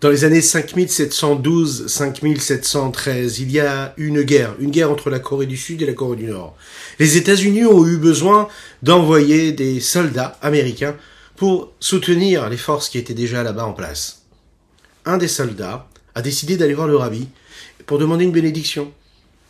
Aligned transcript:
Dans 0.00 0.10
les 0.10 0.22
années 0.22 0.38
5712-5713, 0.38 3.38
il 3.40 3.50
y 3.50 3.58
a 3.58 3.94
une 3.96 4.22
guerre, 4.22 4.54
une 4.60 4.70
guerre 4.70 4.92
entre 4.92 5.10
la 5.10 5.18
Corée 5.18 5.46
du 5.46 5.56
Sud 5.56 5.82
et 5.82 5.86
la 5.86 5.92
Corée 5.92 6.16
du 6.16 6.26
Nord. 6.26 6.56
Les 7.00 7.16
États-Unis 7.16 7.64
ont 7.64 7.84
eu 7.84 7.96
besoin 7.96 8.46
d'envoyer 8.84 9.50
des 9.50 9.80
soldats 9.80 10.38
américains 10.40 10.94
pour 11.34 11.72
soutenir 11.80 12.48
les 12.48 12.56
forces 12.56 12.88
qui 12.88 12.98
étaient 12.98 13.12
déjà 13.12 13.42
là-bas 13.42 13.64
en 13.64 13.72
place. 13.72 14.22
Un 15.04 15.18
des 15.18 15.26
soldats 15.26 15.88
a 16.14 16.22
décidé 16.22 16.56
d'aller 16.56 16.74
voir 16.74 16.86
le 16.86 16.94
rabbi 16.94 17.26
pour 17.84 17.98
demander 17.98 18.24
une 18.24 18.30
bénédiction. 18.30 18.92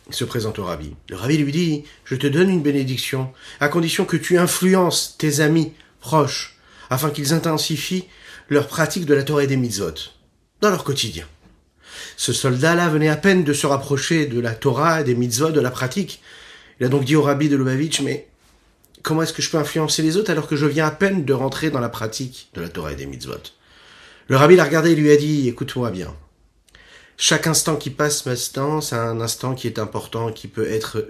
Il 0.07 0.15
se 0.15 0.25
présente 0.25 0.57
au 0.57 0.65
rabbi. 0.65 0.95
Le 1.09 1.15
rabbi 1.15 1.37
lui 1.37 1.51
dit, 1.51 1.83
je 2.05 2.15
te 2.15 2.25
donne 2.25 2.49
une 2.49 2.63
bénédiction, 2.63 3.31
à 3.59 3.67
condition 3.67 4.03
que 4.03 4.17
tu 4.17 4.39
influences 4.39 5.15
tes 5.19 5.41
amis 5.41 5.73
proches, 5.99 6.57
afin 6.89 7.11
qu'ils 7.11 7.35
intensifient 7.35 8.05
leur 8.49 8.65
pratique 8.65 9.05
de 9.05 9.13
la 9.13 9.21
Torah 9.21 9.43
et 9.43 9.47
des 9.47 9.55
mitzvot 9.55 9.93
dans 10.61 10.69
leur 10.69 10.83
quotidien. 10.83 11.25
Ce 12.17 12.33
soldat-là 12.33 12.89
venait 12.89 13.09
à 13.09 13.15
peine 13.15 13.43
de 13.43 13.53
se 13.53 13.67
rapprocher 13.67 14.25
de 14.25 14.39
la 14.39 14.53
Torah, 14.53 15.03
des 15.03 15.15
mitzvot, 15.15 15.51
de 15.51 15.59
la 15.59 15.71
pratique. 15.71 16.21
Il 16.79 16.85
a 16.85 16.89
donc 16.89 17.05
dit 17.05 17.15
au 17.15 17.21
rabbi 17.21 17.49
de 17.49 17.55
Lubavitch, 17.55 18.01
mais 18.01 18.27
comment 19.03 19.23
est-ce 19.23 19.33
que 19.33 19.41
je 19.41 19.49
peux 19.49 19.57
influencer 19.57 20.01
les 20.01 20.17
autres 20.17 20.31
alors 20.31 20.47
que 20.47 20.55
je 20.55 20.65
viens 20.65 20.87
à 20.87 20.91
peine 20.91 21.25
de 21.25 21.33
rentrer 21.33 21.69
dans 21.69 21.79
la 21.79 21.89
pratique 21.89 22.49
de 22.53 22.61
la 22.61 22.69
Torah 22.69 22.93
et 22.93 22.95
des 22.95 23.05
mitzvot? 23.05 23.33
Le 24.27 24.37
rabbi 24.37 24.55
l'a 24.55 24.65
regardé 24.65 24.91
et 24.91 24.95
lui 24.95 25.11
a 25.11 25.17
dit, 25.17 25.47
écoute-moi 25.47 25.91
bien. 25.91 26.13
Chaque 27.17 27.47
instant 27.47 27.75
qui 27.75 27.89
passe 27.89 28.25
maintenant, 28.25 28.79
c'est 28.79 28.95
un 28.95 29.19
instant 29.19 29.55
qui 29.55 29.67
est 29.67 29.79
important, 29.79 30.31
qui 30.31 30.47
peut 30.47 30.69
être 30.69 31.05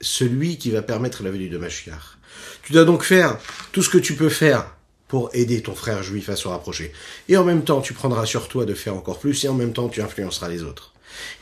celui 0.00 0.58
qui 0.58 0.70
va 0.70 0.82
permettre 0.82 1.22
la 1.22 1.30
venue 1.30 1.48
de 1.48 1.58
Mashiach. 1.58 2.18
Tu 2.62 2.72
dois 2.72 2.84
donc 2.84 3.04
faire 3.04 3.38
tout 3.70 3.82
ce 3.82 3.90
que 3.90 3.98
tu 3.98 4.14
peux 4.14 4.28
faire 4.28 4.74
pour 5.12 5.28
aider 5.34 5.60
ton 5.60 5.74
frère 5.74 6.02
juif 6.02 6.30
à 6.30 6.36
se 6.36 6.48
rapprocher. 6.48 6.90
Et 7.28 7.36
en 7.36 7.44
même 7.44 7.64
temps, 7.64 7.82
tu 7.82 7.92
prendras 7.92 8.24
sur 8.24 8.48
toi 8.48 8.64
de 8.64 8.72
faire 8.72 8.96
encore 8.96 9.18
plus, 9.18 9.44
et 9.44 9.48
en 9.50 9.52
même 9.52 9.74
temps, 9.74 9.90
tu 9.90 10.00
influenceras 10.00 10.48
les 10.48 10.62
autres. 10.62 10.94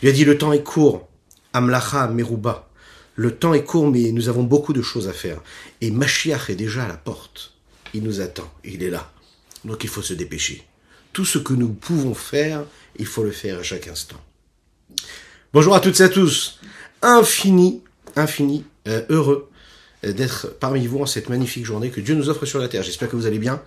Il 0.02 0.08
a 0.08 0.12
dit, 0.12 0.24
le 0.24 0.36
temps 0.36 0.52
est 0.52 0.64
court. 0.64 1.08
Amlacha 1.52 2.08
Meruba. 2.08 2.68
Le 3.14 3.36
temps 3.36 3.54
est 3.54 3.62
court, 3.62 3.88
mais 3.88 4.10
nous 4.10 4.28
avons 4.28 4.42
beaucoup 4.42 4.72
de 4.72 4.82
choses 4.82 5.06
à 5.06 5.12
faire. 5.12 5.40
Et 5.80 5.92
Mashiach 5.92 6.50
est 6.50 6.56
déjà 6.56 6.82
à 6.82 6.88
la 6.88 6.96
porte. 6.96 7.52
Il 7.94 8.02
nous 8.02 8.20
attend. 8.20 8.52
Il 8.64 8.82
est 8.82 8.90
là. 8.90 9.12
Donc 9.64 9.84
il 9.84 9.88
faut 9.88 10.02
se 10.02 10.14
dépêcher. 10.14 10.66
Tout 11.12 11.24
ce 11.24 11.38
que 11.38 11.52
nous 11.52 11.68
pouvons 11.68 12.14
faire, 12.14 12.64
il 12.96 13.06
faut 13.06 13.22
le 13.22 13.30
faire 13.30 13.60
à 13.60 13.62
chaque 13.62 13.86
instant. 13.86 14.20
Bonjour 15.52 15.76
à 15.76 15.80
toutes 15.80 16.00
et 16.00 16.04
à 16.04 16.08
tous. 16.08 16.58
Infini, 17.02 17.82
infini, 18.16 18.64
euh, 18.88 19.04
heureux 19.10 19.49
d'être 20.02 20.48
parmi 20.58 20.86
vous 20.86 21.00
en 21.00 21.06
cette 21.06 21.28
magnifique 21.28 21.64
journée 21.64 21.90
que 21.90 22.00
Dieu 22.00 22.14
nous 22.14 22.28
offre 22.28 22.46
sur 22.46 22.58
la 22.58 22.68
terre. 22.68 22.82
J'espère 22.82 23.08
que 23.08 23.16
vous 23.16 23.26
allez 23.26 23.38
bien. 23.38 23.60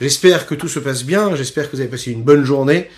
J'espère 0.00 0.46
que 0.46 0.54
tout 0.54 0.68
se 0.68 0.78
passe 0.78 1.04
bien. 1.04 1.34
J'espère 1.34 1.70
que 1.70 1.76
vous 1.76 1.80
avez 1.80 1.90
passé 1.90 2.10
une 2.10 2.22
bonne 2.22 2.44
journée 2.44 2.88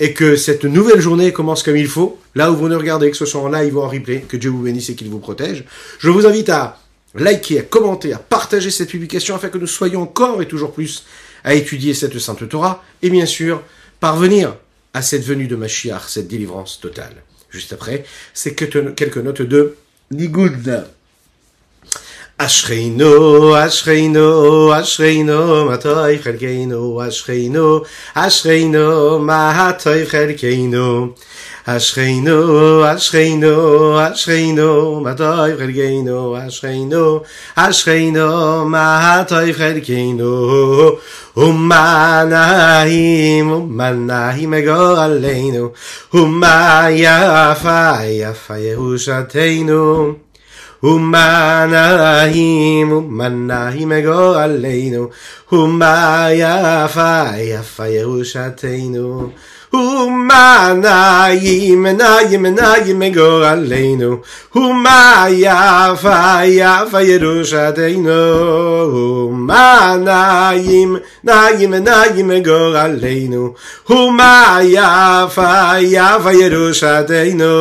et 0.00 0.12
que 0.12 0.36
cette 0.36 0.64
nouvelle 0.64 1.00
journée 1.00 1.32
commence 1.32 1.62
comme 1.62 1.76
il 1.76 1.88
faut. 1.88 2.18
Là 2.34 2.50
où 2.50 2.56
vous 2.56 2.68
nous 2.68 2.78
regardez, 2.78 3.10
que 3.10 3.16
ce 3.16 3.26
soit 3.26 3.40
en 3.40 3.48
live 3.48 3.76
ou 3.76 3.80
en 3.80 3.88
replay, 3.88 4.24
que 4.28 4.36
Dieu 4.36 4.50
vous 4.50 4.62
bénisse 4.62 4.88
et 4.90 4.94
qu'il 4.94 5.08
vous 5.08 5.18
protège. 5.18 5.64
Je 5.98 6.10
vous 6.10 6.26
invite 6.26 6.48
à 6.48 6.80
liker, 7.14 7.60
à 7.60 7.62
commenter, 7.62 8.12
à 8.12 8.18
partager 8.18 8.70
cette 8.70 8.90
publication 8.90 9.34
afin 9.34 9.48
que 9.48 9.58
nous 9.58 9.66
soyons 9.66 10.02
encore 10.02 10.40
et 10.42 10.48
toujours 10.48 10.72
plus 10.72 11.04
à 11.44 11.54
étudier 11.54 11.94
cette 11.94 12.18
sainte 12.18 12.48
Torah 12.48 12.84
et 13.02 13.10
bien 13.10 13.26
sûr 13.26 13.62
parvenir 14.00 14.56
à 14.94 15.02
cette 15.02 15.24
venue 15.24 15.46
de 15.46 15.56
Mashiach, 15.56 16.08
cette 16.08 16.28
délivrance 16.28 16.80
totale. 16.80 17.14
Juste 17.50 17.72
après, 17.72 18.04
c'est 18.34 18.54
quelques 18.54 19.16
notes 19.16 19.42
de 19.42 19.76
Nigoud. 20.10 20.86
אשכינו, 22.40 23.66
אשכינו, 23.66 24.80
אשכינו, 24.80 25.64
מה 25.64 25.76
טוב 25.76 26.06
חלקנו, 26.22 27.00
אשכינו, 27.08 27.80
אשכינו, 28.14 29.18
מה 29.18 29.70
טוב 29.82 30.04
חלקנו. 30.04 31.08
אשכינו, 31.64 32.82
אשכינו, 32.94 33.98
אשכינו, 34.12 35.00
מה 35.00 35.14
טוב 35.14 35.58
חלקנו, 35.58 36.36
אשכינו, 36.46 37.20
אשכינו, 37.56 38.64
מה 38.64 39.22
טוב 39.28 39.52
חלקנו. 39.52 40.90
ומה 41.36 42.24
נעים, 42.28 43.52
ומה 43.52 43.90
נעים 43.90 44.54
גורלנו, 44.64 45.68
ומה 46.14 46.86
יפה, 46.90 47.92
יפה 48.04 48.58
ירושתנו. 48.58 50.27
ומנעים 50.83 52.91
ומנעים 52.91 53.91
גורלנו, 54.05 55.09
ומה 55.51 56.27
יפה 56.31 57.23
יפה 57.37 57.87
ירושתנו. 57.87 59.29
ומנעים 59.73 61.87
נעים 61.87 62.45
נעים 62.45 63.03
גורלנו, 63.13 64.17
ומה 64.55 65.25
יפה 65.29 66.45
יפה 66.45 67.01
ירושתנו. 67.01 68.11
ומנעים 69.29 70.95
נעים 71.23 71.73
נעים 71.73 72.31
גורלנו, 72.45 73.53
ומה 73.89 74.59
יפה 74.63 75.79
יפה 75.79 76.33
ירושתנו. 76.33 77.53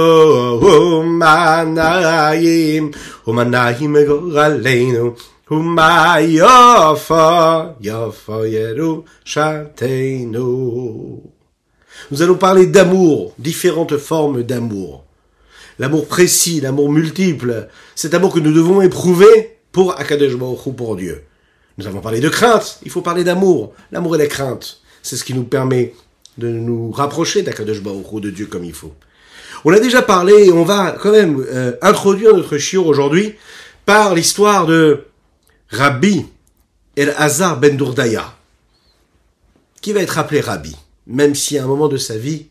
ומנעים 1.02 2.90
ומנעים 3.26 3.96
גורלנו. 4.06 5.10
ומה 5.50 6.16
יפה 6.20 7.60
יפה 7.80 8.46
ירושתנו. 8.46 10.02
Nous 12.11 12.21
allons 12.21 12.35
parler 12.35 12.65
d'amour, 12.65 13.33
différentes 13.37 13.97
formes 13.97 14.43
d'amour. 14.43 15.03
L'amour 15.79 16.07
précis, 16.07 16.61
l'amour 16.61 16.91
multiple, 16.91 17.67
cet 17.95 18.13
amour 18.13 18.33
que 18.33 18.39
nous 18.39 18.53
devons 18.53 18.81
éprouver 18.81 19.57
pour 19.71 19.99
Akadosh 19.99 20.35
Baruch 20.35 20.75
pour 20.75 20.95
Dieu. 20.95 21.23
Nous 21.77 21.85
avons 21.85 22.01
parlé 22.01 22.19
de 22.19 22.29
crainte, 22.29 22.79
il 22.83 22.89
faut 22.89 23.01
parler 23.01 23.23
d'amour. 23.23 23.73
L'amour 23.91 24.15
et 24.15 24.17
la 24.17 24.27
crainte, 24.27 24.81
c'est 25.03 25.15
ce 25.15 25.23
qui 25.23 25.33
nous 25.35 25.43
permet 25.43 25.93
de 26.37 26.47
nous 26.47 26.91
rapprocher 26.91 27.43
d'Akadosh 27.43 27.81
Baruch 27.81 28.21
de 28.21 28.31
Dieu 28.31 28.47
comme 28.47 28.63
il 28.63 28.73
faut. 28.73 28.93
On 29.65 29.73
a 29.73 29.79
déjà 29.79 30.01
parlé, 30.01 30.47
et 30.47 30.51
on 30.51 30.63
va 30.63 30.91
quand 30.91 31.11
même 31.11 31.43
euh, 31.47 31.73
introduire 31.81 32.35
notre 32.35 32.57
shiur 32.57 32.87
aujourd'hui 32.87 33.35
par 33.85 34.15
l'histoire 34.15 34.65
de 34.65 35.05
Rabbi 35.69 36.25
El 36.95 37.13
Hazar 37.17 37.59
Ben 37.59 37.77
Dourdaya, 37.77 38.35
qui 39.81 39.93
va 39.93 40.01
être 40.01 40.17
appelé 40.17 40.41
Rabbi? 40.41 40.75
Même 41.07 41.35
si 41.35 41.57
à 41.57 41.63
un 41.63 41.67
moment 41.67 41.87
de 41.87 41.97
sa 41.97 42.17
vie, 42.17 42.47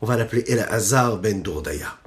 on 0.00 0.06
va 0.06 0.16
l'appeler 0.16 0.44
El 0.48 0.60
Hazar 0.68 1.18
ben 1.18 1.42
Dourdaya. 1.42 1.98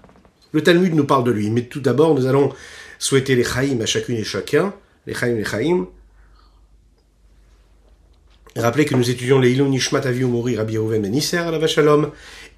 Le 0.52 0.62
Talmud 0.62 0.94
nous 0.94 1.06
parle 1.06 1.24
de 1.24 1.32
lui, 1.32 1.50
mais 1.50 1.64
tout 1.64 1.80
d'abord, 1.80 2.16
nous 2.16 2.26
allons 2.26 2.54
souhaiter 3.00 3.36
les 3.36 3.44
Chaïm 3.44 3.82
à 3.82 3.86
chacune 3.86 4.18
et 4.18 4.24
chacun, 4.24 4.74
les 5.06 5.14
Chaïm 5.14 5.38
les 5.38 5.46
Chaïm. 5.46 5.88
Rappelez 8.56 8.86
que 8.86 8.96
nous 8.96 9.10
étudions 9.10 9.40
les 9.40 9.52
Ilon 9.52 9.70
Nishmat 9.70 10.00
Avi 10.00 10.22
Umori 10.22 10.56
Rabbi 10.56 10.78
Rouven 10.78 11.02
Ben 11.02 11.14
Isser 11.14 11.38
à 11.38 11.52
la 11.52 11.60
Vachalom, 11.60 12.12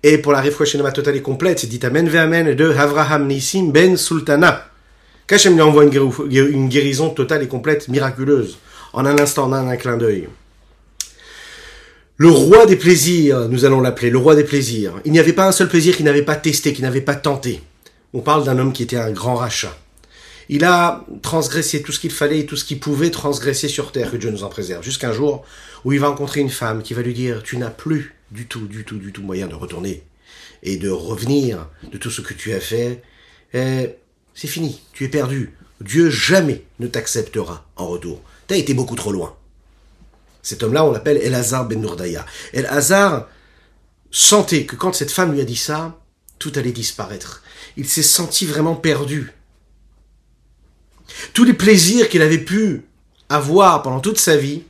et 0.03 0.17
pour 0.17 0.31
la 0.31 0.41
Refouachenama 0.41 0.91
totale 0.91 1.17
et 1.17 1.21
complète, 1.21 1.59
c'est 1.59 1.67
dit 1.67 1.79
Amen 1.83 2.07
ve 2.07 2.15
Amen 2.15 2.53
de 2.55 2.69
Avraham 2.71 3.27
Nissim 3.27 3.71
Ben 3.71 3.97
Sultana. 3.97 4.65
Qu'Hachem 5.27 5.53
lui 5.53 5.61
envoie 5.61 5.83
une 5.83 6.69
guérison 6.69 7.09
totale 7.09 7.43
et 7.43 7.47
complète, 7.47 7.87
miraculeuse, 7.87 8.57
en 8.93 9.05
un 9.05 9.19
instant, 9.19 9.43
en 9.43 9.53
un 9.53 9.75
clin 9.75 9.97
d'œil. 9.97 10.27
Le 12.21 12.29
roi 12.29 12.65
des 12.65 12.75
plaisirs, 12.75 13.47
nous 13.47 13.63
allons 13.63 13.79
l'appeler, 13.79 14.09
le 14.09 14.17
roi 14.17 14.35
des 14.35 14.43
plaisirs. 14.43 14.99
Il 15.05 15.13
n'y 15.13 15.19
avait 15.19 15.31
pas 15.31 15.47
un 15.47 15.53
seul 15.53 15.69
plaisir 15.69 15.95
qu'il 15.95 16.03
n'avait 16.03 16.21
pas 16.21 16.35
testé, 16.35 16.73
qu'il 16.73 16.83
n'avait 16.83 16.99
pas 16.99 17.15
tenté. 17.15 17.61
On 18.13 18.19
parle 18.19 18.43
d'un 18.43 18.59
homme 18.59 18.73
qui 18.73 18.83
était 18.83 18.97
un 18.97 19.11
grand 19.11 19.35
rachat. 19.35 19.73
Il 20.49 20.65
a 20.65 21.05
transgressé 21.21 21.81
tout 21.81 21.93
ce 21.93 21.99
qu'il 22.01 22.11
fallait 22.11 22.39
et 22.39 22.45
tout 22.45 22.57
ce 22.57 22.65
qu'il 22.65 22.81
pouvait 22.81 23.09
transgresser 23.09 23.69
sur 23.69 23.93
terre, 23.93 24.11
que 24.11 24.17
Dieu 24.17 24.31
nous 24.31 24.43
en 24.43 24.49
préserve, 24.49 24.83
jusqu'un 24.83 25.13
jour 25.13 25.45
où 25.85 25.93
il 25.93 26.01
va 26.01 26.09
rencontrer 26.09 26.41
une 26.41 26.49
femme 26.49 26.83
qui 26.83 26.93
va 26.93 27.03
lui 27.03 27.13
dire, 27.13 27.41
tu 27.41 27.55
n'as 27.55 27.69
plus 27.69 28.13
du 28.31 28.47
tout, 28.47 28.67
du 28.67 28.83
tout, 28.83 28.97
du 28.97 29.13
tout 29.13 29.21
moyen 29.21 29.47
de 29.47 29.55
retourner 29.55 30.03
et 30.61 30.75
de 30.75 30.89
revenir 30.89 31.69
de 31.89 31.97
tout 31.97 32.11
ce 32.11 32.19
que 32.19 32.33
tu 32.33 32.51
as 32.51 32.59
fait. 32.59 33.01
C'est 33.53 34.47
fini, 34.47 34.81
tu 34.91 35.05
es 35.05 35.07
perdu. 35.07 35.53
Dieu 35.79 36.09
jamais 36.09 36.65
ne 36.79 36.87
t'acceptera 36.87 37.65
en 37.77 37.87
retour. 37.87 38.21
Tu 38.49 38.55
as 38.55 38.57
été 38.57 38.73
beaucoup 38.73 38.97
trop 38.97 39.13
loin. 39.13 39.37
Cet 40.41 40.63
homme-là, 40.63 40.85
on 40.85 40.91
l'appelle 40.91 41.17
Elazar 41.17 41.67
ben 41.67 41.81
Nourdaya. 41.81 42.25
Elazar 42.53 43.27
sentait 44.11 44.65
que 44.65 44.75
quand 44.75 44.93
cette 44.93 45.11
femme 45.11 45.33
lui 45.33 45.41
a 45.41 45.45
dit 45.45 45.55
ça, 45.55 45.99
tout 46.39 46.51
allait 46.55 46.71
disparaître. 46.71 47.43
Il 47.77 47.87
s'est 47.87 48.03
senti 48.03 48.45
vraiment 48.45 48.75
perdu. 48.75 49.33
Tous 51.33 51.43
les 51.43 51.53
plaisirs 51.53 52.09
qu'il 52.09 52.21
avait 52.21 52.37
pu 52.37 52.85
avoir 53.29 53.81
pendant 53.83 53.99
toute 53.99 54.19
sa 54.19 54.37
vie 54.37 54.63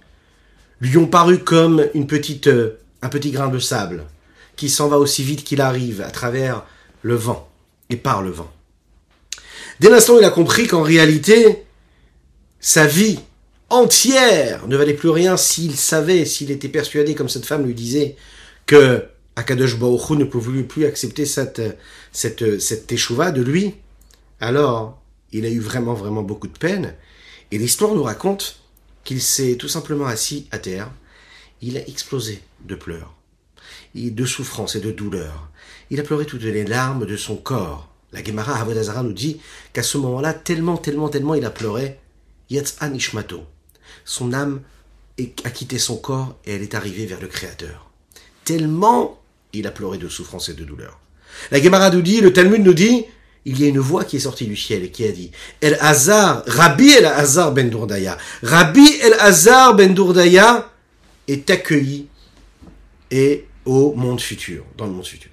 lui 0.81 0.98
ont 0.98 1.07
paru 1.07 1.39
comme 1.39 1.86
une 1.94 2.07
petite, 2.07 2.48
euh, 2.48 2.80
un 3.01 3.10
petit 3.10 3.31
grain 3.31 3.50
de 3.50 3.60
sable 3.60 4.06
qui 4.56 4.69
s'en 4.69 4.88
va 4.88 4.98
aussi 4.98 5.24
vite 5.24 5.44
qu'il 5.44 5.62
arrive 5.62 6.01
à 6.01 6.12
travers 6.12 6.65
le 7.01 7.15
vent 7.15 7.50
et 7.89 7.95
par 7.95 8.22
le 8.22 8.31
vent. 8.31 8.51
Dès 9.80 9.89
l'instant 9.89 10.15
où 10.15 10.19
il 10.19 10.25
a 10.25 10.30
compris 10.30 10.68
qu'en 10.68 10.81
réalité, 10.81 11.63
sa 12.60 12.86
vie 12.86 13.19
entière 13.69 14.68
ne 14.68 14.77
valait 14.77 14.94
plus 14.94 15.10
rien 15.10 15.38
s'il 15.38 15.75
savait, 15.75 16.25
s'il 16.25 16.51
était 16.51 16.69
persuadé, 16.69 17.16
comme 17.16 17.30
cette 17.30 17.45
femme 17.45 17.66
lui 17.66 17.74
disait, 17.74 18.16
que 18.66 19.06
Akadosh 19.36 19.77
Baruch 19.77 20.12
ne 20.12 20.25
pouvait 20.25 20.63
plus 20.63 20.86
accepter 20.86 21.25
cette, 21.25 21.62
cette, 22.12 22.60
cette 22.60 22.88
teshuva 22.88 23.31
de 23.31 23.42
lui. 23.42 23.75
Alors, 24.39 25.01
il 25.31 25.45
a 25.45 25.50
eu 25.50 25.60
vraiment, 25.60 25.94
vraiment 25.94 26.24
beaucoup 26.24 26.48
de 26.48 26.57
peine. 26.57 26.95
Et 27.51 27.57
l'histoire 27.57 27.94
nous 27.94 28.04
raconte 28.04 28.60
qu'il 29.04 29.21
s'est 29.21 29.56
tout 29.56 29.68
simplement 29.68 30.06
assis 30.06 30.48
à 30.51 30.60
terre. 30.60 30.92
Il 31.62 31.77
a 31.77 31.88
explosé 31.88 32.42
de 32.65 32.75
pleurs, 32.75 33.15
de 33.95 34.25
souffrance 34.25 34.75
et 34.75 34.81
de 34.81 34.92
douleur. 34.92 35.50
Il 35.89 36.00
a 36.00 36.04
pleuré 36.04 36.25
toutes 36.25 36.44
les 36.44 36.65
larmes 36.65 37.06
de 37.06 37.18
son 37.18 37.36
corps. 37.36 37.89
La 38.12 38.24
Gemara 38.24 38.60
Avodazara 38.60 39.04
nous 39.04 39.13
dit 39.13 39.39
qu'à 39.74 39.83
ce 39.83 39.98
moment-là, 39.98 40.33
tellement, 40.33 40.77
tellement, 40.77 41.10
tellement 41.10 41.36
il 41.36 41.45
a 41.45 41.50
pleuré, 41.50 42.00
Yatz'an 42.50 42.94
Ishmato. 42.94 43.44
Son 44.10 44.34
âme 44.34 44.62
a 45.44 45.50
quitté 45.52 45.78
son 45.78 45.96
corps 45.96 46.36
et 46.44 46.56
elle 46.56 46.64
est 46.64 46.74
arrivée 46.74 47.06
vers 47.06 47.22
le 47.22 47.28
Créateur. 47.28 47.92
Tellement 48.44 49.22
il 49.54 49.68
a 49.68 49.72
pleuré 49.72 50.00
de 50.00 50.10
souffrance 50.10 50.50
et 50.50 50.56
de 50.56 50.64
douleur. 50.64 51.00
La 51.52 51.62
Gemara 51.62 51.92
nous 51.92 52.02
dit, 52.02 52.20
le 52.20 52.34
Talmud 52.34 52.64
nous 52.64 52.74
dit, 52.74 53.06
il 53.46 53.62
y 53.62 53.66
a 53.66 53.68
une 53.68 53.78
voix 53.78 54.04
qui 54.06 54.16
est 54.16 54.22
sortie 54.22 54.48
du 54.48 54.56
ciel 54.56 54.84
et 54.84 54.90
qui 54.90 55.06
a 55.06 55.12
dit, 55.12 55.30
El 55.62 55.78
Hazar, 55.80 56.44
Rabbi 56.48 56.90
El 56.90 57.06
Hazar 57.06 57.52
ben 57.52 57.70
Dourdaya, 57.70 58.18
Rabbi 58.42 58.98
El 59.04 59.14
Hazar 59.20 59.76
ben 59.76 59.94
Dourdaya 59.94 60.74
est 61.28 61.48
accueilli 61.52 62.08
et 63.12 63.46
au 63.66 63.94
monde 63.94 64.22
futur, 64.22 64.66
dans 64.76 64.88
le 64.88 64.92
monde 64.92 65.06
futur. 65.06 65.30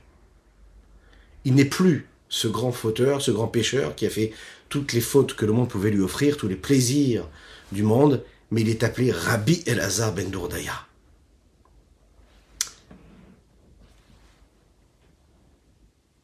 Il 1.46 1.54
n'est 1.54 1.64
plus 1.64 2.08
ce 2.28 2.46
grand 2.46 2.72
fauteur, 2.72 3.22
ce 3.22 3.30
grand 3.30 3.48
pécheur 3.48 3.94
qui 3.94 4.04
a 4.04 4.10
fait 4.10 4.32
toutes 4.68 4.92
les 4.92 5.00
fautes 5.00 5.34
que 5.34 5.46
le 5.46 5.52
monde 5.52 5.70
pouvait 5.70 5.90
lui 5.90 6.02
offrir, 6.02 6.36
tous 6.36 6.48
les 6.48 6.56
plaisirs 6.56 7.26
du 7.72 7.82
monde, 7.82 8.22
mais 8.50 8.60
il 8.60 8.68
est 8.68 8.82
appelé 8.82 9.10
Rabbi 9.10 9.62
El-Hazar 9.66 10.12
ben 10.12 10.30
Dourdaya. 10.30 10.72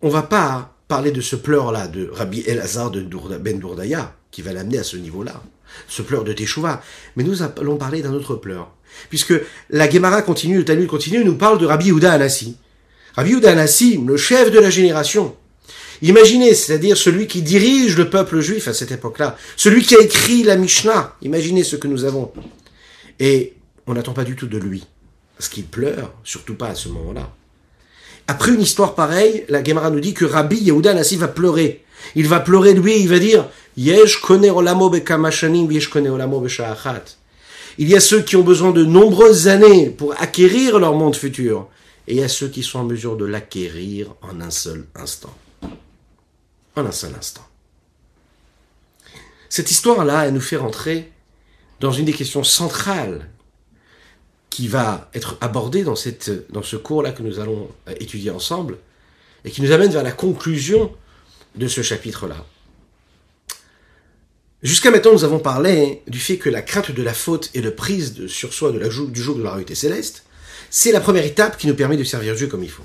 On 0.01 0.09
va 0.09 0.23
pas 0.23 0.75
parler 0.89 1.13
de 1.13 1.21
ce 1.21 1.37
pleur-là 1.37 1.89
de 1.89 2.09
Rabbi 2.13 2.43
El-Hazar 2.47 2.91
ben 2.91 3.59
Dourdaya, 3.59 4.15
qui 4.31 4.43
va 4.43 4.53
l'amener 4.53 4.79
à 4.79 4.83
ce 4.83 4.97
niveau-là, 4.97 5.43
ce 5.89 6.03
pleur 6.03 6.25
de 6.25 6.33
Teshuvah, 6.33 6.83
mais 7.17 7.25
nous 7.25 7.43
allons 7.43 7.77
parler 7.77 8.03
d'un 8.03 8.13
autre 8.13 8.35
pleur, 8.35 8.73
puisque 9.09 9.35
la 9.71 9.89
Gemara 9.89 10.23
continue, 10.23 10.59
le 10.59 10.65
Talmud 10.65 10.89
continue, 10.89 11.25
nous 11.25 11.37
parle 11.37 11.59
de 11.59 11.67
Rabbi 11.67 11.87
Yehuda 11.87 12.13
Anassi. 12.13 12.57
Rabbi 13.15 13.31
Yehuda 13.31 13.53
Anassi, 13.53 13.99
le 13.99 14.17
chef 14.17 14.51
de 14.51 14.59
la 14.59 14.71
génération, 14.71 15.37
Imaginez, 16.03 16.55
c'est-à-dire 16.55 16.97
celui 16.97 17.29
qui 17.29 17.43
dirige 17.43 17.97
le 17.97 18.11
peuple 18.11 18.41
juif 18.41 18.67
à 18.67 18.75
cette 18.75 18.91
époque-là, 18.91 19.37
celui 19.57 19.83
qui 19.83 19.95
a 19.95 20.01
écrit 20.01 20.43
la 20.43 20.57
Mishnah. 20.57 21.15
Imaginez 21.23 21.63
ce 21.63 21.77
que 21.77 21.87
nous 21.87 22.05
avons. 22.05 22.33
Et 23.21 23.55
on 23.87 23.95
n'attend 23.95 24.13
pas 24.13 24.25
du 24.25 24.35
tout 24.35 24.49
de 24.49 24.59
lui, 24.59 24.85
parce 25.39 25.49
qu'il 25.49 25.65
pleure, 25.65 26.13
surtout 26.25 26.57
pas 26.57 26.69
à 26.69 26.75
ce 26.75 26.89
moment-là. 26.89 27.31
Après 28.27 28.53
une 28.53 28.61
histoire 28.61 28.97
pareille, 28.97 29.45
la 29.49 29.63
Gemara 29.63 29.91
nous 29.91 30.01
dit 30.01 30.13
que 30.13 30.25
Rabbi 30.25 30.57
Yehuda 30.57 30.93
Nassi 30.93 31.17
va 31.17 31.29
pleurer. 31.29 31.85
Il 32.17 32.27
va 32.27 32.41
pleurer 32.41 32.75
lui, 32.75 32.99
il 32.99 33.09
va 33.09 33.21
dire 33.21 33.49
Yesh 33.77 34.21
kone 34.21 34.51
olamo 34.51 34.93
yesh 34.93 35.89
kone 35.89 36.09
olamo 36.09 36.45
Il 37.79 37.89
y 37.89 37.95
a 37.95 38.01
ceux 38.01 38.23
qui 38.23 38.35
ont 38.35 38.43
besoin 38.43 38.73
de 38.73 38.85
nombreuses 38.85 39.47
années 39.47 39.91
pour 39.91 40.21
acquérir 40.21 40.81
leur 40.81 40.95
monde 40.95 41.15
futur, 41.15 41.69
et 42.09 42.15
il 42.15 42.21
y 42.21 42.25
a 42.25 42.29
ceux 42.29 42.49
qui 42.49 42.65
sont 42.65 42.81
en 42.81 42.85
mesure 42.85 43.17
de 43.17 43.25
l'acquérir 43.25 44.15
en 44.23 44.41
un 44.41 44.51
seul 44.51 44.87
instant 44.97 45.35
en 46.77 46.87
un 46.87 46.93
seul 46.93 47.15
instant. 47.15 47.47
Cette 49.49 49.71
histoire-là, 49.71 50.27
elle 50.27 50.35
nous 50.35 50.41
fait 50.41 50.57
rentrer 50.57 51.13
dans 51.81 51.93
une 51.93 52.07
des 52.07 52.13
questions 52.13 52.45
centrales 52.45 53.29
qui 54.49 54.69
va 54.69 55.11
être 55.15 55.37
abordée 55.41 55.83
dans, 55.83 55.97
cette, 55.97 56.31
ce 56.63 56.77
cours-là 56.77 57.13
que 57.13 57.23
nous 57.23 57.39
allons 57.39 57.69
étudier 58.01 58.31
ensemble, 58.31 58.79
et 59.45 59.51
qui 59.51 59.63
nous 59.63 59.73
amène 59.73 59.91
vers 59.91 60.03
la 60.03 60.13
conclusion 60.13 60.95
de 61.55 61.69
ce 61.69 61.83
chapitre-là. 61.83 62.47
Jusqu'à 64.63 64.91
maintenant, 64.91 65.13
nous 65.13 65.25
avons 65.25 65.41
parlé 65.41 66.03
du 66.07 66.21
fait 66.21 66.39
que 66.39 66.49
la 66.49 66.63
crainte 66.63 66.93
de 66.93 67.03
la 67.03 67.13
faute 67.13 67.51
et 67.55 67.61
le 67.61 67.75
prise 67.75 68.15
de, 68.15 68.29
sur 68.29 68.55
soi 68.55 68.73
du 68.73 69.23
jour 69.23 69.37
de 69.37 69.43
la 69.43 69.51
réalité 69.51 69.75
céleste, 69.75 70.25
c'est 70.71 70.93
la 70.93 71.01
première 71.01 71.25
étape 71.25 71.59
qui 71.59 71.67
nous 71.67 71.75
permet 71.75 71.97
de 71.97 72.05
servir 72.05 72.35
Dieu 72.37 72.47
comme 72.47 72.63
il 72.63 72.71
faut. 72.71 72.85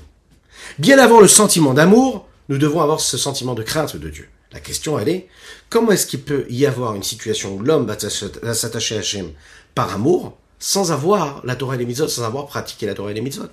Bien 0.78 0.98
avant 0.98 1.20
le 1.20 1.28
sentiment 1.28 1.72
d'amour, 1.72 2.27
nous 2.48 2.58
devons 2.58 2.80
avoir 2.80 3.00
ce 3.00 3.18
sentiment 3.18 3.54
de 3.54 3.62
crainte 3.62 3.96
de 3.96 4.08
Dieu. 4.08 4.28
La 4.52 4.60
question, 4.60 4.98
elle 4.98 5.08
est, 5.08 5.28
comment 5.68 5.92
est-ce 5.92 6.06
qu'il 6.06 6.22
peut 6.22 6.46
y 6.48 6.64
avoir 6.64 6.94
une 6.94 7.02
situation 7.02 7.54
où 7.54 7.62
l'homme 7.62 7.86
va 7.86 8.54
s'attacher 8.54 8.96
à 8.96 9.00
Hachem 9.00 9.32
par 9.74 9.92
amour, 9.92 10.38
sans 10.58 10.90
avoir 10.90 11.44
la 11.44 11.54
Torah 11.54 11.74
et 11.74 11.78
les 11.78 11.84
mitzvot, 11.84 12.08
sans 12.08 12.24
avoir 12.24 12.46
pratiqué 12.46 12.86
la 12.86 12.94
Torah 12.94 13.10
et 13.10 13.14
les 13.14 13.20
mitzvot? 13.20 13.50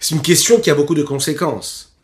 C'est 0.00 0.14
une 0.14 0.22
question 0.22 0.60
qui 0.60 0.70
a 0.70 0.74
beaucoup 0.74 0.94
de 0.94 1.02
conséquences. 1.02 1.94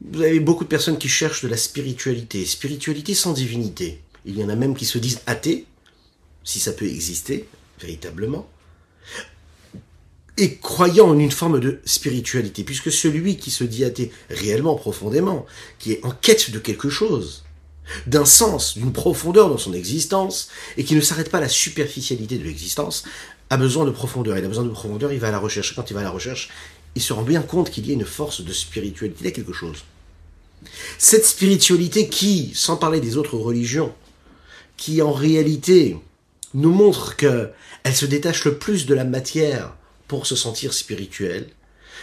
Vous 0.00 0.22
avez 0.22 0.38
beaucoup 0.38 0.64
de 0.64 0.68
personnes 0.68 0.98
qui 0.98 1.08
cherchent 1.08 1.42
de 1.42 1.48
la 1.48 1.56
spiritualité, 1.56 2.44
spiritualité 2.46 3.14
sans 3.14 3.32
divinité. 3.32 4.00
Il 4.24 4.38
y 4.38 4.44
en 4.44 4.48
a 4.48 4.54
même 4.54 4.76
qui 4.76 4.86
se 4.86 4.98
disent 4.98 5.20
athées, 5.26 5.66
si 6.44 6.60
ça 6.60 6.72
peut 6.72 6.86
exister, 6.86 7.48
véritablement 7.80 8.48
et 10.38 10.54
croyant 10.54 11.08
en 11.08 11.18
une 11.18 11.32
forme 11.32 11.58
de 11.58 11.80
spiritualité, 11.84 12.62
puisque 12.62 12.92
celui 12.92 13.36
qui 13.36 13.50
se 13.50 13.64
dit 13.64 13.84
athée 13.84 14.12
réellement 14.30 14.76
profondément, 14.76 15.44
qui 15.80 15.92
est 15.92 16.04
en 16.04 16.12
quête 16.12 16.52
de 16.52 16.60
quelque 16.60 16.88
chose, 16.88 17.44
d'un 18.06 18.24
sens, 18.24 18.78
d'une 18.78 18.92
profondeur 18.92 19.48
dans 19.48 19.58
son 19.58 19.72
existence, 19.72 20.48
et 20.76 20.84
qui 20.84 20.94
ne 20.94 21.00
s'arrête 21.00 21.30
pas 21.30 21.38
à 21.38 21.42
la 21.42 21.48
superficialité 21.48 22.38
de 22.38 22.44
l'existence, 22.44 23.02
a 23.50 23.56
besoin 23.56 23.84
de 23.84 23.90
profondeur. 23.90 24.38
Il 24.38 24.44
a 24.44 24.48
besoin 24.48 24.64
de 24.64 24.68
profondeur, 24.68 25.12
il 25.12 25.18
va 25.18 25.28
à 25.28 25.32
la 25.32 25.40
recherche. 25.40 25.74
Quand 25.74 25.90
il 25.90 25.94
va 25.94 26.00
à 26.00 26.04
la 26.04 26.10
recherche, 26.10 26.50
il 26.94 27.02
se 27.02 27.12
rend 27.12 27.22
bien 27.22 27.42
compte 27.42 27.70
qu'il 27.70 27.88
y 27.88 27.90
a 27.90 27.94
une 27.94 28.04
force 28.04 28.42
de 28.42 28.52
spiritualité, 28.52 29.18
il 29.20 29.26
y 29.26 29.28
a 29.28 29.32
quelque 29.32 29.52
chose. 29.52 29.84
Cette 30.98 31.26
spiritualité 31.26 32.08
qui, 32.08 32.52
sans 32.54 32.76
parler 32.76 33.00
des 33.00 33.16
autres 33.16 33.36
religions, 33.36 33.92
qui 34.76 35.02
en 35.02 35.12
réalité 35.12 35.96
nous 36.54 36.72
montre 36.72 37.16
que 37.16 37.50
elle 37.82 37.94
se 37.94 38.06
détache 38.06 38.44
le 38.44 38.58
plus 38.58 38.86
de 38.86 38.94
la 38.94 39.04
matière 39.04 39.74
pour 40.08 40.26
se 40.26 40.34
sentir 40.34 40.72
spirituel. 40.72 41.46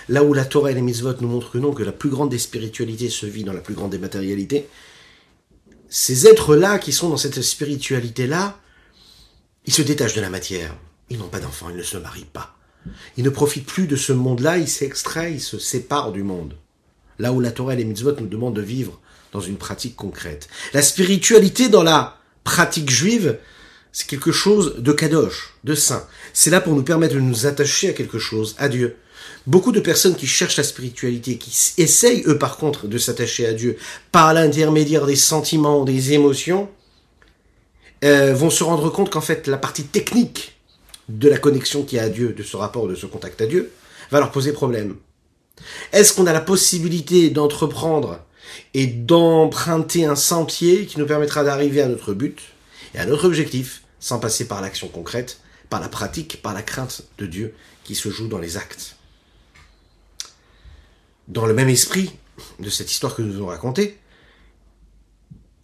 Là 0.07 0.23
où 0.23 0.33
la 0.33 0.45
Torah 0.45 0.71
et 0.71 0.75
les 0.75 0.81
mitzvot 0.81 1.15
nous 1.19 1.27
montrent 1.27 1.51
que 1.51 1.57
non, 1.57 1.73
que 1.73 1.83
la 1.83 1.91
plus 1.91 2.09
grande 2.09 2.29
des 2.29 2.37
spiritualités 2.37 3.09
se 3.09 3.25
vit 3.25 3.43
dans 3.43 3.53
la 3.53 3.61
plus 3.61 3.73
grande 3.73 3.91
des 3.91 3.97
matérialités, 3.97 4.67
ces 5.89 6.27
êtres-là 6.27 6.79
qui 6.79 6.91
sont 6.91 7.09
dans 7.09 7.17
cette 7.17 7.41
spiritualité-là, 7.41 8.59
ils 9.65 9.73
se 9.73 9.81
détachent 9.81 10.15
de 10.15 10.21
la 10.21 10.29
matière. 10.29 10.75
Ils 11.09 11.17
n'ont 11.17 11.27
pas 11.27 11.39
d'enfants, 11.39 11.69
ils 11.69 11.77
ne 11.77 11.83
se 11.83 11.97
marient 11.97 12.25
pas. 12.25 12.55
Ils 13.17 13.23
ne 13.23 13.29
profitent 13.29 13.65
plus 13.65 13.87
de 13.87 13.95
ce 13.95 14.13
monde-là, 14.13 14.57
ils 14.57 14.67
s'extraient, 14.67 15.33
ils 15.33 15.41
se 15.41 15.57
séparent 15.57 16.11
du 16.11 16.23
monde. 16.23 16.55
Là 17.17 17.31
où 17.31 17.39
la 17.39 17.51
Torah 17.51 17.73
et 17.73 17.77
les 17.77 17.85
mitzvot 17.85 18.15
nous 18.19 18.27
demandent 18.27 18.55
de 18.55 18.61
vivre 18.61 18.99
dans 19.31 19.41
une 19.41 19.57
pratique 19.57 19.95
concrète. 19.95 20.47
La 20.73 20.81
spiritualité 20.81 21.69
dans 21.69 21.83
la 21.83 22.17
pratique 22.43 22.89
juive, 22.89 23.39
c'est 23.95 24.07
quelque 24.07 24.33
chose 24.33 24.75
de 24.79 24.91
kadosh, 24.91 25.53
de 25.63 25.73
saint. 25.73 26.05
C'est 26.33 26.49
là 26.49 26.59
pour 26.59 26.75
nous 26.75 26.83
permettre 26.83 27.15
de 27.15 27.21
nous 27.21 27.45
attacher 27.45 27.87
à 27.87 27.93
quelque 27.93 28.19
chose, 28.19 28.53
à 28.57 28.67
Dieu. 28.67 28.97
Beaucoup 29.47 29.71
de 29.71 29.79
personnes 29.79 30.17
qui 30.17 30.27
cherchent 30.27 30.57
la 30.57 30.65
spiritualité, 30.65 31.37
qui 31.37 31.81
essayent, 31.81 32.21
eux 32.27 32.37
par 32.37 32.57
contre, 32.57 32.87
de 32.87 32.97
s'attacher 32.97 33.45
à 33.45 33.53
Dieu 33.53 33.77
par 34.11 34.33
l'intermédiaire 34.33 35.05
des 35.05 35.15
sentiments, 35.15 35.85
des 35.85 36.11
émotions, 36.11 36.69
euh, 38.03 38.33
vont 38.33 38.49
se 38.49 38.65
rendre 38.65 38.89
compte 38.89 39.09
qu'en 39.09 39.21
fait, 39.21 39.47
la 39.47 39.55
partie 39.55 39.85
technique 39.85 40.57
de 41.07 41.29
la 41.29 41.37
connexion 41.37 41.83
qu'il 41.83 41.95
y 41.95 42.01
a 42.01 42.03
à 42.03 42.09
Dieu, 42.09 42.33
de 42.33 42.43
ce 42.43 42.57
rapport, 42.57 42.89
de 42.89 42.95
ce 42.95 43.05
contact 43.05 43.39
à 43.39 43.45
Dieu, 43.45 43.71
va 44.11 44.19
leur 44.19 44.31
poser 44.31 44.51
problème. 44.51 44.97
Est-ce 45.93 46.11
qu'on 46.11 46.27
a 46.27 46.33
la 46.33 46.41
possibilité 46.41 47.29
d'entreprendre 47.29 48.19
et 48.73 48.87
d'emprunter 48.87 50.03
un 50.03 50.17
sentier 50.17 50.85
qui 50.85 50.99
nous 50.99 51.05
permettra 51.05 51.45
d'arriver 51.45 51.81
à 51.81 51.87
notre 51.87 52.13
but 52.13 52.41
et 52.93 52.99
à 52.99 53.05
notre 53.05 53.23
objectif? 53.23 53.83
Sans 53.99 54.19
passer 54.19 54.47
par 54.47 54.61
l'action 54.61 54.87
concrète, 54.87 55.39
par 55.69 55.79
la 55.79 55.89
pratique, 55.89 56.41
par 56.41 56.53
la 56.53 56.61
crainte 56.61 57.03
de 57.17 57.25
Dieu 57.25 57.53
qui 57.83 57.95
se 57.95 58.09
joue 58.09 58.27
dans 58.27 58.37
les 58.37 58.57
actes. 58.57 58.95
Dans 61.27 61.45
le 61.45 61.53
même 61.53 61.69
esprit 61.69 62.11
de 62.59 62.69
cette 62.69 62.91
histoire 62.91 63.15
que 63.15 63.21
nous 63.21 63.35
avons 63.35 63.47
racontée, 63.47 63.97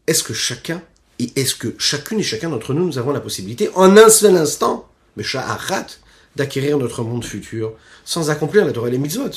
est-ce 0.07 0.23
que 0.23 0.33
chacun, 0.33 0.81
et 1.19 1.31
est-ce 1.35 1.55
que 1.55 1.75
chacune 1.77 2.19
et 2.19 2.23
chacun 2.23 2.49
d'entre 2.49 2.73
nous, 2.73 2.85
nous 2.85 2.97
avons 2.97 3.11
la 3.11 3.19
possibilité, 3.19 3.69
en 3.75 3.95
un 3.97 4.09
seul 4.09 4.35
instant, 4.35 4.89
mais 5.15 5.23
sha'arat, 5.23 5.87
d'acquérir 6.35 6.77
notre 6.77 7.03
monde 7.03 7.25
futur, 7.25 7.73
sans 8.05 8.29
accomplir 8.29 8.65
la 8.65 8.71
Torah 8.71 8.87
et 8.87 8.91
les 8.91 8.97
mitzvot? 8.97 9.29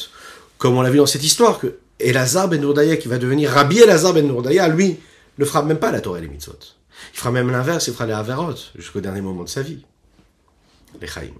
Comme 0.58 0.76
on 0.76 0.82
l'a 0.82 0.90
vu 0.90 0.98
dans 0.98 1.06
cette 1.06 1.24
histoire, 1.24 1.58
que 1.58 1.78
Elazar 2.00 2.48
ben 2.48 2.60
Nourdaya, 2.60 2.96
qui 2.96 3.08
va 3.08 3.18
devenir 3.18 3.50
Rabbi 3.50 3.78
Elazar 3.78 4.14
ben 4.14 4.26
Nourdaya, 4.26 4.68
lui, 4.68 4.98
ne 5.38 5.44
fera 5.44 5.62
même 5.62 5.78
pas 5.78 5.92
la 5.92 6.00
Torah 6.00 6.18
et 6.18 6.22
les 6.22 6.28
mitzvot. 6.28 6.58
Il 7.12 7.18
fera 7.18 7.30
même 7.30 7.50
l'inverse, 7.50 7.86
il 7.86 7.92
fera 7.94 8.06
les 8.06 8.12
Averot 8.12 8.54
jusqu'au 8.74 9.00
dernier 9.00 9.20
moment 9.20 9.44
de 9.44 9.48
sa 9.48 9.62
vie. 9.62 9.84
Les 11.00 11.06
Chaim. 11.06 11.32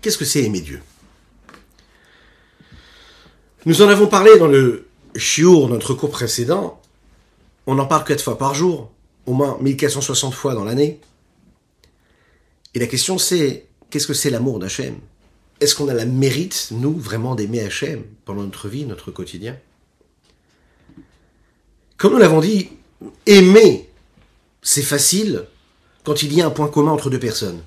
Qu'est-ce 0.00 0.18
que 0.18 0.24
c'est 0.24 0.44
aimer 0.44 0.60
Dieu? 0.60 0.80
Nous 3.66 3.82
en 3.82 3.88
avons 3.88 4.06
parlé 4.06 4.38
dans 4.38 4.46
le 4.46 4.88
Shiur, 5.16 5.68
notre 5.68 5.92
cours 5.94 6.10
précédent. 6.10 6.80
On 7.66 7.78
en 7.78 7.86
parle 7.86 8.04
quatre 8.04 8.22
fois 8.22 8.38
par 8.38 8.54
jour, 8.54 8.90
au 9.26 9.32
moins 9.32 9.58
1460 9.60 10.32
fois 10.32 10.54
dans 10.54 10.64
l'année. 10.64 11.00
Et 12.74 12.78
la 12.78 12.86
question 12.86 13.18
c'est, 13.18 13.66
qu'est-ce 13.90 14.06
que 14.06 14.14
c'est 14.14 14.30
l'amour 14.30 14.58
d'Hachem? 14.58 14.98
Est-ce 15.60 15.74
qu'on 15.74 15.88
a 15.88 15.94
la 15.94 16.04
mérite, 16.04 16.68
nous, 16.70 16.96
vraiment 16.96 17.34
d'aimer 17.34 17.60
Hachem 17.60 18.04
pendant 18.24 18.42
notre 18.42 18.68
vie, 18.68 18.84
notre 18.84 19.10
quotidien? 19.10 19.58
Comme 21.96 22.12
nous 22.12 22.18
l'avons 22.18 22.40
dit, 22.40 22.70
aimer, 23.26 23.88
c'est 24.62 24.82
facile 24.82 25.44
quand 26.04 26.22
il 26.22 26.32
y 26.32 26.40
a 26.40 26.46
un 26.46 26.50
point 26.50 26.68
commun 26.68 26.92
entre 26.92 27.10
deux 27.10 27.18
personnes. 27.18 27.60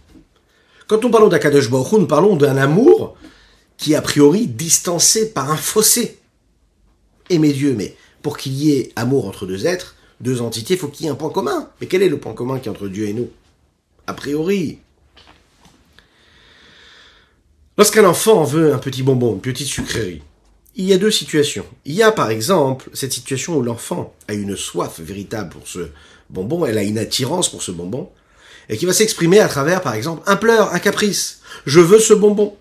Quand 0.87 1.03
nous 1.03 1.09
parlons 1.09 1.27
d'Akadosh 1.27 1.69
Baruch 1.69 1.93
nous 1.93 2.07
parlons 2.07 2.35
d'un 2.35 2.57
amour 2.57 3.15
qui 3.77 3.93
est 3.93 3.95
a 3.95 4.01
priori 4.01 4.47
distancé 4.47 5.33
par 5.33 5.51
un 5.51 5.57
fossé. 5.57 6.19
Aimer 7.29 7.51
Dieu, 7.51 7.75
mais 7.77 7.95
pour 8.21 8.37
qu'il 8.37 8.53
y 8.53 8.71
ait 8.71 8.91
amour 8.95 9.25
entre 9.25 9.45
deux 9.45 9.65
êtres, 9.65 9.95
deux 10.21 10.41
entités, 10.41 10.75
il 10.75 10.79
faut 10.79 10.87
qu'il 10.87 11.05
y 11.05 11.09
ait 11.09 11.11
un 11.11 11.15
point 11.15 11.29
commun. 11.29 11.69
Mais 11.81 11.87
quel 11.87 12.03
est 12.03 12.09
le 12.09 12.19
point 12.19 12.33
commun 12.33 12.59
qui 12.59 12.67
est 12.67 12.71
entre 12.71 12.87
Dieu 12.87 13.07
et 13.07 13.13
nous? 13.13 13.29
A 14.07 14.13
priori. 14.13 14.79
Lorsqu'un 17.77 18.05
enfant 18.05 18.43
veut 18.43 18.73
un 18.73 18.77
petit 18.77 19.01
bonbon, 19.01 19.33
une 19.33 19.41
petite 19.41 19.67
sucrerie, 19.67 20.21
il 20.75 20.85
y 20.85 20.93
a 20.93 20.97
deux 20.97 21.11
situations. 21.11 21.65
Il 21.85 21.93
y 21.93 22.03
a 22.03 22.11
par 22.11 22.29
exemple 22.29 22.89
cette 22.93 23.13
situation 23.13 23.57
où 23.57 23.63
l'enfant 23.63 24.13
a 24.27 24.33
une 24.33 24.57
soif 24.57 24.99
véritable 24.99 25.49
pour 25.49 25.67
ce 25.67 25.89
bonbon, 26.29 26.65
elle 26.65 26.77
a 26.77 26.83
une 26.83 26.97
attirance 26.97 27.49
pour 27.49 27.61
ce 27.61 27.71
bonbon, 27.71 28.09
et 28.69 28.77
qui 28.77 28.85
va 28.85 28.93
s'exprimer 28.93 29.39
à 29.39 29.47
travers 29.47 29.81
par 29.81 29.95
exemple 29.95 30.21
un 30.25 30.35
pleur, 30.35 30.73
un 30.73 30.79
caprice. 30.79 31.41
Je 31.65 31.79
veux 31.79 31.99
ce 31.99 32.13
bonbon. 32.13 32.55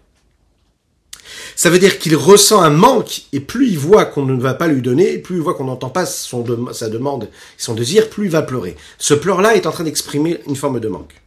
Ça 1.57 1.71
veut 1.71 1.79
dire 1.79 1.99
qu'il 1.99 2.17
ressent 2.17 2.63
un 2.63 2.71
manque, 2.71 3.23
et 3.33 3.41
plus 3.41 3.69
il 3.69 3.79
voit 3.79 4.07
qu'on 4.07 4.25
ne 4.25 4.41
va 4.41 4.55
pas 4.55 4.69
lui 4.69 4.81
donner, 4.81 5.19
plus 5.19 5.37
il 5.37 5.43
voit 5.43 5.55
qu'on 5.55 5.65
n'entend 5.65 5.91
pas 5.91 6.07
sa 6.07 6.89
demande, 6.89 7.29
son 7.59 7.75
désir, 7.75 8.09
plus 8.09 8.27
il 8.27 8.31
va 8.31 8.43
pleurer. 8.43 8.77
Ce 8.99 9.15
pleur-là 9.15 9.57
est 9.57 9.67
en 9.67 9.73
train 9.73 9.85
d'exprimer 9.85 10.39
une 10.47 10.57
forme 10.57 10.81
de 10.81 10.89
manque. 10.89 11.21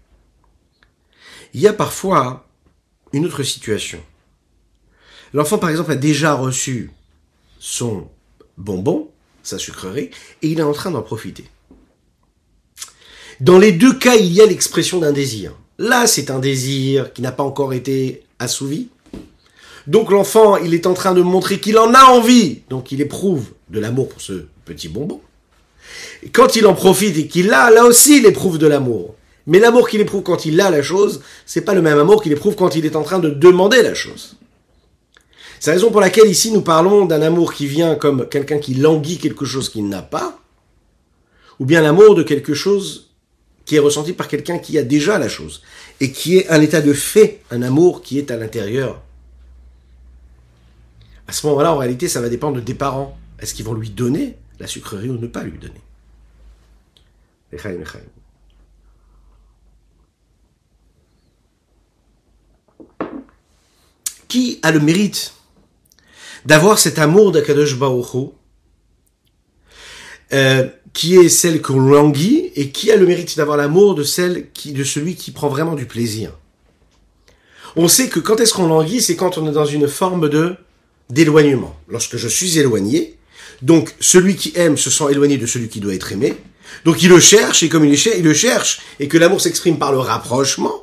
Il 1.54 1.62
y 1.62 1.68
a 1.68 1.74
parfois 1.74 2.48
une 3.14 3.26
autre 3.26 3.44
situation. 3.44 4.00
L'enfant, 5.34 5.58
par 5.58 5.70
exemple, 5.70 5.92
a 5.92 5.96
déjà 5.96 6.34
reçu 6.34 6.92
son 7.60 8.08
bonbon, 8.58 9.10
sa 9.42 9.58
sucrerie, 9.58 10.10
et 10.42 10.48
il 10.48 10.60
est 10.60 10.64
en 10.64 10.74
train 10.74 10.92
d'en 10.92 11.02
profiter. 11.02 11.46
Dans 13.40 13.58
les 13.58 13.72
deux 13.72 13.94
cas, 13.94 14.16
il 14.16 14.32
y 14.32 14.42
a 14.42 14.46
l'expression 14.46 15.00
d'un 15.00 15.12
désir. 15.12 15.54
Là, 15.80 16.08
c'est 16.08 16.30
un 16.30 16.40
désir 16.40 17.14
qui 17.14 17.22
n'a 17.22 17.32
pas 17.32 17.44
encore 17.44 17.74
été 17.74 18.24
assouvi. 18.40 18.90
Donc 19.88 20.12
l'enfant, 20.12 20.58
il 20.58 20.74
est 20.74 20.88
en 20.88 20.94
train 20.94 21.14
de 21.14 21.22
montrer 21.22 21.60
qu'il 21.60 21.78
en 21.78 21.94
a 21.94 22.04
envie. 22.06 22.62
Donc 22.70 22.92
il 22.92 23.02
éprouve 23.02 23.48
de 23.70 23.80
l'amour 23.80 24.10
pour 24.10 24.22
ce 24.22 24.46
petit 24.66 24.88
bonbon. 24.88 25.20
Quand 26.32 26.56
il 26.56 26.66
en 26.68 26.74
profite 26.74 27.18
et 27.18 27.28
qu'il 27.28 27.48
l'a, 27.48 27.70
là 27.70 27.86
aussi, 27.86 28.20
il 28.20 28.26
éprouve 28.26 28.58
de 28.58 28.68
l'amour. 28.68 29.16
Mais 29.46 29.60
l'amour 29.60 29.90
qu'il 29.90 30.00
éprouve 30.00 30.24
quand 30.24 30.46
il 30.46 30.60
a 30.62 30.70
la 30.70 30.82
chose, 30.82 31.22
c'est 31.46 31.62
pas 31.62 31.74
le 31.74 31.82
même 31.82 32.00
amour 32.00 32.24
qu'il 32.24 32.32
éprouve 32.32 32.56
quand 32.56 32.76
il 32.76 32.86
est 32.86 32.96
en 32.96 33.04
train 33.04 33.20
de 33.20 33.30
demander 33.30 33.82
la 33.82 33.94
chose. 33.94 34.38
C'est 35.60 35.72
la 35.72 35.76
raison 35.76 35.92
pour 35.92 36.02
laquelle 36.02 36.28
ici 36.28 36.52
nous 36.52 36.62
parlons 36.62 37.06
d'un 37.06 37.22
amour 37.22 37.54
qui 37.54 37.68
vient 37.68 37.96
comme 37.96 38.28
quelqu'un 38.28 38.60
qui 38.60 38.76
languit 38.76 39.18
quelque 39.18 39.46
chose 39.46 39.70
qu'il 39.70 39.88
n'a 39.88 40.02
pas, 40.02 40.40
ou 41.60 41.66
bien 41.66 41.82
l'amour 41.82 42.16
de 42.16 42.24
quelque 42.24 42.54
chose 42.54 43.12
qui 43.66 43.76
est 43.76 43.80
ressenti 43.80 44.14
par 44.14 44.28
quelqu'un 44.28 44.60
qui 44.60 44.78
a 44.78 44.84
déjà 44.84 45.18
la 45.18 45.30
chose, 45.30 45.62
et 46.02 46.12
qui 46.12 46.38
est 46.38 46.50
un 46.50 46.60
état 46.62 46.82
de 46.82 46.94
fait, 46.94 47.42
un 47.50 47.62
amour 47.62 48.02
qui 48.02 48.18
est 48.18 48.32
à 48.32 48.38
l'intérieur. 48.38 49.02
À 51.28 51.32
ce 51.32 51.48
moment-là, 51.48 51.74
en 51.74 51.78
réalité, 51.78 52.10
ça 52.10 52.20
va 52.20 52.28
dépendre 52.28 52.62
des 52.62 52.74
parents. 52.74 53.18
Est-ce 53.40 53.54
qu'ils 53.54 53.66
vont 53.66 53.74
lui 53.74 53.90
donner 53.90 54.36
la 54.60 54.68
sucrerie 54.68 55.10
ou 55.10 55.18
ne 55.18 55.28
pas 55.28 55.44
lui 55.44 55.58
donner? 55.58 55.82
Qui 64.34 64.58
a 64.64 64.72
le 64.72 64.80
mérite 64.80 65.36
d'avoir 66.44 66.80
cet 66.80 66.98
amour 66.98 67.32
d'Akadosh 67.32 67.78
Baruch 67.78 68.32
euh, 70.34 70.68
qui 70.92 71.18
est 71.18 71.30
celle 71.30 71.62
qu'on 71.62 71.80
languit 71.80 72.52
et 72.56 72.70
qui 72.70 72.90
a 72.90 72.96
le 72.96 73.06
mérite 73.06 73.38
d'avoir 73.38 73.58
l'amour 73.58 73.94
de 73.94 74.02
celle 74.02 74.50
qui, 74.52 74.72
de 74.72 74.84
celui 74.84 75.14
qui 75.14 75.30
prend 75.30 75.50
vraiment 75.50 75.76
du 75.76 75.86
plaisir. 75.86 76.32
On 77.76 77.88
sait 77.88 78.10
que 78.10 78.20
quand 78.20 78.40
est-ce 78.40 78.56
qu'on 78.56 78.66
languit, 78.66 79.04
c'est 79.04 79.16
quand 79.16 79.38
on 79.38 79.48
est 79.48 79.54
dans 79.54 79.68
une 79.68 79.88
forme 79.88 80.30
de 80.30 80.56
d'éloignement. 81.12 81.78
Lorsque 81.88 82.18
je 82.18 82.28
suis 82.28 82.58
éloigné, 82.58 83.20
donc 83.62 83.94
celui 84.00 84.36
qui 84.36 84.52
aime 84.56 84.78
se 84.78 84.90
sent 84.90 85.12
éloigné 85.12 85.38
de 85.38 85.46
celui 85.46 85.70
qui 85.70 85.80
doit 85.80 85.94
être 85.94 86.12
aimé, 86.12 86.36
donc 86.86 87.04
il 87.04 87.10
le 87.10 87.20
cherche 87.20 87.62
et 87.62 87.70
comme 87.70 87.86
il 87.86 88.24
le 88.24 88.34
cherche 88.34 88.82
et 89.00 89.08
que 89.08 89.20
l'amour 89.20 89.42
s'exprime 89.42 89.78
par 89.78 89.92
le 89.92 90.00
rapprochement, 90.00 90.83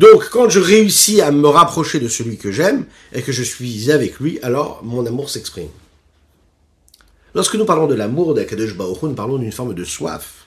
donc 0.00 0.30
quand 0.30 0.48
je 0.48 0.60
réussis 0.60 1.20
à 1.20 1.30
me 1.30 1.46
rapprocher 1.46 2.00
de 2.00 2.08
celui 2.08 2.38
que 2.38 2.50
j'aime 2.50 2.86
et 3.12 3.20
que 3.20 3.32
je 3.32 3.42
suis 3.42 3.92
avec 3.92 4.18
lui, 4.18 4.38
alors 4.40 4.82
mon 4.82 5.04
amour 5.04 5.28
s'exprime. 5.28 5.68
Lorsque 7.34 7.54
nous 7.54 7.66
parlons 7.66 7.86
de 7.86 7.94
l'amour 7.94 8.32
d'Akadosh 8.32 8.74
Baruch 8.74 9.02
nous 9.02 9.12
parlons 9.12 9.36
d'une 9.36 9.52
forme 9.52 9.74
de 9.74 9.84
soif. 9.84 10.46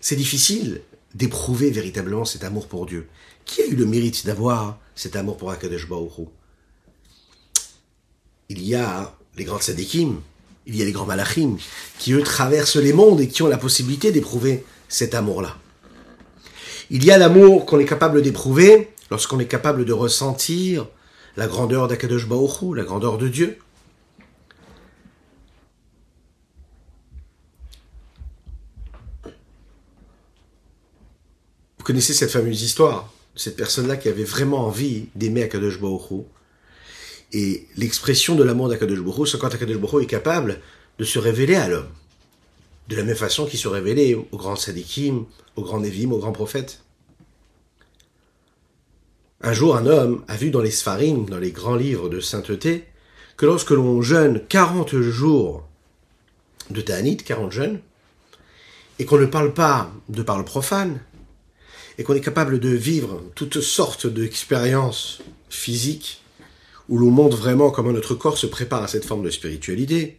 C'est 0.00 0.14
difficile 0.14 0.82
d'éprouver 1.16 1.72
véritablement 1.72 2.24
cet 2.24 2.44
amour 2.44 2.68
pour 2.68 2.86
Dieu. 2.86 3.08
Qui 3.44 3.62
a 3.62 3.66
eu 3.66 3.74
le 3.74 3.86
mérite 3.86 4.24
d'avoir 4.24 4.78
cet 4.94 5.16
amour 5.16 5.36
pour 5.36 5.50
Akadosh 5.50 5.88
Baruch 5.88 6.28
Il 8.50 8.64
y 8.64 8.76
a 8.76 9.16
les 9.36 9.42
grands 9.42 9.58
tzadikim, 9.58 10.20
il 10.64 10.76
y 10.76 10.82
a 10.82 10.84
les 10.84 10.92
grands 10.92 11.06
malachim, 11.06 11.56
qui 11.98 12.12
eux 12.12 12.22
traversent 12.22 12.76
les 12.76 12.92
mondes 12.92 13.20
et 13.20 13.26
qui 13.26 13.42
ont 13.42 13.48
la 13.48 13.58
possibilité 13.58 14.12
d'éprouver 14.12 14.64
cet 14.88 15.16
amour-là. 15.16 15.56
Il 16.92 17.04
y 17.04 17.12
a 17.12 17.18
l'amour 17.18 17.66
qu'on 17.66 17.78
est 17.78 17.84
capable 17.84 18.20
d'éprouver 18.20 18.90
lorsqu'on 19.12 19.38
est 19.38 19.46
capable 19.46 19.84
de 19.84 19.92
ressentir 19.92 20.88
la 21.36 21.46
grandeur 21.46 21.86
d'Akadosh 21.86 22.26
Baruch 22.26 22.74
la 22.74 22.82
grandeur 22.82 23.16
de 23.16 23.28
Dieu. 23.28 23.58
Vous 31.78 31.84
connaissez 31.84 32.12
cette 32.12 32.30
fameuse 32.30 32.62
histoire 32.62 33.12
cette 33.36 33.56
personne-là 33.56 33.96
qui 33.96 34.08
avait 34.08 34.24
vraiment 34.24 34.66
envie 34.66 35.06
d'aimer 35.14 35.44
Akadosh 35.44 35.80
Baruch 35.80 36.24
Et 37.32 37.68
l'expression 37.76 38.34
de 38.34 38.42
l'amour 38.42 38.68
d'Akadosh 38.68 39.00
Baruch 39.00 39.28
c'est 39.28 39.38
quand 39.38 39.54
Akadosh 39.54 40.02
est 40.02 40.06
capable 40.06 40.60
de 40.98 41.04
se 41.04 41.20
révéler 41.20 41.54
à 41.54 41.68
l'homme. 41.68 41.88
De 42.90 42.96
la 42.96 43.04
même 43.04 43.16
façon 43.16 43.46
qu'il 43.46 43.58
se 43.58 43.68
révélait 43.68 44.14
aux 44.14 44.36
grands 44.36 44.56
sadikim, 44.56 45.24
aux 45.54 45.62
grands 45.62 45.78
nevim, 45.78 46.10
aux 46.10 46.18
grands 46.18 46.32
prophètes. 46.32 46.82
Un 49.42 49.52
jour, 49.52 49.76
un 49.76 49.86
homme 49.86 50.24
a 50.26 50.36
vu 50.36 50.50
dans 50.50 50.60
les 50.60 50.72
Sfarim, 50.72 51.24
dans 51.26 51.38
les 51.38 51.52
grands 51.52 51.76
livres 51.76 52.08
de 52.08 52.18
sainteté, 52.18 52.84
que 53.36 53.46
lorsque 53.46 53.70
l'on 53.70 54.02
jeûne 54.02 54.42
40 54.48 55.00
jours 55.00 55.66
de 56.70 56.80
Ta'anit, 56.80 57.16
40 57.16 57.52
jeûnes, 57.52 57.80
et 58.98 59.04
qu'on 59.04 59.18
ne 59.18 59.26
parle 59.26 59.54
pas 59.54 59.92
de 60.08 60.22
parole 60.22 60.44
profane, 60.44 61.00
et 61.96 62.02
qu'on 62.02 62.14
est 62.14 62.20
capable 62.20 62.58
de 62.58 62.70
vivre 62.70 63.22
toutes 63.36 63.60
sortes 63.60 64.08
d'expériences 64.08 65.22
physiques 65.48 66.22
où 66.88 66.98
l'on 66.98 67.10
montre 67.10 67.36
vraiment 67.36 67.70
comment 67.70 67.92
notre 67.92 68.16
corps 68.16 68.36
se 68.36 68.48
prépare 68.48 68.82
à 68.82 68.88
cette 68.88 69.04
forme 69.04 69.22
de 69.22 69.30
spiritualité, 69.30 70.18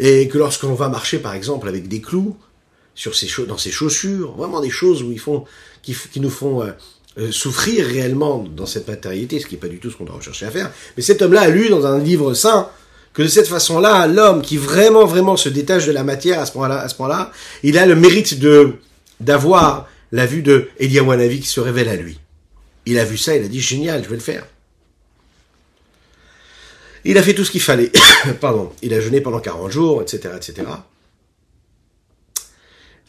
et 0.00 0.28
que 0.28 0.38
lorsqu'on 0.38 0.74
va 0.74 0.88
marcher 0.88 1.18
par 1.18 1.34
exemple 1.34 1.68
avec 1.68 1.86
des 1.86 2.00
clous 2.00 2.34
sur 2.94 3.14
ses 3.14 3.28
dans 3.46 3.58
ses 3.58 3.70
chaussures, 3.70 4.32
vraiment 4.32 4.60
des 4.60 4.70
choses 4.70 5.02
où 5.02 5.12
ils 5.12 5.20
font, 5.20 5.44
qui, 5.82 5.94
nous 6.16 6.30
font 6.30 6.62
euh, 6.62 6.70
euh, 7.18 7.30
souffrir 7.30 7.86
réellement 7.86 8.38
dans 8.38 8.66
cette 8.66 8.88
matérialité, 8.88 9.38
ce 9.38 9.46
qui 9.46 9.54
n'est 9.54 9.60
pas 9.60 9.68
du 9.68 9.78
tout 9.78 9.90
ce 9.90 9.96
qu'on 9.96 10.04
doit 10.04 10.16
rechercher 10.16 10.46
à 10.46 10.50
faire. 10.50 10.72
Mais 10.96 11.02
cet 11.02 11.20
homme-là 11.20 11.42
a 11.42 11.48
lu 11.50 11.68
dans 11.68 11.86
un 11.86 11.98
livre 11.98 12.32
saint 12.32 12.68
que 13.12 13.22
de 13.22 13.28
cette 13.28 13.46
façon-là, 13.46 14.06
l'homme 14.06 14.40
qui 14.40 14.56
vraiment 14.56 15.04
vraiment 15.04 15.36
se 15.36 15.50
détache 15.50 15.86
de 15.86 15.92
la 15.92 16.02
matière 16.02 16.40
à 16.40 16.46
ce 16.46 16.52
point-là, 16.52 17.30
il 17.62 17.76
a 17.76 17.86
le 17.86 17.94
mérite 17.94 18.38
de 18.38 18.74
d'avoir 19.20 19.86
la 20.12 20.24
vue 20.24 20.42
de 20.42 20.68
Eliawanavi 20.78 21.40
qui 21.40 21.46
se 21.46 21.60
révèle 21.60 21.90
à 21.90 21.96
lui. 21.96 22.18
Il 22.86 22.98
a 22.98 23.04
vu 23.04 23.18
ça, 23.18 23.36
il 23.36 23.44
a 23.44 23.48
dit 23.48 23.60
génial, 23.60 24.02
je 24.02 24.08
vais 24.08 24.16
le 24.16 24.22
faire. 24.22 24.46
Il 27.04 27.18
a 27.18 27.22
fait 27.22 27.34
tout 27.34 27.44
ce 27.44 27.50
qu'il 27.50 27.62
fallait. 27.62 27.90
Pardon. 28.40 28.72
Il 28.82 28.92
a 28.94 29.00
jeûné 29.00 29.20
pendant 29.20 29.40
40 29.40 29.70
jours, 29.70 30.02
etc., 30.02 30.34
etc. 30.36 30.66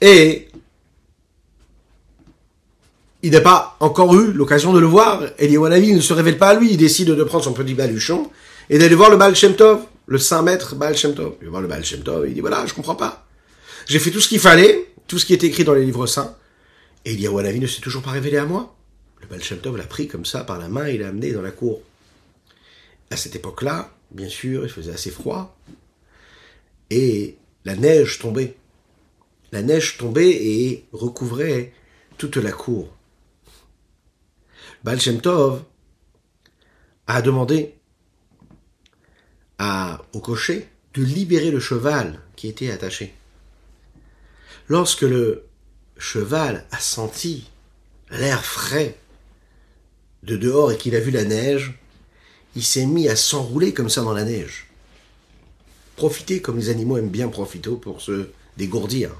Et 0.01 0.47
il 3.23 3.31
n'a 3.31 3.41
pas 3.41 3.77
encore 3.79 4.15
eu 4.15 4.31
l'occasion 4.31 4.73
de 4.73 4.79
le 4.79 4.87
voir. 4.87 5.23
Eliawanavi 5.37 5.93
ne 5.93 6.01
se 6.01 6.13
révèle 6.13 6.37
pas 6.37 6.49
à 6.49 6.53
lui. 6.55 6.71
Il 6.71 6.77
décide 6.77 7.09
de 7.09 7.23
prendre 7.23 7.43
son 7.43 7.53
petit 7.53 7.75
baluchon 7.75 8.31
et 8.69 8.79
d'aller 8.79 8.95
voir 8.95 9.09
le 9.09 9.17
Baal 9.17 9.35
Shem 9.35 9.55
le 10.07 10.17
saint 10.17 10.41
maître 10.41 10.75
Baal 10.75 10.97
Shem. 10.97 11.13
Il 11.41 11.45
va 11.45 11.49
voir 11.51 11.61
le 11.61 11.67
Baal 11.67 11.85
Shem. 11.85 12.03
Il 12.27 12.33
dit 12.33 12.39
voilà, 12.41 12.65
je 12.65 12.73
comprends 12.73 12.95
pas. 12.95 13.27
J'ai 13.87 13.99
fait 13.99 14.11
tout 14.11 14.21
ce 14.21 14.27
qu'il 14.27 14.39
fallait, 14.39 14.87
tout 15.07 15.19
ce 15.19 15.25
qui 15.25 15.33
est 15.33 15.43
écrit 15.43 15.63
dans 15.63 15.73
les 15.73 15.85
livres 15.85 16.07
saints. 16.07 16.35
Et 17.05 17.13
Eliawanavi 17.13 17.59
ne 17.59 17.67
s'est 17.67 17.81
toujours 17.81 18.01
pas 18.01 18.11
révélé 18.11 18.37
à 18.37 18.45
moi. 18.45 18.75
Le 19.21 19.27
Baal 19.27 19.43
Shem 19.43 19.59
l'a 19.77 19.83
pris 19.83 20.07
comme 20.07 20.25
ça 20.25 20.43
par 20.43 20.57
la 20.57 20.67
main 20.67 20.87
et 20.87 20.97
l'a 20.97 21.09
amené 21.09 21.31
dans 21.31 21.43
la 21.43 21.51
cour. 21.51 21.81
À 23.11 23.17
cette 23.17 23.35
époque-là, 23.35 23.93
bien 24.11 24.29
sûr, 24.29 24.63
il 24.63 24.69
faisait 24.69 24.93
assez 24.93 25.11
froid. 25.11 25.55
Et 26.89 27.37
la 27.65 27.75
neige 27.75 28.19
tombait. 28.19 28.55
La 29.51 29.61
neige 29.61 29.97
tombait 29.97 30.31
et 30.31 30.85
recouvrait 30.93 31.73
toute 32.17 32.37
la 32.37 32.51
cour. 32.51 32.93
Baal 34.83 34.99
a 37.07 37.21
demandé 37.21 37.75
au 40.13 40.19
cocher 40.19 40.67
de 40.93 41.03
libérer 41.03 41.51
le 41.51 41.59
cheval 41.59 42.19
qui 42.35 42.47
était 42.47 42.71
attaché. 42.71 43.13
Lorsque 44.67 45.01
le 45.01 45.45
cheval 45.97 46.65
a 46.71 46.79
senti 46.79 47.49
l'air 48.09 48.43
frais 48.43 48.97
de 50.23 50.37
dehors 50.37 50.71
et 50.71 50.77
qu'il 50.77 50.95
a 50.95 50.99
vu 50.99 51.11
la 51.11 51.25
neige, 51.25 51.80
il 52.55 52.63
s'est 52.63 52.85
mis 52.85 53.07
à 53.07 53.15
s'enrouler 53.15 53.73
comme 53.73 53.89
ça 53.89 54.01
dans 54.01 54.13
la 54.13 54.23
neige. 54.23 54.67
Profiter 55.95 56.41
comme 56.41 56.57
les 56.57 56.69
animaux 56.69 56.97
aiment 56.97 57.09
bien 57.09 57.27
profiter 57.27 57.69
pour 57.69 58.01
se 58.01 58.29
dégourdir. 58.57 59.11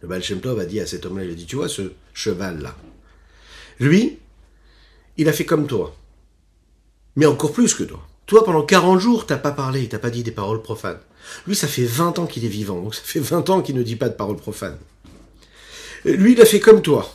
Le 0.00 0.08
Baal 0.08 0.22
a 0.60 0.64
dit 0.64 0.80
à 0.80 0.86
cet 0.86 1.06
homme-là, 1.06 1.24
il 1.24 1.30
a 1.30 1.34
dit, 1.34 1.46
tu 1.46 1.56
vois 1.56 1.68
ce 1.68 1.92
cheval-là, 2.12 2.76
lui, 3.78 4.18
il 5.16 5.28
a 5.28 5.32
fait 5.32 5.44
comme 5.44 5.66
toi, 5.66 5.96
mais 7.16 7.26
encore 7.26 7.52
plus 7.52 7.74
que 7.74 7.84
toi. 7.84 8.06
Toi, 8.26 8.44
pendant 8.44 8.62
40 8.62 8.98
jours, 8.98 9.26
t'as 9.26 9.36
pas 9.36 9.52
parlé, 9.52 9.88
t'as 9.88 9.98
pas 9.98 10.10
dit 10.10 10.22
des 10.22 10.30
paroles 10.30 10.62
profanes. 10.62 11.00
Lui, 11.46 11.54
ça 11.54 11.68
fait 11.68 11.84
20 11.84 12.18
ans 12.18 12.26
qu'il 12.26 12.44
est 12.44 12.48
vivant, 12.48 12.80
donc 12.80 12.94
ça 12.94 13.02
fait 13.04 13.20
20 13.20 13.50
ans 13.50 13.62
qu'il 13.62 13.76
ne 13.76 13.82
dit 13.82 13.96
pas 13.96 14.08
de 14.08 14.14
paroles 14.14 14.36
profanes. 14.36 14.78
Lui, 16.04 16.32
il 16.32 16.40
a 16.40 16.46
fait 16.46 16.60
comme 16.60 16.82
toi. 16.82 17.08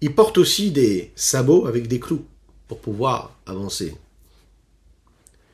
Il 0.00 0.14
porte 0.14 0.38
aussi 0.38 0.70
des 0.70 1.12
sabots 1.16 1.66
avec 1.66 1.88
des 1.88 2.00
clous 2.00 2.24
pour 2.68 2.80
pouvoir 2.80 3.34
avancer. 3.46 3.94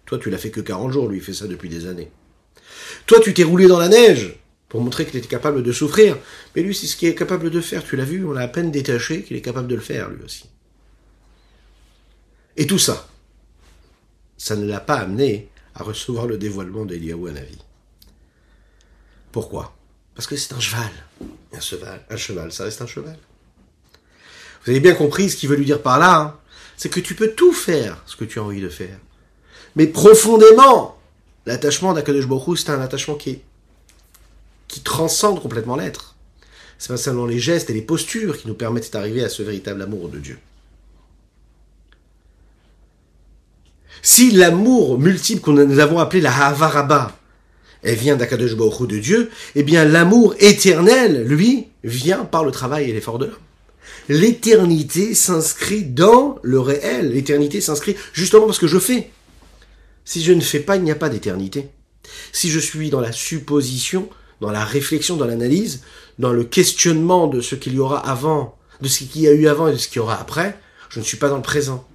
Toi, 0.09 0.19
tu 0.19 0.31
l'as 0.31 0.38
fait 0.38 0.50
que 0.50 0.62
40 0.62 0.91
jours, 0.91 1.07
lui, 1.07 1.19
il 1.19 1.23
fait 1.23 1.35
ça 1.35 1.47
depuis 1.47 1.69
des 1.69 1.87
années. 1.87 2.11
Toi, 3.05 3.21
tu 3.21 3.35
t'es 3.35 3.45
roulé 3.45 3.67
dans 3.67 3.79
la 3.79 3.88
neige 3.88 4.37
pour 4.71 4.81
montrer 4.81 5.05
qu'il 5.05 5.17
était 5.17 5.29
capable 5.29 5.62
de 5.62 5.71
souffrir. 5.71 6.17
Mais 6.57 6.62
lui, 6.62 6.75
c'est 6.75 6.87
ce 6.87 6.97
qu'il 6.97 7.11
est 7.11 7.15
capable 7.15 7.50
de 7.50 7.61
faire. 7.61 7.85
Tu 7.85 7.95
l'as 7.95 8.07
vu, 8.07 8.25
on 8.25 8.33
l'a 8.33 8.41
à 8.41 8.49
peine 8.49 8.71
détaché 8.71 9.23
qu'il 9.23 9.37
est 9.37 9.43
capable 9.43 9.69
de 9.69 9.75
le 9.75 9.83
faire, 9.83 10.09
lui 10.09 10.25
aussi. 10.25 10.47
Et 12.57 12.67
tout 12.67 12.79
ça, 12.79 13.07
ça 14.38 14.57
ne 14.57 14.67
l'a 14.67 14.81
pas 14.81 14.97
amené 14.97 15.50
à 15.75 15.83
recevoir 15.83 16.27
le 16.27 16.38
dévoilement 16.38 16.87
d'Eliaou 16.87 17.29
Navi. 17.29 17.59
Pourquoi? 19.31 19.77
Parce 20.15 20.27
que 20.27 20.37
c'est 20.37 20.55
un 20.55 20.61
cheval. 20.61 20.91
Un 21.53 21.61
cheval, 21.61 22.03
un 22.09 22.17
cheval, 22.17 22.50
ça 22.50 22.65
reste 22.65 22.81
un 22.81 22.87
cheval. 22.87 23.19
Vous 24.65 24.71
avez 24.71 24.81
bien 24.81 24.95
compris 24.95 25.29
ce 25.29 25.37
qu'il 25.37 25.50
veut 25.50 25.57
lui 25.57 25.67
dire 25.67 25.83
par 25.83 25.99
là. 25.99 26.19
Hein 26.19 26.41
c'est 26.79 26.88
que 26.88 27.00
tu 27.00 27.15
peux 27.15 27.33
tout 27.33 27.53
faire 27.53 28.03
ce 28.07 28.17
que 28.17 28.25
tu 28.25 28.38
as 28.38 28.43
envie 28.43 28.62
de 28.62 28.71
faire. 28.71 28.99
Mais 29.78 29.87
profondément, 29.87 30.99
l'attachement 31.47 31.94
d'Akadosh 31.94 32.26
Baruch 32.26 32.58
c'est 32.58 32.70
un 32.70 32.80
attachement 32.80 33.14
qui, 33.14 33.40
transcende 34.82 35.40
complètement 35.40 35.76
l'être. 35.76 36.16
C'est 36.78 36.88
pas 36.88 36.97
seulement 36.97 37.26
les 37.26 37.38
gestes 37.38 37.70
et 37.70 37.75
les 37.75 37.82
postures 37.82 38.38
qui 38.38 38.49
nous 38.49 38.54
permettent 38.54 38.92
d'arriver 38.92 39.25
à 39.25 39.28
ce 39.28 39.42
véritable 39.42 39.82
amour 39.82 40.08
de 40.08 40.18
Dieu. 40.18 40.38
Si 44.02 44.32
l'amour 44.32 44.99
multiple 44.99 45.42
que 45.42 45.50
nous 45.50 45.78
avons 45.78 46.00
appelé 46.00 46.23
la 46.23 46.47
Havaraba, 46.47 47.16
elle 47.82 47.97
vient 47.97 48.16
d'Akadosh 48.16 48.56
Baruch 48.56 48.88
de 48.88 48.99
Dieu, 48.99 49.30
eh 49.54 49.62
bien 49.62 49.85
l'amour 49.85 50.35
éternel, 50.40 51.25
lui, 51.25 51.68
vient 51.85 52.25
par 52.25 52.44
le 52.44 52.50
travail 52.50 52.90
et 52.90 52.92
l'effort 52.92 53.18
de 53.18 53.26
l'homme. 53.26 53.37
L'éternité 54.08 55.14
s'inscrit 55.14 55.85
dans 55.85 56.38
le 56.42 56.58
réel. 56.58 57.12
L'éternité 57.12 57.61
s'inscrit 57.61 57.97
justement 58.12 58.47
parce 58.47 58.58
que 58.58 58.66
je 58.66 58.78
fais. 58.78 59.11
Si 60.09 60.25
je 60.25 60.33
ne 60.33 60.41
fais 60.41 60.61
pas, 60.61 60.77
il 60.77 60.85
n'y 60.85 60.91
a 60.91 60.95
pas 60.95 61.11
d'éternité. 61.11 61.69
Si 62.33 62.49
je 62.49 62.59
suis 62.59 62.88
dans 62.88 63.03
la 63.03 63.12
supposition, 63.12 64.09
dans 64.41 64.50
la 64.50 64.65
réflexion, 64.65 65.17
dans 65.17 65.27
l'analyse, 65.27 65.83
dans 66.19 66.33
le 66.33 66.45
questionnement 66.45 67.27
de 67.27 67.43
ce 67.43 67.55
qu'il 67.55 67.75
y 67.75 67.79
aura 67.79 67.99
avant, 67.99 68.57
de 68.81 68.88
ce 68.88 69.05
qu'il 69.05 69.21
y 69.21 69.29
a 69.29 69.33
eu 69.33 69.49
avant 69.49 69.69
et 69.69 69.73
de 69.73 69.77
ce 69.77 69.87
qu'il 69.87 69.97
y 69.97 70.00
aura 70.00 70.19
après, 70.19 70.59
je 70.88 70.99
ne 70.99 71.05
suis 71.05 71.19
pas 71.19 71.29
dans 71.29 71.37
le 71.37 71.43
présent. 71.43 71.87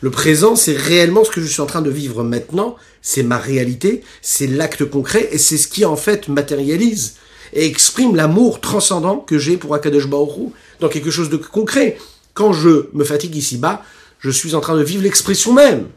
Le 0.00 0.10
présent, 0.10 0.56
c'est 0.56 0.74
réellement 0.74 1.22
ce 1.22 1.30
que 1.30 1.42
je 1.42 1.46
suis 1.46 1.60
en 1.60 1.66
train 1.66 1.82
de 1.82 1.90
vivre 1.90 2.24
maintenant, 2.24 2.76
c'est 3.02 3.22
ma 3.22 3.36
réalité, 3.36 4.04
c'est 4.22 4.46
l'acte 4.46 4.86
concret, 4.86 5.28
et 5.30 5.36
c'est 5.36 5.58
ce 5.58 5.68
qui 5.68 5.84
en 5.84 5.96
fait 5.96 6.28
matérialise 6.28 7.16
et 7.52 7.66
exprime 7.66 8.16
l'amour 8.16 8.62
transcendant 8.62 9.18
que 9.18 9.36
j'ai 9.36 9.58
pour 9.58 9.74
Akadosh 9.74 10.08
Baoru 10.08 10.46
dans 10.80 10.88
quelque 10.88 11.10
chose 11.10 11.28
de 11.28 11.36
concret. 11.36 11.98
Quand 12.32 12.54
je 12.54 12.88
me 12.94 13.04
fatigue 13.04 13.36
ici-bas, 13.36 13.84
je 14.18 14.30
suis 14.30 14.54
en 14.54 14.60
train 14.60 14.78
de 14.78 14.82
vivre 14.82 15.02
l'expression 15.02 15.52
même 15.52 15.88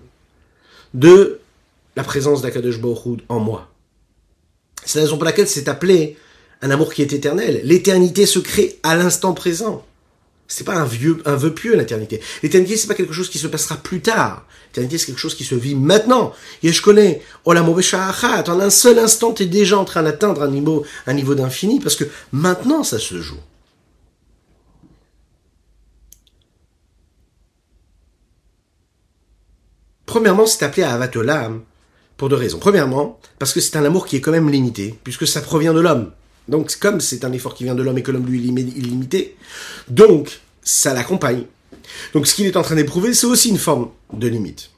de 0.93 1.39
la 1.95 2.03
présence 2.03 2.41
d'Akadosh 2.41 2.79
Baruch 2.79 3.21
en 3.29 3.39
moi. 3.39 3.69
C'est 4.85 4.99
la 4.99 5.05
raison 5.05 5.17
pour 5.17 5.25
laquelle 5.25 5.47
c'est 5.47 5.67
appelé 5.67 6.17
un 6.61 6.71
amour 6.71 6.93
qui 6.93 7.01
est 7.01 7.13
éternel. 7.13 7.61
L'éternité 7.63 8.25
se 8.25 8.39
crée 8.39 8.79
à 8.83 8.95
l'instant 8.95 9.33
présent. 9.33 9.85
C'est 10.47 10.65
pas 10.65 10.75
un 10.75 10.85
vieux, 10.85 11.21
un 11.25 11.35
vœu 11.35 11.53
pieux, 11.53 11.75
l'éternité. 11.75 12.21
L'éternité, 12.41 12.77
c'est 12.77 12.87
pas 12.87 12.95
quelque 12.95 13.13
chose 13.13 13.29
qui 13.29 13.37
se 13.37 13.47
passera 13.47 13.77
plus 13.77 14.01
tard. 14.01 14.45
L'éternité, 14.67 14.97
c'est 14.97 15.07
quelque 15.07 15.19
chose 15.19 15.35
qui 15.35 15.45
se 15.45 15.55
vit 15.55 15.75
maintenant. 15.75 16.33
Et 16.61 16.71
je 16.71 16.81
connais, 16.81 17.21
oh 17.45 17.53
la 17.53 17.63
en 17.63 18.59
un 18.59 18.69
seul 18.69 18.99
instant, 18.99 19.33
tu 19.33 19.43
es 19.43 19.45
déjà 19.45 19.77
en 19.77 19.85
train 19.85 20.03
d'atteindre 20.03 20.43
un 20.43 20.49
niveau, 20.49 20.85
un 21.07 21.13
niveau 21.13 21.33
d'infini, 21.33 21.79
parce 21.79 21.95
que 21.95 22.05
maintenant, 22.31 22.83
ça 22.83 22.99
se 22.99 23.21
joue. 23.21 23.39
Premièrement, 30.05 30.45
c'est 30.45 30.63
appelé 30.63 30.83
à 30.83 30.93
Avatolam 30.93 31.63
raisons. 32.31 32.59
Premièrement, 32.59 33.19
parce 33.39 33.53
que 33.53 33.59
c'est 33.59 33.77
un 33.77 33.85
amour 33.85 34.05
qui 34.05 34.15
est 34.15 34.21
quand 34.21 34.31
même 34.31 34.49
limité, 34.49 34.97
puisque 35.03 35.27
ça 35.27 35.41
provient 35.41 35.73
de 35.73 35.79
l'homme. 35.79 36.11
Donc, 36.47 36.75
comme 36.77 36.99
c'est 36.99 37.23
un 37.25 37.31
effort 37.31 37.55
qui 37.55 37.63
vient 37.63 37.75
de 37.75 37.83
l'homme 37.83 37.97
et 37.97 38.03
que 38.03 38.11
l'homme 38.11 38.25
lui 38.25 38.39
est 38.39 38.61
illimité, 38.61 39.35
donc 39.89 40.41
ça 40.61 40.93
l'accompagne. 40.93 41.43
Donc, 42.13 42.27
ce 42.27 42.35
qu'il 42.35 42.45
est 42.45 42.57
en 42.57 42.61
train 42.61 42.75
d'éprouver, 42.75 43.13
c'est 43.13 43.27
aussi 43.27 43.49
une 43.49 43.57
forme 43.57 43.89
de 44.13 44.27
limite. 44.27 44.69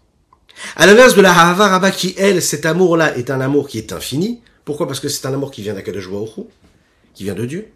À 0.76 0.86
l'inverse 0.86 1.16
de 1.16 1.22
la 1.22 1.34
Havaraba 1.34 1.92
qui, 1.92 2.16
elle, 2.18 2.42
cet 2.42 2.66
amour-là 2.66 3.18
est 3.18 3.30
un 3.30 3.42
amour 3.42 3.68
qui 3.68 3.78
est 3.78 3.92
infini. 3.92 4.42
Pourquoi? 4.64 4.88
Parce 4.88 5.00
que 5.00 5.10
c'est 5.10 5.28
un 5.28 5.34
amour 5.34 5.52
qui 5.52 5.62
vient 5.62 5.74
d'Akadosh 5.74 6.10
Baruch 6.10 6.48
qui 7.14 7.24
vient 7.24 7.34
de 7.34 7.46
Dieu. 7.46 7.68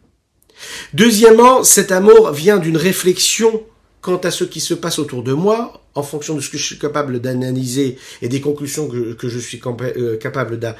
Deuxièmement, 0.93 1.63
cet 1.63 1.91
amour 1.91 2.31
vient 2.31 2.57
d'une 2.57 2.77
réflexion 2.77 3.63
quant 4.01 4.17
à 4.17 4.31
ce 4.31 4.43
qui 4.43 4.59
se 4.59 4.73
passe 4.73 4.99
autour 4.99 5.23
de 5.23 5.33
moi, 5.33 5.81
en 5.99 6.03
fonction 6.03 6.35
de 6.35 6.41
ce 6.41 6.49
que 6.49 6.57
je 6.57 6.63
suis 6.63 6.79
capable 6.79 7.19
d'analyser 7.19 7.97
et 8.21 8.29
des 8.29 8.41
conclusions 8.41 8.87
que, 8.87 9.29
je 9.29 9.39
suis 9.39 9.61
euh, 9.65 10.17
capable 10.17 10.59
euh, 10.63 10.73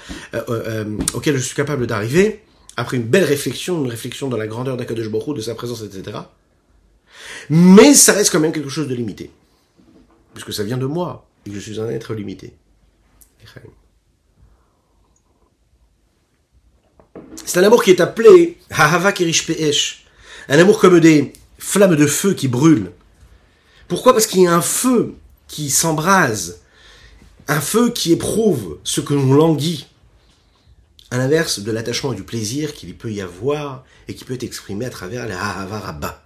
euh, 0.49 0.97
auxquelles 1.13 1.38
je 1.38 1.41
suis 1.41 1.55
capable 1.55 1.86
d'arriver, 1.86 2.41
après 2.77 2.97
une 2.97 3.03
belle 3.03 3.25
réflexion, 3.25 3.84
une 3.84 3.91
réflexion 3.91 4.29
dans 4.29 4.38
la 4.38 4.47
grandeur 4.47 4.77
d'Akadosh 4.77 5.10
de 5.12 5.41
sa 5.41 5.53
présence, 5.55 5.84
etc. 5.84 6.17
Mais 7.49 7.93
ça 7.93 8.13
reste 8.13 8.32
quand 8.32 8.39
même 8.39 8.53
quelque 8.53 8.69
chose 8.69 8.88
de 8.88 8.95
limité. 8.95 9.29
Puisque 10.34 10.53
ça 10.53 10.63
vient 10.63 10.77
de 10.77 10.86
moi, 10.86 11.27
et 11.45 11.49
que 11.49 11.55
je 11.55 11.60
suis 11.60 11.79
un 11.79 11.89
être 11.89 12.13
limité. 12.13 12.53
C'est 17.45 17.60
un 17.60 17.63
amour 17.63 17.84
qui 17.84 17.91
est 17.91 17.99
appelé 17.99 18.58
Un 20.47 20.60
amour 20.60 20.79
comme 20.79 20.99
des 20.99 21.34
flammes 21.58 21.95
de 21.95 22.05
feu 22.05 22.34
qui 22.34 22.47
brûlent. 22.47 22.91
Pourquoi? 23.89 24.13
Parce 24.13 24.28
qu'il 24.28 24.41
y 24.41 24.47
a 24.47 24.56
un 24.56 24.62
feu 24.62 25.15
qui 25.47 25.69
s'embrase, 25.71 26.62
un 27.47 27.60
feu 27.60 27.89
qui 27.89 28.13
éprouve 28.13 28.78
ce 28.84 29.02
que 29.02 29.15
l'on 29.15 29.34
languit, 29.34 29.88
à 31.12 31.17
l'inverse 31.17 31.60
de 31.60 31.71
l'attachement 31.71 32.13
et 32.13 32.15
du 32.15 32.23
plaisir 32.23 32.75
qu'il 32.75 32.95
peut 32.95 33.12
y 33.12 33.19
avoir 33.19 33.84
et 34.08 34.13
qui 34.13 34.25
peut 34.25 34.36
être 34.36 34.43
exprimé 34.43 34.86
à 34.86 34.91
travers 34.91 35.25
les 35.25 35.34
Ahavarabba. 35.34 36.23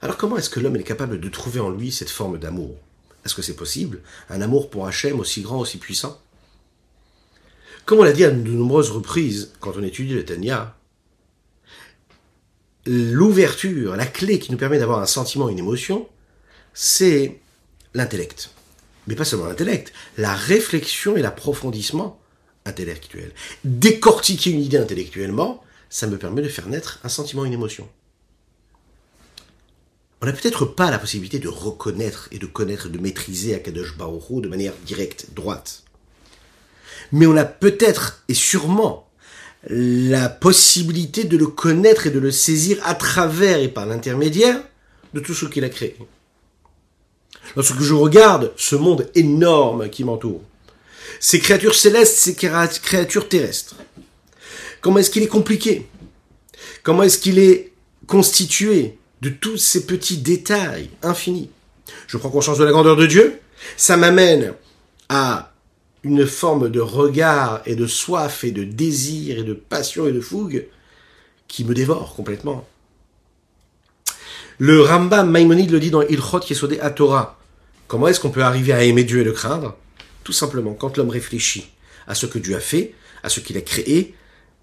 Alors 0.00 0.16
comment 0.16 0.36
est-ce 0.36 0.50
que 0.50 0.60
l'homme 0.60 0.76
est 0.76 0.84
capable 0.84 1.18
de 1.18 1.28
trouver 1.28 1.58
en 1.58 1.70
lui 1.70 1.90
cette 1.90 2.10
forme 2.10 2.38
d'amour? 2.38 2.76
Est-ce 3.24 3.34
que 3.34 3.42
c'est 3.42 3.56
possible? 3.56 4.02
Un 4.30 4.40
amour 4.40 4.70
pour 4.70 4.86
Hachem 4.86 5.18
aussi 5.18 5.42
grand, 5.42 5.58
aussi 5.58 5.78
puissant? 5.78 6.20
Comme 7.86 7.98
on 7.98 8.04
l'a 8.04 8.12
dit 8.12 8.24
à 8.24 8.30
de 8.30 8.50
nombreuses 8.50 8.92
reprises 8.92 9.50
quand 9.58 9.72
on 9.76 9.82
étudie 9.82 10.14
le 10.14 10.24
Tanya, 10.24 10.76
l'ouverture, 12.86 13.96
la 13.96 14.06
clé 14.06 14.38
qui 14.38 14.52
nous 14.52 14.58
permet 14.58 14.78
d'avoir 14.78 15.00
un 15.00 15.06
sentiment, 15.06 15.48
une 15.48 15.58
émotion, 15.58 16.08
c'est 16.74 17.40
l'intellect. 17.94 18.50
Mais 19.06 19.14
pas 19.14 19.24
seulement 19.24 19.46
l'intellect, 19.46 19.92
la 20.18 20.34
réflexion 20.34 21.16
et 21.16 21.22
l'approfondissement 21.22 22.20
intellectuel. 22.64 23.32
Décortiquer 23.64 24.50
une 24.50 24.60
idée 24.60 24.76
intellectuellement, 24.76 25.62
ça 25.88 26.06
me 26.06 26.18
permet 26.18 26.42
de 26.42 26.48
faire 26.48 26.68
naître 26.68 27.00
un 27.04 27.08
sentiment, 27.08 27.44
une 27.44 27.52
émotion. 27.52 27.88
On 30.22 30.26
n'a 30.26 30.32
peut-être 30.32 30.66
pas 30.66 30.90
la 30.90 30.98
possibilité 30.98 31.38
de 31.38 31.48
reconnaître 31.48 32.28
et 32.30 32.38
de 32.38 32.46
connaître, 32.46 32.88
de 32.88 32.98
maîtriser 32.98 33.54
Akadosh 33.54 33.96
Baruch 33.96 34.42
de 34.42 34.48
manière 34.48 34.74
directe, 34.84 35.28
droite. 35.34 35.82
Mais 37.10 37.26
on 37.26 37.36
a 37.36 37.44
peut-être 37.44 38.22
et 38.28 38.34
sûrement 38.34 39.09
la 39.68 40.28
possibilité 40.28 41.24
de 41.24 41.36
le 41.36 41.46
connaître 41.46 42.06
et 42.06 42.10
de 42.10 42.18
le 42.18 42.30
saisir 42.30 42.78
à 42.84 42.94
travers 42.94 43.58
et 43.58 43.68
par 43.68 43.86
l'intermédiaire 43.86 44.60
de 45.12 45.20
tout 45.20 45.34
ce 45.34 45.46
qu'il 45.46 45.64
a 45.64 45.68
créé. 45.68 45.96
Lorsque 47.56 47.80
je 47.80 47.94
regarde 47.94 48.52
ce 48.56 48.76
monde 48.76 49.10
énorme 49.14 49.90
qui 49.90 50.04
m'entoure, 50.04 50.42
ces 51.18 51.40
créatures 51.40 51.74
célestes, 51.74 52.16
ces 52.16 52.34
créatures 52.34 53.28
terrestres, 53.28 53.74
comment 54.80 54.98
est-ce 54.98 55.10
qu'il 55.10 55.22
est 55.22 55.28
compliqué? 55.28 55.88
Comment 56.82 57.02
est-ce 57.02 57.18
qu'il 57.18 57.38
est 57.38 57.72
constitué 58.06 58.98
de 59.20 59.28
tous 59.28 59.58
ces 59.58 59.84
petits 59.84 60.18
détails 60.18 60.90
infinis? 61.02 61.50
Je 62.06 62.16
prends 62.16 62.30
conscience 62.30 62.58
de 62.58 62.64
la 62.64 62.70
grandeur 62.70 62.96
de 62.96 63.06
Dieu, 63.06 63.40
ça 63.76 63.96
m'amène 63.96 64.54
à 65.08 65.52
une 66.02 66.26
forme 66.26 66.70
de 66.70 66.80
regard 66.80 67.62
et 67.66 67.76
de 67.76 67.86
soif 67.86 68.44
et 68.44 68.52
de 68.52 68.64
désir 68.64 69.38
et 69.38 69.42
de 69.42 69.54
passion 69.54 70.06
et 70.06 70.12
de 70.12 70.20
fougue 70.20 70.66
qui 71.48 71.64
me 71.64 71.74
dévore 71.74 72.14
complètement. 72.14 72.66
Le 74.58 74.82
Rambam 74.82 75.30
Maïmonide 75.30 75.70
le 75.70 75.80
dit 75.80 75.90
dans 75.90 76.02
Ilchot 76.02 76.40
Yesodé 76.48 76.80
à 76.80 76.90
Torah. 76.90 77.38
Comment 77.88 78.08
est-ce 78.08 78.20
qu'on 78.20 78.30
peut 78.30 78.42
arriver 78.42 78.72
à 78.72 78.84
aimer 78.84 79.04
Dieu 79.04 79.20
et 79.20 79.24
le 79.24 79.32
craindre? 79.32 79.76
Tout 80.22 80.32
simplement 80.32 80.74
quand 80.74 80.96
l'homme 80.96 81.10
réfléchit 81.10 81.70
à 82.06 82.14
ce 82.14 82.26
que 82.26 82.38
Dieu 82.38 82.56
a 82.56 82.60
fait, 82.60 82.94
à 83.22 83.28
ce 83.28 83.40
qu'il 83.40 83.56
a 83.56 83.62
créé, 83.62 84.14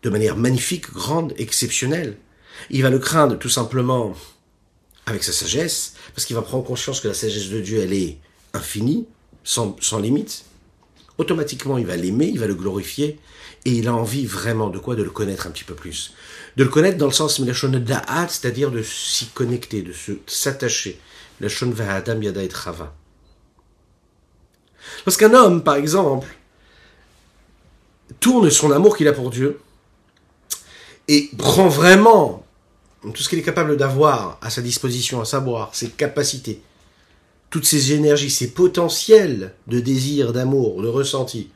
de 0.03 0.09
manière 0.09 0.37
magnifique, 0.37 0.91
grande, 0.91 1.33
exceptionnelle. 1.37 2.17
Il 2.69 2.83
va 2.83 2.89
le 2.89 2.99
craindre 2.99 3.37
tout 3.37 3.49
simplement 3.49 4.13
avec 5.05 5.23
sa 5.23 5.31
sagesse, 5.31 5.93
parce 6.13 6.25
qu'il 6.25 6.35
va 6.35 6.41
prendre 6.41 6.63
conscience 6.63 6.99
que 6.99 7.07
la 7.07 7.13
sagesse 7.13 7.49
de 7.49 7.61
Dieu, 7.61 7.79
elle 7.79 7.93
est 7.93 8.17
infinie, 8.53 9.07
sans, 9.43 9.75
sans 9.79 9.99
limite. 9.99 10.43
Automatiquement, 11.17 11.77
il 11.77 11.85
va 11.85 11.95
l'aimer, 11.95 12.27
il 12.27 12.39
va 12.39 12.47
le 12.47 12.55
glorifier, 12.55 13.19
et 13.65 13.71
il 13.71 13.87
a 13.87 13.93
envie 13.93 14.25
vraiment 14.25 14.69
de 14.69 14.77
quoi? 14.77 14.95
De 14.95 15.03
le 15.03 15.09
connaître 15.09 15.47
un 15.47 15.51
petit 15.51 15.63
peu 15.63 15.73
plus. 15.73 16.13
De 16.55 16.63
le 16.63 16.69
connaître 16.69 16.97
dans 16.97 17.07
le 17.07 17.11
sens 17.11 17.41
de 17.41 17.79
da'at, 17.79 18.27
c'est-à-dire 18.27 18.71
de 18.71 18.83
s'y 18.83 19.27
connecter, 19.27 19.81
de 19.81 19.93
s'attacher. 20.27 20.99
La 21.39 21.49
adam 21.95 22.21
yada 22.21 22.43
et 22.43 22.49
chava. 22.49 22.95
Lorsqu'un 25.05 25.33
homme, 25.33 25.63
par 25.63 25.75
exemple, 25.75 26.27
tourne 28.19 28.49
son 28.49 28.71
amour 28.71 28.97
qu'il 28.97 29.07
a 29.07 29.13
pour 29.13 29.29
Dieu 29.29 29.59
et 31.07 31.29
prend 31.37 31.67
vraiment 31.67 32.45
tout 33.01 33.23
ce 33.23 33.29
qu'il 33.29 33.39
est 33.39 33.43
capable 33.43 33.77
d'avoir 33.77 34.39
à 34.41 34.49
sa 34.49 34.61
disposition, 34.61 35.21
à 35.21 35.25
savoir 35.25 35.73
ses 35.73 35.89
capacités, 35.89 36.61
toutes 37.49 37.65
ses 37.65 37.93
énergies, 37.93 38.29
ses 38.29 38.51
potentiels 38.51 39.53
de 39.67 39.79
désir, 39.79 40.33
d'amour, 40.33 40.81
de 40.81 40.87
ressenti, 40.87 41.49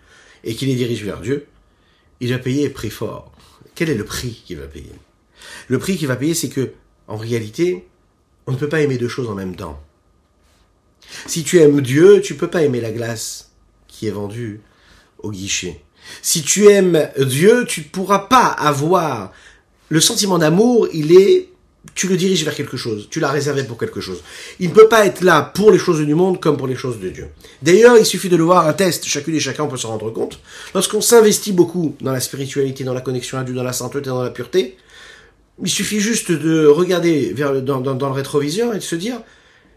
et 0.43 0.55
qu'il 0.55 0.69
les 0.69 0.75
dirige 0.75 1.03
vers 1.03 1.21
Dieu, 1.21 1.47
il 2.19 2.29
va 2.31 2.39
payer 2.39 2.69
prix 2.69 2.89
fort. 2.89 3.31
Quel 3.75 3.89
est 3.89 3.95
le 3.95 4.05
prix 4.05 4.41
qu'il 4.45 4.57
va 4.57 4.67
payer? 4.67 4.91
Le 5.67 5.79
prix 5.79 5.97
qu'il 5.97 6.07
va 6.07 6.15
payer, 6.15 6.33
c'est 6.33 6.49
que, 6.49 6.71
en 7.07 7.17
réalité, 7.17 7.85
on 8.47 8.51
ne 8.51 8.57
peut 8.57 8.69
pas 8.69 8.81
aimer 8.81 8.97
deux 8.97 9.07
choses 9.07 9.29
en 9.29 9.35
même 9.35 9.55
temps. 9.55 9.81
Si 11.27 11.43
tu 11.43 11.59
aimes 11.59 11.81
Dieu, 11.81 12.21
tu 12.21 12.35
peux 12.35 12.47
pas 12.47 12.63
aimer 12.63 12.81
la 12.81 12.91
glace 12.91 13.51
qui 13.87 14.07
est 14.07 14.11
vendue 14.11 14.61
au 15.19 15.31
guichet. 15.31 15.83
Si 16.21 16.41
tu 16.41 16.67
aimes 16.67 17.09
Dieu, 17.17 17.65
tu 17.67 17.81
ne 17.81 17.85
pourras 17.85 18.19
pas 18.19 18.47
avoir 18.47 19.31
le 19.89 19.99
sentiment 19.99 20.37
d'amour, 20.37 20.87
il 20.93 21.11
est, 21.11 21.49
tu 21.95 22.07
le 22.07 22.15
diriges 22.15 22.43
vers 22.43 22.55
quelque 22.55 22.77
chose, 22.77 23.07
tu 23.09 23.19
l'as 23.19 23.31
réservé 23.31 23.63
pour 23.63 23.77
quelque 23.77 24.01
chose. 24.01 24.21
Il 24.59 24.69
ne 24.69 24.73
peut 24.73 24.87
pas 24.87 25.05
être 25.05 25.21
là 25.21 25.41
pour 25.41 25.71
les 25.71 25.79
choses 25.79 25.99
du 25.99 26.15
monde 26.15 26.39
comme 26.39 26.55
pour 26.57 26.67
les 26.67 26.75
choses 26.75 26.99
de 26.99 27.09
Dieu. 27.09 27.27
D'ailleurs, 27.61 27.97
il 27.97 28.05
suffit 28.05 28.29
de 28.29 28.35
le 28.35 28.43
voir, 28.43 28.67
un 28.67 28.73
test, 28.73 29.05
chacune 29.05 29.35
et 29.35 29.39
chacun 29.39 29.65
peut 29.65 29.77
se 29.77 29.87
rendre 29.87 30.11
compte. 30.11 30.39
Lorsqu'on 30.73 31.01
s'investit 31.01 31.53
beaucoup 31.53 31.95
dans 32.01 32.11
la 32.11 32.19
spiritualité, 32.19 32.83
dans 32.83 32.93
la 32.93 33.01
connexion 33.01 33.37
à 33.37 33.43
Dieu, 33.43 33.55
dans 33.55 33.63
la 33.63 33.73
sainteté, 33.73 34.09
dans 34.09 34.21
la 34.21 34.29
pureté, 34.29 34.77
il 35.61 35.69
suffit 35.69 35.99
juste 35.99 36.31
de 36.31 36.65
regarder 36.65 37.33
vers, 37.33 37.61
dans, 37.61 37.81
dans, 37.81 37.95
dans 37.95 38.07
le 38.07 38.15
rétroviseur 38.15 38.73
et 38.73 38.77
de 38.77 38.83
se 38.83 38.95
dire, 38.95 39.21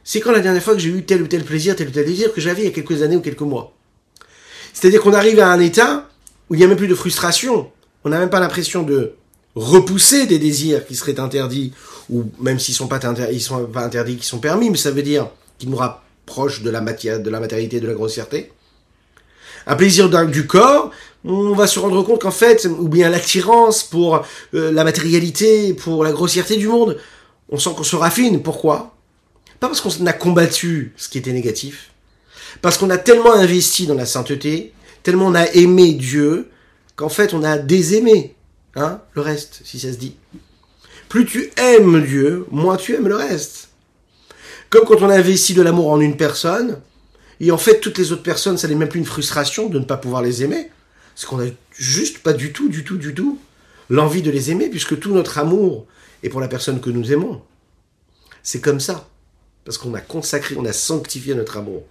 c'est 0.03 0.21
quand 0.21 0.33
la 0.33 0.41
dernière 0.41 0.63
fois 0.63 0.75
que 0.75 0.81
j'ai 0.81 0.91
eu 0.91 1.05
tel 1.05 1.23
ou 1.23 1.27
tel 1.27 1.45
plaisir, 1.45 1.75
tel 1.75 1.89
ou 1.89 1.91
tel 1.91 2.05
désir 2.05 2.33
que 2.33 2.41
j'avais 2.41 2.63
il 2.63 2.65
y 2.67 2.69
a 2.69 2.71
quelques 2.71 3.03
années 3.03 3.17
ou 3.17 3.21
quelques 3.23 3.41
mois. 3.41 3.75
C'est-à-dire 4.73 5.01
qu'on 5.01 5.15
arrive 5.15 5.41
à 5.41 5.51
un 5.51 5.61
état 5.61 6.09
où 6.51 6.55
il 6.55 6.59
n'y 6.59 6.65
a 6.65 6.69
même 6.69 6.77
plus 6.77 6.89
de 6.89 6.95
frustration. 6.95 7.71
On 8.05 8.11
n'a 8.11 8.19
même 8.19 8.31
pas 8.31 8.41
l'impression 8.41 8.83
de 8.83 9.15
repousser 9.55 10.27
des 10.27 10.39
désirs 10.39 10.87
qui 10.87 10.95
seraient 10.95 11.21
interdits, 11.21 11.73
ou 12.11 12.25
même 12.41 12.59
s'ils 12.59 12.75
sont 12.75 12.89
pas 12.89 13.07
interdits, 13.07 13.37
ils 13.37 13.41
sont 13.41 13.67
pas 13.67 13.85
interdits, 13.85 14.17
qui 14.17 14.27
sont 14.27 14.39
permis, 14.39 14.71
mais 14.71 14.77
ça 14.77 14.91
veut 14.91 15.03
dire 15.03 15.29
qu'ils 15.59 15.71
nous 15.71 15.77
rapprochent 15.77 16.63
de 16.63 16.71
la 16.71 16.81
matière, 16.81 17.21
de 17.21 17.31
la 17.31 17.41
matérialité, 17.41 17.81
de 17.81 17.87
la 17.87 17.95
grossièreté. 17.95 18.53
Un 19.67 19.77
plaisir 19.77 20.11
du 20.27 20.47
corps, 20.47 20.91
on 21.25 21.55
va 21.55 21.67
se 21.67 21.79
rendre 21.79 22.03
compte 22.03 22.21
qu'en 22.21 22.31
fait, 22.31 22.67
ou 22.67 22.89
bien 22.89 23.09
l'attirance 23.09 23.83
pour 23.83 24.27
euh, 24.53 24.71
la 24.73 24.85
matérialité, 24.85 25.73
pour 25.73 26.05
la 26.05 26.13
grossièreté 26.13 26.57
du 26.57 26.69
monde, 26.69 26.99
on 27.49 27.59
sent 27.59 27.71
qu'on 27.77 27.85
se 27.85 27.97
raffine. 27.97 28.43
Pourquoi? 28.43 28.95
Pas 29.61 29.69
parce 29.69 29.81
qu'on 29.81 30.07
a 30.07 30.13
combattu 30.13 30.93
ce 30.97 31.09
qui 31.09 31.17
était 31.17 31.33
négatif, 31.33 31.93
parce 32.61 32.77
qu'on 32.77 32.91
a 32.91 32.99
tellement 32.99 33.33
investi 33.33 33.87
dans 33.87 33.95
la 33.95 34.05
sainteté, 34.05 34.75
tellement 35.03 35.29
on 35.29 35.35
a 35.35 35.47
aimé 35.53 35.95
Dieu, 35.95 36.51
qu'en 36.97 37.09
fait 37.09 37.33
on 37.33 37.43
a 37.43 37.57
désaimé 37.57 38.35
Hein 38.77 39.01
Le 39.15 39.23
reste, 39.23 39.61
si 39.65 39.79
ça 39.79 39.93
se 39.93 39.99
dit. 39.99 40.17
Plus 41.09 41.27
tu 41.27 41.51
aimes 41.57 42.05
Dieu, 42.05 42.47
moins 42.51 42.77
tu 42.77 42.95
aimes 42.95 43.09
le 43.09 43.17
reste. 43.17 43.69
Comme 44.71 44.85
quand 44.85 45.03
on 45.03 45.11
investit 45.11 45.55
de 45.55 45.63
l'amour 45.63 45.91
en 45.91 46.01
une 46.01 46.17
personne, 46.17 46.81
et 47.41 47.51
en 47.51 47.59
fait 47.59 47.81
toutes 47.81 47.99
les 47.99 48.13
autres 48.13 48.23
personnes, 48.23 48.59
ça 48.59 48.67
n'est 48.69 48.75
même 48.75 48.89
plus 48.89 48.99
une 48.99 49.07
frustration 49.07 49.69
de 49.69 49.79
ne 49.79 49.85
pas 49.85 49.97
pouvoir 49.97 50.23
les 50.23 50.43
aimer. 50.43 50.71
Parce 51.15 51.27
qu'on 51.27 51.41
a 51.41 51.49
juste 51.73 52.19
pas 52.19 52.33
du 52.33 52.53
tout, 52.53 52.69
du 52.69 52.85
tout, 52.85 52.97
du 52.97 53.15
tout 53.15 53.39
l'envie 53.91 54.23
de 54.23 54.31
les 54.31 54.51
aimer, 54.51 54.69
puisque 54.69 54.99
tout 54.99 55.13
notre 55.13 55.39
amour 55.39 55.87
est 56.23 56.29
pour 56.29 56.41
la 56.41 56.49
personne 56.49 56.81
que 56.81 56.91
nous 56.91 57.13
aimons. 57.13 57.43
C'est 58.43 58.61
comme 58.61 58.81
ça. 58.81 59.09
Parce 59.65 59.79
qu'on 59.79 59.95
a 59.95 60.01
consacré, 60.01 60.57
on 60.59 60.65
a 60.65 60.73
sanctifié 60.73 61.35
notre 61.35 61.57
amour 61.57 61.85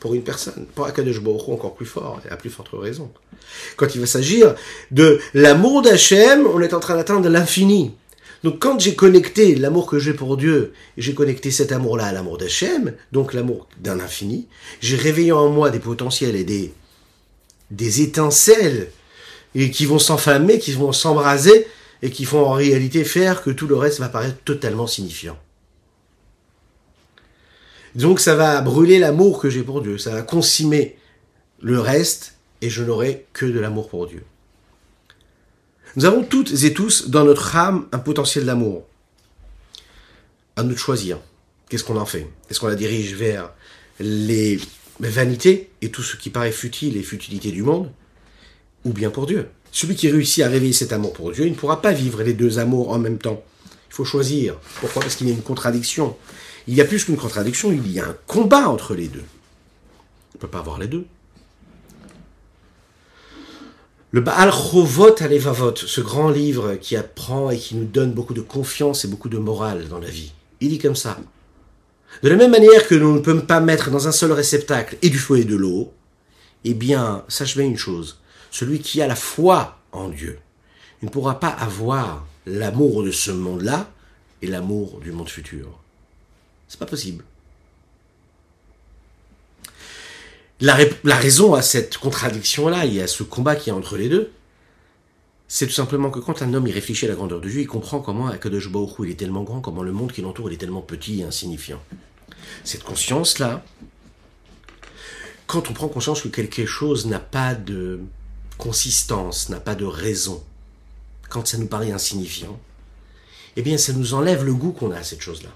pour 0.00 0.14
une 0.14 0.22
personne. 0.22 0.66
Pour 0.74 0.86
Akadosh 0.86 1.20
Baruch 1.20 1.48
encore 1.48 1.74
plus 1.74 1.86
fort, 1.86 2.20
et 2.26 2.32
à 2.32 2.36
plus 2.36 2.50
forte 2.50 2.68
raison. 2.72 3.10
Quand 3.76 3.94
il 3.94 4.00
va 4.00 4.06
s'agir 4.06 4.54
de 4.90 5.20
l'amour 5.34 5.82
d'Hachem, 5.82 6.46
on 6.46 6.60
est 6.60 6.74
en 6.74 6.80
train 6.80 6.96
d'atteindre 6.96 7.28
l'infini. 7.28 7.92
Donc 8.44 8.58
quand 8.60 8.78
j'ai 8.78 8.94
connecté 8.94 9.54
l'amour 9.54 9.86
que 9.86 9.98
j'ai 9.98 10.12
pour 10.12 10.36
Dieu, 10.36 10.72
j'ai 10.98 11.14
connecté 11.14 11.50
cet 11.50 11.72
amour-là 11.72 12.06
à 12.06 12.12
l'amour 12.12 12.38
d'Hachem, 12.38 12.92
donc 13.12 13.34
l'amour 13.34 13.66
d'un 13.80 13.98
infini, 13.98 14.46
j'ai 14.80 14.96
réveillé 14.96 15.32
en 15.32 15.48
moi 15.48 15.70
des 15.70 15.78
potentiels 15.78 16.36
et 16.36 16.44
des, 16.44 16.72
des 17.70 18.02
étincelles 18.02 18.90
et 19.54 19.70
qui 19.70 19.86
vont 19.86 19.98
s'enflammer, 19.98 20.58
qui 20.58 20.72
vont 20.72 20.92
s'embraser 20.92 21.66
et 22.02 22.10
qui 22.10 22.24
vont 22.24 22.46
en 22.46 22.52
réalité 22.52 23.04
faire 23.04 23.42
que 23.42 23.50
tout 23.50 23.66
le 23.66 23.76
reste 23.76 24.00
va 24.00 24.08
paraître 24.08 24.38
totalement 24.44 24.86
signifiant. 24.86 25.38
Donc 27.96 28.20
ça 28.20 28.34
va 28.34 28.60
brûler 28.60 28.98
l'amour 28.98 29.40
que 29.40 29.50
j'ai 29.50 29.62
pour 29.62 29.80
Dieu, 29.80 29.96
ça 29.96 30.12
va 30.12 30.22
consumer 30.22 30.96
le 31.60 31.80
reste 31.80 32.34
et 32.60 32.68
je 32.68 32.84
n'aurai 32.84 33.26
que 33.32 33.46
de 33.46 33.58
l'amour 33.58 33.88
pour 33.88 34.06
Dieu. 34.06 34.22
Nous 35.96 36.04
avons 36.04 36.22
toutes 36.22 36.62
et 36.64 36.74
tous 36.74 37.08
dans 37.08 37.24
notre 37.24 37.56
âme 37.56 37.88
un 37.92 37.98
potentiel 37.98 38.44
d'amour. 38.44 38.84
À 40.56 40.62
nous 40.62 40.74
de 40.74 40.78
choisir. 40.78 41.18
Qu'est-ce 41.68 41.84
qu'on 41.84 41.96
en 41.96 42.04
fait? 42.06 42.26
Est-ce 42.50 42.60
qu'on 42.60 42.66
la 42.66 42.74
dirige 42.74 43.14
vers 43.14 43.50
les 43.98 44.60
vanités 45.00 45.70
et 45.80 45.90
tout 45.90 46.02
ce 46.02 46.16
qui 46.16 46.28
paraît 46.28 46.52
futile 46.52 46.98
et 46.98 47.02
futilité 47.02 47.50
du 47.50 47.62
monde? 47.62 47.90
Ou 48.84 48.92
bien 48.92 49.08
pour 49.08 49.26
Dieu? 49.26 49.48
Celui 49.72 49.96
qui 49.96 50.10
réussit 50.10 50.44
à 50.44 50.48
réveiller 50.48 50.74
cet 50.74 50.92
amour 50.92 51.14
pour 51.14 51.32
Dieu, 51.32 51.46
il 51.46 51.52
ne 51.52 51.56
pourra 51.56 51.80
pas 51.80 51.92
vivre 51.92 52.22
les 52.22 52.34
deux 52.34 52.58
amours 52.58 52.90
en 52.90 52.98
même 52.98 53.18
temps. 53.18 53.42
Il 53.90 53.94
faut 53.94 54.04
choisir. 54.04 54.58
Pourquoi? 54.80 55.00
Parce 55.02 55.16
qu'il 55.16 55.28
y 55.28 55.30
a 55.30 55.34
une 55.34 55.42
contradiction. 55.42 56.14
Il 56.68 56.74
y 56.74 56.80
a 56.80 56.84
plus 56.84 57.04
qu'une 57.04 57.16
contradiction, 57.16 57.72
il 57.72 57.90
y 57.90 58.00
a 58.00 58.08
un 58.08 58.16
combat 58.26 58.68
entre 58.68 58.94
les 58.94 59.08
deux. 59.08 59.24
On 60.34 60.36
ne 60.36 60.40
peut 60.40 60.48
pas 60.48 60.58
avoir 60.58 60.78
les 60.78 60.88
deux. 60.88 61.06
Le 64.10 64.20
Baal 64.20 64.50
Chovot 64.50 65.14
Alevavot, 65.20 65.76
ce 65.76 66.00
grand 66.00 66.30
livre 66.30 66.76
qui 66.76 66.96
apprend 66.96 67.50
et 67.50 67.58
qui 67.58 67.74
nous 67.76 67.84
donne 67.84 68.12
beaucoup 68.12 68.34
de 68.34 68.40
confiance 68.40 69.04
et 69.04 69.08
beaucoup 69.08 69.28
de 69.28 69.38
morale 69.38 69.88
dans 69.88 69.98
la 69.98 70.08
vie, 70.08 70.32
il 70.60 70.70
dit 70.70 70.78
comme 70.78 70.96
ça. 70.96 71.18
De 72.22 72.28
la 72.28 72.36
même 72.36 72.50
manière 72.50 72.86
que 72.86 72.94
nous 72.94 73.12
ne 73.12 73.18
pouvons 73.18 73.40
pas 73.40 73.60
mettre 73.60 73.90
dans 73.90 74.08
un 74.08 74.12
seul 74.12 74.32
réceptacle 74.32 74.96
et 75.02 75.10
du 75.10 75.18
feu 75.18 75.38
et 75.38 75.44
de 75.44 75.56
l'eau, 75.56 75.92
eh 76.64 76.74
bien, 76.74 77.24
sache 77.28 77.56
bien 77.56 77.66
une 77.66 77.76
chose, 77.76 78.20
celui 78.50 78.80
qui 78.80 79.02
a 79.02 79.06
la 79.06 79.16
foi 79.16 79.78
en 79.92 80.08
Dieu, 80.08 80.38
ne 81.02 81.08
pourra 81.08 81.38
pas 81.38 81.48
avoir 81.50 82.26
l'amour 82.46 83.02
de 83.02 83.10
ce 83.10 83.30
monde-là 83.30 83.90
et 84.40 84.46
l'amour 84.46 85.00
du 85.00 85.12
monde 85.12 85.28
futur. 85.28 85.78
C'est 86.68 86.78
pas 86.78 86.86
possible. 86.86 87.24
La, 90.60 90.74
raison 91.16 91.54
à 91.54 91.60
cette 91.60 91.98
contradiction-là 91.98 92.86
et 92.86 93.02
à 93.02 93.06
ce 93.06 93.22
combat 93.22 93.56
qui 93.56 93.68
est 93.68 93.74
entre 93.74 93.98
les 93.98 94.08
deux, 94.08 94.32
c'est 95.48 95.66
tout 95.66 95.72
simplement 95.72 96.10
que 96.10 96.18
quand 96.18 96.40
un 96.40 96.54
homme 96.54 96.66
y 96.66 96.72
réfléchit 96.72 97.04
à 97.04 97.08
la 97.08 97.14
grandeur 97.14 97.40
de 97.40 97.48
Dieu, 97.48 97.60
il 97.60 97.66
comprend 97.66 98.00
comment 98.00 98.28
Akadosh 98.28 98.70
Baruch 98.70 98.94
il 99.00 99.10
est 99.10 99.14
tellement 99.14 99.42
grand, 99.42 99.60
comment 99.60 99.82
le 99.82 99.92
monde 99.92 100.12
qui 100.12 100.22
l'entoure 100.22 100.50
est 100.50 100.56
tellement 100.56 100.80
petit 100.80 101.20
et 101.20 101.24
insignifiant. 101.24 101.80
Cette 102.64 102.84
conscience-là, 102.84 103.64
quand 105.46 105.70
on 105.70 105.74
prend 105.74 105.88
conscience 105.88 106.22
que 106.22 106.28
quelque 106.28 106.64
chose 106.64 107.06
n'a 107.06 107.20
pas 107.20 107.54
de 107.54 108.00
consistance, 108.56 109.50
n'a 109.50 109.60
pas 109.60 109.74
de 109.74 109.84
raison, 109.84 110.42
quand 111.28 111.46
ça 111.46 111.58
nous 111.58 111.66
paraît 111.66 111.92
insignifiant, 111.92 112.58
eh 113.56 113.62
bien 113.62 113.76
ça 113.76 113.92
nous 113.92 114.14
enlève 114.14 114.42
le 114.42 114.54
goût 114.54 114.72
qu'on 114.72 114.90
a 114.90 114.98
à 114.98 115.04
cette 115.04 115.20
chose-là. 115.20 115.50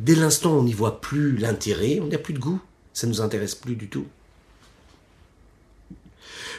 Dès 0.00 0.14
l'instant 0.14 0.52
où 0.52 0.60
on 0.60 0.62
n'y 0.62 0.72
voit 0.72 1.00
plus 1.00 1.36
l'intérêt, 1.36 1.98
on 2.00 2.06
n'a 2.06 2.18
plus 2.18 2.34
de 2.34 2.38
goût. 2.38 2.60
Ça 2.92 3.06
ne 3.06 3.12
nous 3.12 3.20
intéresse 3.20 3.54
plus 3.54 3.76
du 3.76 3.88
tout. 3.88 4.06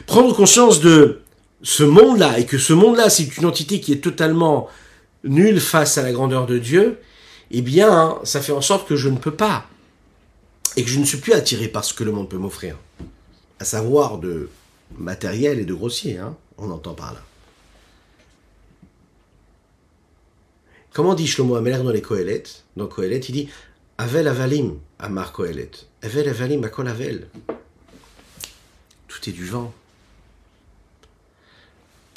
Prendre 0.06 0.34
conscience 0.34 0.80
de 0.80 1.22
ce 1.62 1.82
monde-là, 1.82 2.38
et 2.38 2.46
que 2.46 2.58
ce 2.58 2.72
monde-là, 2.72 3.10
c'est 3.10 3.36
une 3.36 3.46
entité 3.46 3.80
qui 3.80 3.92
est 3.92 4.02
totalement 4.02 4.68
nulle 5.24 5.60
face 5.60 5.98
à 5.98 6.02
la 6.02 6.12
grandeur 6.12 6.46
de 6.46 6.58
Dieu, 6.58 6.98
eh 7.50 7.62
bien, 7.62 8.18
ça 8.24 8.40
fait 8.40 8.52
en 8.52 8.60
sorte 8.60 8.88
que 8.88 8.96
je 8.96 9.08
ne 9.08 9.18
peux 9.18 9.34
pas. 9.34 9.66
Et 10.76 10.84
que 10.84 10.88
je 10.88 11.00
ne 11.00 11.04
suis 11.04 11.18
plus 11.18 11.32
attiré 11.32 11.68
par 11.68 11.84
ce 11.84 11.92
que 11.92 12.04
le 12.04 12.12
monde 12.12 12.28
peut 12.28 12.38
m'offrir. 12.38 12.76
À 13.58 13.64
savoir 13.64 14.18
de 14.18 14.48
matériel 14.96 15.58
et 15.58 15.64
de 15.64 15.74
grossier, 15.74 16.18
hein, 16.18 16.36
on 16.56 16.70
entend 16.70 16.94
par 16.94 17.12
là. 17.12 17.20
Comment 20.92 21.14
dit 21.14 21.28
Shlomo 21.28 21.54
Ameler 21.54 21.78
dans 21.78 21.90
les 21.90 22.02
Kohelet 22.02 22.42
Dans 22.76 22.88
Kohelet, 22.88 23.20
il 23.20 23.32
dit 23.32 23.48
Avel 23.96 24.26
avalim, 24.26 24.80
Amar 24.98 25.32
Kohelet. 25.32 25.70
Avel 26.02 26.28
avalim, 26.28 26.64
akol 26.64 26.88
avel. 26.88 27.28
Tout 29.06 29.28
est 29.28 29.32
du 29.32 29.46
vent. 29.46 29.72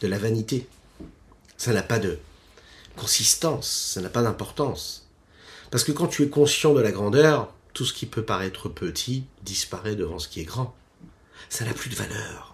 De 0.02 0.08
la 0.08 0.18
vanité. 0.18 0.68
Ça 1.56 1.72
n'a 1.72 1.84
pas 1.84 2.00
de 2.00 2.18
consistance, 2.96 3.70
ça 3.94 4.02
n'a 4.02 4.10
pas 4.10 4.24
d'importance. 4.24 5.08
Parce 5.70 5.84
que 5.84 5.92
quand 5.92 6.08
tu 6.08 6.24
es 6.24 6.30
conscient 6.30 6.74
de 6.74 6.82
la 6.82 6.92
grandeur, 6.92 7.54
tout 7.74 7.86
ce 7.86 7.94
qui 7.94 8.08
peut 8.08 8.24
paraître 8.24 8.70
petit 8.70 9.24
disparaît 9.44 9.96
devant 9.96 10.18
ce 10.18 10.28
qui 10.28 10.42
est 10.42 10.46
grand. 10.46 10.76
Ça 11.50 11.64
n'a 11.64 11.74
plus 11.74 11.90
de 11.90 11.96
valeur. 11.96 12.53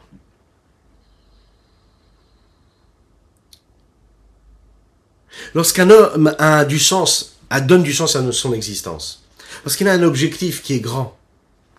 Lorsqu'un 5.54 5.90
homme 5.90 6.36
a 6.38 6.66
du 6.66 6.80
sens, 6.80 7.38
a, 7.50 7.62
donne 7.62 7.84
du 7.84 7.94
sens 7.94 8.16
à 8.16 8.32
son 8.32 8.54
existence, 8.54 9.24
lorsqu'il 9.66 9.88
a 9.88 9.94
un 9.94 10.04
objectif 10.04 10.62
qui 10.62 10.74
est 10.74 10.80
grand, 10.80 11.18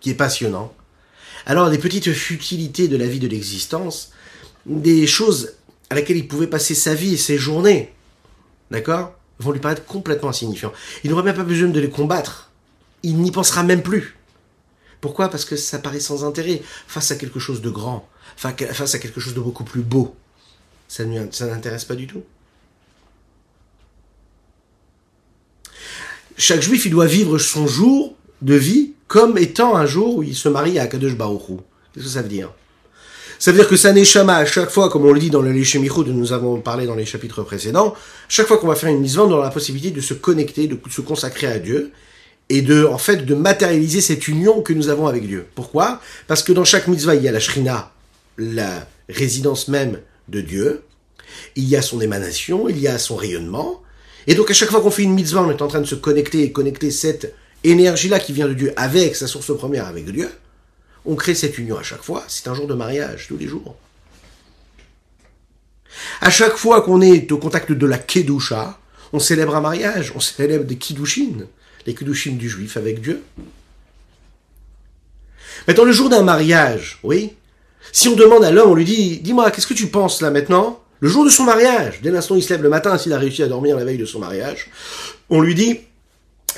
qui 0.00 0.10
est 0.10 0.14
passionnant, 0.14 0.72
alors 1.46 1.70
des 1.70 1.78
petites 1.78 2.12
futilités 2.12 2.88
de 2.88 2.96
la 2.96 3.06
vie 3.06 3.20
de 3.20 3.28
l'existence, 3.28 4.12
des 4.66 5.06
choses 5.06 5.52
à 5.88 5.94
laquelle 5.94 6.16
il 6.16 6.28
pouvait 6.28 6.46
passer 6.46 6.74
sa 6.74 6.94
vie 6.94 7.14
et 7.14 7.18
ses 7.18 7.38
journées, 7.38 7.92
d'accord, 8.70 9.14
vont 9.38 9.52
lui 9.52 9.60
paraître 9.60 9.84
complètement 9.84 10.28
insignifiants. 10.28 10.72
Il 11.02 11.10
n'aura 11.10 11.22
même 11.22 11.34
pas 11.34 11.44
besoin 11.44 11.68
de 11.68 11.80
les 11.80 11.90
combattre. 11.90 12.50
Il 13.02 13.16
n'y 13.16 13.30
pensera 13.30 13.62
même 13.62 13.82
plus. 13.82 14.16
Pourquoi? 15.00 15.30
Parce 15.30 15.46
que 15.46 15.56
ça 15.56 15.78
paraît 15.78 16.00
sans 16.00 16.24
intérêt 16.24 16.62
face 16.86 17.10
à 17.10 17.16
quelque 17.16 17.40
chose 17.40 17.62
de 17.62 17.70
grand, 17.70 18.06
face 18.36 18.94
à 18.94 18.98
quelque 18.98 19.20
chose 19.20 19.34
de 19.34 19.40
beaucoup 19.40 19.64
plus 19.64 19.80
beau. 19.80 20.14
Ça 20.88 21.04
ne 21.04 21.84
pas 21.86 21.94
du 21.94 22.06
tout. 22.06 22.22
Chaque 26.40 26.62
juif, 26.62 26.86
il 26.86 26.90
doit 26.90 27.04
vivre 27.04 27.36
son 27.36 27.66
jour 27.66 28.16
de 28.40 28.54
vie 28.54 28.92
comme 29.08 29.36
étant 29.36 29.76
un 29.76 29.84
jour 29.84 30.16
où 30.16 30.22
il 30.22 30.34
se 30.34 30.48
marie 30.48 30.78
à 30.78 30.86
Kadosh 30.86 31.14
Baruch 31.14 31.42
Qu'est-ce 31.92 32.04
que 32.06 32.10
ça 32.10 32.22
veut 32.22 32.30
dire? 32.30 32.50
Ça 33.38 33.52
veut 33.52 33.58
dire 33.58 33.68
que 33.68 33.76
sa 33.76 33.92
neshama, 33.92 34.36
à 34.36 34.46
chaque 34.46 34.70
fois, 34.70 34.88
comme 34.88 35.04
on 35.04 35.12
le 35.12 35.20
dit 35.20 35.28
dans 35.28 35.42
le 35.42 35.52
Léchemichou 35.52 36.02
dont 36.02 36.14
nous 36.14 36.32
avons 36.32 36.58
parlé 36.62 36.86
dans 36.86 36.94
les 36.94 37.04
chapitres 37.04 37.42
précédents, 37.42 37.94
chaque 38.26 38.46
fois 38.46 38.56
qu'on 38.56 38.68
va 38.68 38.74
faire 38.74 38.88
une 38.88 39.00
mise 39.00 39.18
on 39.18 39.30
aura 39.30 39.44
la 39.44 39.50
possibilité 39.50 39.90
de 39.90 40.00
se 40.00 40.14
connecter, 40.14 40.66
de 40.66 40.78
se 40.88 41.02
consacrer 41.02 41.46
à 41.46 41.58
Dieu, 41.58 41.92
et 42.48 42.62
de, 42.62 42.86
en 42.86 42.96
fait, 42.96 43.26
de 43.26 43.34
matérialiser 43.34 44.00
cette 44.00 44.26
union 44.26 44.62
que 44.62 44.72
nous 44.72 44.88
avons 44.88 45.08
avec 45.08 45.26
Dieu. 45.26 45.44
Pourquoi? 45.54 46.00
Parce 46.26 46.42
que 46.42 46.52
dans 46.52 46.64
chaque 46.64 46.88
mitzvah, 46.88 47.16
il 47.16 47.22
y 47.22 47.28
a 47.28 47.32
la 47.32 47.40
shrina, 47.40 47.92
la 48.38 48.88
résidence 49.10 49.68
même 49.68 50.00
de 50.28 50.40
Dieu, 50.40 50.84
il 51.54 51.68
y 51.68 51.76
a 51.76 51.82
son 51.82 52.00
émanation, 52.00 52.66
il 52.70 52.78
y 52.78 52.88
a 52.88 52.98
son 52.98 53.16
rayonnement, 53.16 53.79
et 54.26 54.34
donc 54.34 54.50
à 54.50 54.54
chaque 54.54 54.70
fois 54.70 54.80
qu'on 54.80 54.90
fait 54.90 55.02
une 55.02 55.14
mitzvah, 55.14 55.42
on 55.42 55.50
est 55.50 55.62
en 55.62 55.68
train 55.68 55.80
de 55.80 55.86
se 55.86 55.94
connecter 55.94 56.42
et 56.42 56.52
connecter 56.52 56.90
cette 56.90 57.34
énergie-là 57.64 58.20
qui 58.20 58.32
vient 58.32 58.48
de 58.48 58.54
Dieu 58.54 58.72
avec 58.76 59.16
sa 59.16 59.26
source 59.26 59.56
première, 59.56 59.86
avec 59.86 60.10
Dieu. 60.10 60.30
On 61.04 61.14
crée 61.14 61.34
cette 61.34 61.56
union 61.58 61.78
à 61.78 61.82
chaque 61.82 62.02
fois. 62.02 62.24
C'est 62.28 62.48
un 62.48 62.54
jour 62.54 62.66
de 62.66 62.74
mariage, 62.74 63.26
tous 63.28 63.36
les 63.36 63.46
jours. 63.46 63.76
À 66.20 66.30
chaque 66.30 66.56
fois 66.56 66.82
qu'on 66.82 67.00
est 67.00 67.30
au 67.32 67.38
contact 67.38 67.72
de 67.72 67.86
la 67.86 67.98
Kedusha, 67.98 68.78
on 69.12 69.18
célèbre 69.18 69.56
un 69.56 69.60
mariage, 69.60 70.12
on 70.14 70.20
célèbre 70.20 70.64
des 70.64 70.76
Kiddushin, 70.76 71.46
les 71.86 71.94
Kiddushin 71.94 72.32
du 72.32 72.48
juif 72.48 72.76
avec 72.76 73.00
Dieu. 73.00 73.22
Maintenant, 75.66 75.84
le 75.84 75.92
jour 75.92 76.08
d'un 76.08 76.22
mariage, 76.22 77.00
oui, 77.02 77.34
si 77.92 78.08
on 78.08 78.14
demande 78.14 78.44
à 78.44 78.50
l'homme, 78.50 78.70
on 78.70 78.74
lui 78.74 78.84
dit, 78.84 79.18
dis-moi, 79.18 79.50
qu'est-ce 79.50 79.66
que 79.66 79.74
tu 79.74 79.88
penses 79.88 80.22
là 80.22 80.30
maintenant? 80.30 80.80
Le 81.00 81.08
jour 81.08 81.24
de 81.24 81.30
son 81.30 81.44
mariage, 81.44 82.00
dès 82.02 82.10
l'instant 82.10 82.34
où 82.34 82.38
il 82.38 82.42
se 82.42 82.50
lève 82.50 82.62
le 82.62 82.68
matin, 82.68 82.96
s'il 82.98 83.12
a 83.12 83.18
réussi 83.18 83.42
à 83.42 83.48
dormir 83.48 83.76
la 83.76 83.84
veille 83.84 83.98
de 83.98 84.04
son 84.04 84.18
mariage, 84.18 84.68
on 85.30 85.40
lui 85.40 85.54
dit, 85.54 85.80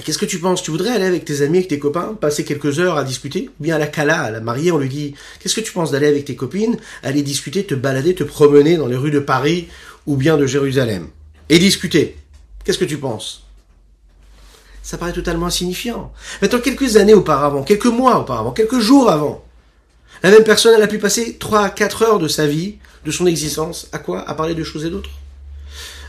Qu'est-ce 0.04 0.18
que 0.18 0.24
tu 0.24 0.38
penses? 0.38 0.62
Tu 0.62 0.70
voudrais 0.70 0.90
aller 0.90 1.04
avec 1.04 1.24
tes 1.24 1.42
amis, 1.42 1.58
avec 1.58 1.68
tes 1.68 1.78
copains, 1.78 2.16
passer 2.18 2.44
quelques 2.44 2.80
heures 2.80 2.96
à 2.96 3.04
discuter? 3.04 3.50
Ou 3.60 3.62
bien 3.62 3.76
à 3.76 3.78
la 3.78 3.86
Kala, 3.86 4.20
à 4.22 4.30
la 4.30 4.40
mariée, 4.40 4.72
on 4.72 4.78
lui 4.78 4.88
dit 4.88 5.14
Qu'est-ce 5.38 5.54
que 5.54 5.60
tu 5.60 5.70
penses 5.70 5.90
d'aller 5.90 6.06
avec 6.06 6.24
tes 6.24 6.34
copines, 6.34 6.78
aller 7.02 7.22
discuter, 7.22 7.64
te 7.64 7.74
balader, 7.74 8.14
te 8.14 8.24
promener 8.24 8.76
dans 8.76 8.86
les 8.86 8.96
rues 8.96 9.10
de 9.10 9.18
Paris 9.18 9.68
ou 10.06 10.16
bien 10.16 10.38
de 10.38 10.46
Jérusalem? 10.46 11.08
Et 11.50 11.58
discuter. 11.58 12.16
Qu'est-ce 12.64 12.78
que 12.78 12.86
tu 12.86 12.96
penses? 12.96 13.44
Ça 14.82 14.96
paraît 14.96 15.12
totalement 15.12 15.46
insignifiant. 15.46 16.12
Maintenant, 16.40 16.60
quelques 16.60 16.96
années 16.96 17.14
auparavant, 17.14 17.62
quelques 17.62 17.84
mois 17.86 18.18
auparavant, 18.18 18.52
quelques 18.52 18.80
jours 18.80 19.10
avant, 19.10 19.44
la 20.22 20.30
même 20.30 20.44
personne, 20.44 20.74
elle 20.74 20.82
a 20.82 20.88
pu 20.88 20.98
passer 20.98 21.36
3 21.38 21.60
à 21.60 21.70
4 21.70 22.02
heures 22.02 22.18
de 22.18 22.28
sa 22.28 22.46
vie, 22.46 22.78
de 23.04 23.10
son 23.10 23.26
existence, 23.26 23.88
à 23.92 23.98
quoi? 23.98 24.28
À 24.28 24.34
parler 24.34 24.54
de 24.54 24.64
choses 24.64 24.84
et 24.84 24.90
d'autres? 24.90 25.10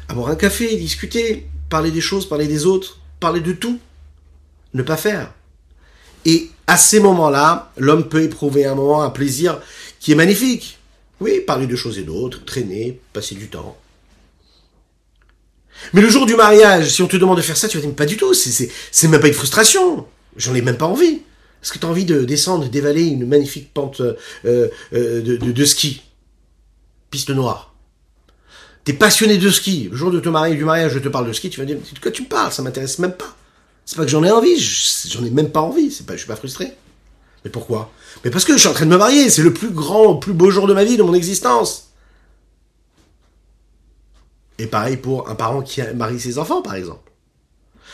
À 0.09 0.13
boire 0.13 0.29
un 0.29 0.35
café, 0.35 0.75
discuter, 0.75 1.47
parler 1.69 1.91
des 1.91 2.01
choses, 2.01 2.27
parler 2.27 2.47
des 2.47 2.65
autres 2.65 2.99
parler 3.23 3.39
de 3.39 3.53
tout, 3.53 3.79
ne 4.73 4.83
pas 4.83 4.97
faire. 4.97 5.33
Et 6.25 6.49
à 6.67 6.75
ces 6.75 6.99
moments-là, 6.99 7.71
l'homme 7.77 8.09
peut 8.09 8.21
éprouver 8.21 8.65
un 8.65 8.75
moment, 8.75 9.01
un 9.01 9.09
plaisir 9.09 9.61
qui 10.01 10.11
est 10.11 10.15
magnifique. 10.15 10.77
Oui, 11.21 11.39
parler 11.39 11.65
de 11.65 11.77
choses 11.77 11.97
et 11.97 12.03
d'autres, 12.03 12.43
traîner, 12.43 12.99
passer 13.13 13.35
du 13.35 13.47
temps. 13.47 13.77
Mais 15.93 16.01
le 16.01 16.09
jour 16.09 16.25
du 16.25 16.35
mariage, 16.35 16.89
si 16.89 17.01
on 17.01 17.07
te 17.07 17.15
demande 17.15 17.37
de 17.37 17.41
faire 17.41 17.55
ça, 17.55 17.69
tu 17.69 17.77
vas 17.77 17.85
dire, 17.85 17.95
pas 17.95 18.05
du 18.05 18.17
tout, 18.17 18.33
c'est 18.33 19.07
même 19.07 19.21
pas 19.21 19.29
une 19.29 19.33
frustration. 19.33 20.05
J'en 20.35 20.53
ai 20.53 20.61
même 20.61 20.77
pas 20.77 20.87
envie. 20.87 21.21
Est-ce 21.61 21.71
que 21.71 21.79
tu 21.79 21.85
as 21.85 21.89
envie 21.89 22.03
de 22.03 22.25
descendre, 22.25 22.67
d'évaler 22.67 23.05
une 23.05 23.25
magnifique 23.25 23.73
pente 23.73 24.01
euh, 24.01 24.15
euh, 24.43 25.21
de, 25.21 25.37
de, 25.37 25.65
ski? 25.65 26.01
Piste 27.13 27.29
noire. 27.29 27.75
T'es 28.85 28.93
passionné 28.93 29.37
de 29.37 29.51
ski. 29.51 29.87
Le 29.91 29.95
jour 29.95 30.09
de 30.09 30.19
te 30.19 30.29
marier, 30.29 30.55
du 30.55 30.65
mariage, 30.65 30.93
je 30.93 30.97
te 30.97 31.09
parle 31.09 31.27
de 31.27 31.33
ski, 31.33 31.51
tu 31.51 31.59
vas 31.59 31.65
dire, 31.67 31.77
de 31.77 31.99
quoi 31.99 32.09
tu 32.09 32.23
me 32.23 32.27
parles? 32.27 32.51
Ça 32.51 32.63
m'intéresse 32.63 32.97
même 32.97 33.13
pas. 33.13 33.35
C'est 33.85 33.97
pas 33.97 34.03
que 34.03 34.09
j'en 34.09 34.23
ai 34.23 34.31
envie, 34.31 34.59
j'en 34.59 35.23
ai 35.23 35.29
même 35.29 35.51
pas 35.51 35.61
envie. 35.61 35.91
C'est 35.91 36.07
pas, 36.07 36.13
je 36.13 36.17
suis 36.17 36.27
pas 36.27 36.35
frustré. 36.35 36.73
Mais 37.45 37.51
pourquoi? 37.51 37.91
Mais 38.25 38.31
parce 38.31 38.45
que 38.45 38.53
je 38.53 38.57
suis 38.57 38.67
en 38.67 38.73
train 38.73 38.85
de 38.85 38.89
me 38.89 38.97
marier. 38.97 39.29
C'est 39.29 39.43
le 39.43 39.53
plus 39.53 39.69
grand, 39.69 40.13
le 40.13 40.19
plus 40.19 40.33
beau 40.33 40.49
jour 40.49 40.65
de 40.65 40.73
ma 40.73 40.83
vie, 40.83 40.97
de 40.97 41.03
mon 41.03 41.13
existence. 41.13 41.91
Et 44.57 44.65
pareil 44.65 44.97
pour 44.97 45.29
un 45.29 45.35
parent 45.35 45.61
qui 45.61 45.83
marie 45.93 46.19
ses 46.19 46.39
enfants, 46.39 46.63
par 46.63 46.73
exemple. 46.73 47.11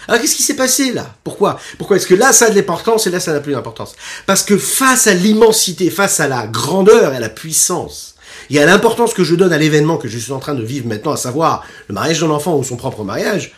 Alors 0.07 0.21
qu'est-ce 0.21 0.37
qui 0.37 0.43
s'est 0.43 0.55
passé 0.55 0.93
là? 0.93 1.13
Pourquoi? 1.25 1.59
Pourquoi 1.77 1.97
est-ce 1.97 2.07
que 2.07 2.15
là 2.15 2.31
ça 2.31 2.45
a 2.45 2.49
de 2.51 2.55
l'importance 2.55 3.05
et 3.05 3.09
là 3.09 3.19
ça 3.19 3.33
n'a 3.33 3.41
plus 3.41 3.51
d'importance? 3.51 3.97
Parce 4.25 4.43
que 4.43 4.57
face 4.57 5.07
à 5.07 5.13
l'immensité, 5.13 5.89
face 5.89 6.21
à 6.21 6.29
la 6.29 6.47
grandeur 6.47 7.11
et 7.11 7.17
à 7.17 7.19
la 7.19 7.27
puissance 7.27 8.15
il 8.49 8.55
y 8.55 8.59
a 8.59 8.65
l'importance 8.65 9.13
que 9.13 9.23
je 9.23 9.35
donne 9.35 9.53
à 9.53 9.57
l'événement 9.57 9.97
que 9.97 10.07
je 10.07 10.17
suis 10.17 10.31
en 10.31 10.39
train 10.39 10.55
de 10.55 10.63
vivre 10.63 10.87
maintenant, 10.87 11.11
à 11.11 11.17
savoir 11.17 11.63
le 11.87 11.93
mariage 11.93 12.19
d'un 12.19 12.29
enfant 12.29 12.57
ou 12.57 12.63
son 12.63 12.77
propre 12.77 13.03
mariage, 13.03 13.53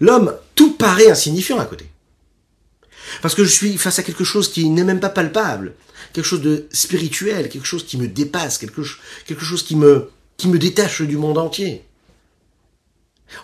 l'homme, 0.00 0.34
tout 0.54 0.74
paraît 0.74 1.10
insignifiant 1.10 1.58
à 1.58 1.64
côté. 1.64 1.86
Parce 3.22 3.34
que 3.34 3.44
je 3.44 3.50
suis 3.50 3.76
face 3.76 3.98
à 3.98 4.02
quelque 4.02 4.24
chose 4.24 4.50
qui 4.50 4.68
n'est 4.68 4.84
même 4.84 5.00
pas 5.00 5.08
palpable, 5.08 5.74
quelque 6.12 6.24
chose 6.24 6.42
de 6.42 6.66
spirituel, 6.70 7.48
quelque 7.48 7.66
chose 7.66 7.84
qui 7.84 7.98
me 7.98 8.08
dépasse, 8.08 8.58
quelque, 8.58 8.82
chose 8.82 9.62
qui 9.62 9.76
me, 9.76 10.10
qui 10.36 10.48
me 10.48 10.58
détache 10.58 11.02
du 11.02 11.16
monde 11.16 11.38
entier. 11.38 11.84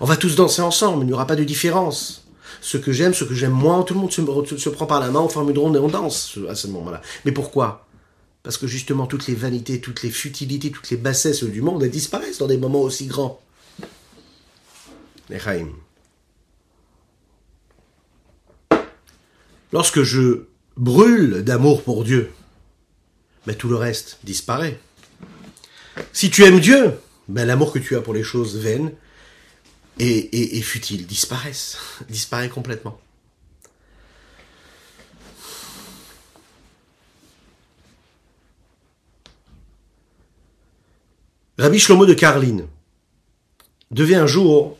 On 0.00 0.06
va 0.06 0.16
tous 0.16 0.36
danser 0.36 0.62
ensemble, 0.62 1.02
il 1.02 1.06
n'y 1.06 1.12
aura 1.12 1.26
pas 1.26 1.36
de 1.36 1.44
différence. 1.44 2.24
Ce 2.60 2.76
que 2.76 2.92
j'aime, 2.92 3.14
ce 3.14 3.24
que 3.24 3.34
j'aime 3.34 3.52
moins, 3.52 3.82
tout 3.82 3.94
le 3.94 4.00
monde 4.00 4.12
se, 4.12 4.56
se, 4.56 4.68
prend 4.68 4.86
par 4.86 5.00
la 5.00 5.10
main, 5.10 5.20
on 5.20 5.28
forme 5.28 5.50
une 5.50 5.58
ronde 5.58 5.76
et 5.76 5.80
on 5.80 5.88
danse 5.88 6.38
à 6.48 6.54
ce 6.54 6.68
moment-là. 6.68 7.02
Mais 7.24 7.32
pourquoi? 7.32 7.86
Parce 8.42 8.58
que 8.58 8.66
justement, 8.66 9.06
toutes 9.06 9.26
les 9.28 9.34
vanités, 9.34 9.80
toutes 9.80 10.02
les 10.02 10.10
futilités, 10.10 10.70
toutes 10.70 10.90
les 10.90 10.96
bassesses 10.96 11.44
du 11.44 11.62
monde, 11.62 11.82
elles 11.82 11.90
disparaissent 11.90 12.38
dans 12.38 12.48
des 12.48 12.58
moments 12.58 12.80
aussi 12.80 13.06
grands. 13.06 13.40
Lorsque 19.72 20.02
je 20.02 20.44
brûle 20.76 21.42
d'amour 21.44 21.82
pour 21.82 22.04
Dieu, 22.04 22.30
ben 23.46 23.54
tout 23.54 23.68
le 23.68 23.76
reste 23.76 24.18
disparaît. 24.24 24.78
Si 26.12 26.30
tu 26.30 26.44
aimes 26.44 26.60
Dieu, 26.60 26.92
ben 27.28 27.46
l'amour 27.46 27.72
que 27.72 27.78
tu 27.78 27.96
as 27.96 28.00
pour 28.00 28.14
les 28.14 28.22
choses 28.22 28.56
vaines 28.56 28.92
et, 29.98 30.08
et, 30.08 30.58
et 30.58 30.62
futiles 30.62 31.06
disparaissent, 31.06 31.78
disparaît 32.10 32.48
complètement. 32.48 33.00
Rabbi 41.62 41.78
Shlomo 41.78 42.06
de 42.06 42.14
Karlin 42.14 42.66
devait 43.92 44.16
un 44.16 44.26
jour 44.26 44.76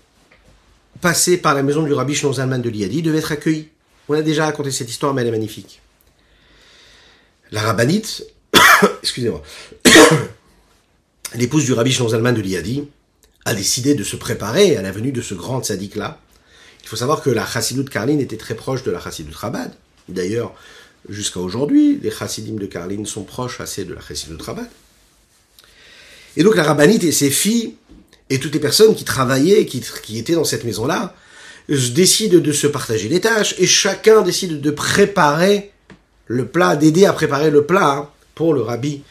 passer 1.01 1.37
par 1.37 1.55
la 1.55 1.62
maison 1.62 1.85
du 1.85 1.92
Rabbi 1.92 2.12
Shlomo 2.12 2.35
de 2.35 2.68
Liadi, 2.68 3.03
devait 3.03 3.18
être 3.18 3.31
accueilli. 3.31 3.68
On 4.09 4.14
a 4.14 4.23
déjà 4.23 4.47
raconté 4.47 4.73
cette 4.73 4.90
histoire, 4.90 5.14
mais 5.14 5.23
elle 5.23 5.29
est 5.29 5.31
magnifique. 5.31 5.81
La 7.53 7.62
rabbinite, 7.62 8.25
excusez-moi, 9.01 9.45
l'épouse 11.37 11.66
du 11.66 11.73
Rabbi 11.73 11.92
Shlomo 11.92 12.11
de 12.11 12.40
Liadi, 12.40 12.88
a 13.45 13.55
décidé 13.55 13.95
de 13.95 14.03
se 14.03 14.16
préparer 14.16 14.77
à 14.77 14.83
la 14.83 14.90
venue 14.90 15.12
de 15.12 15.23
ce 15.23 15.35
grand 15.35 15.62
sadique-là. 15.62 16.18
Il 16.83 16.88
faut 16.88 16.97
savoir 16.97 17.23
que 17.23 17.31
la 17.31 17.47
Chassidut 17.47 17.85
Karlin 17.85 18.18
était 18.18 18.37
très 18.37 18.57
proche 18.57 18.83
de 18.83 18.90
la 18.90 18.99
Chassidut 18.99 19.37
Rabad. 19.37 19.73
D'ailleurs, 20.09 20.53
jusqu'à 21.09 21.38
aujourd'hui, 21.38 22.01
les 22.03 22.11
Chassidim 22.11 22.57
de 22.57 22.66
Karlin 22.66 23.05
sont 23.05 23.23
proches 23.23 23.61
assez 23.61 23.85
de 23.85 23.95
la 23.95 24.01
Chassidut 24.01 24.42
Rabad. 24.42 24.68
Et 26.37 26.42
donc 26.42 26.57
la 26.57 26.62
rabbinite 26.62 27.05
et 27.05 27.12
ses 27.12 27.31
filles, 27.31 27.75
et 28.31 28.38
toutes 28.38 28.55
les 28.55 28.61
personnes 28.61 28.95
qui 28.95 29.05
travaillaient, 29.05 29.66
qui, 29.66 29.85
qui 30.03 30.18
étaient 30.18 30.35
dans 30.35 30.45
cette 30.45 30.64
maison-là, 30.64 31.14
décident 31.68 32.38
de 32.38 32.53
se 32.53 32.66
partager 32.66 33.09
les 33.09 33.21
tâches, 33.21 33.55
et 33.59 33.66
chacun 33.66 34.23
décide 34.23 34.61
de 34.61 34.71
préparer 34.71 35.73
le 36.27 36.47
plat, 36.47 36.77
d'aider 36.77 37.05
à 37.05 37.12
préparer 37.12 37.51
le 37.51 37.64
plat 37.66 38.11
pour 38.35 38.55
le 38.55 38.62
rabbi 38.62 39.03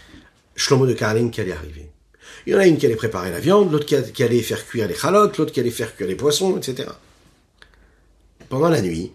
Shlomo 0.56 0.86
de 0.86 0.94
Karlin 0.94 1.30
qui 1.30 1.42
allait 1.42 1.54
arriver. 1.54 1.90
Il 2.46 2.54
y 2.54 2.56
en 2.56 2.60
a 2.60 2.66
une 2.66 2.78
qui 2.78 2.86
allait 2.86 2.96
préparer 2.96 3.32
la 3.32 3.40
viande, 3.40 3.72
l'autre 3.72 3.86
qui 3.86 4.24
allait 4.24 4.42
faire 4.42 4.66
cuire 4.66 4.88
les 4.88 4.96
chalotes, 4.96 5.38
l'autre 5.38 5.52
qui 5.52 5.60
allait 5.60 5.70
faire 5.70 5.96
cuire 5.96 6.08
les 6.08 6.16
poissons, 6.16 6.58
etc. 6.58 6.90
Pendant 8.50 8.70
la 8.70 8.82
nuit, 8.82 9.12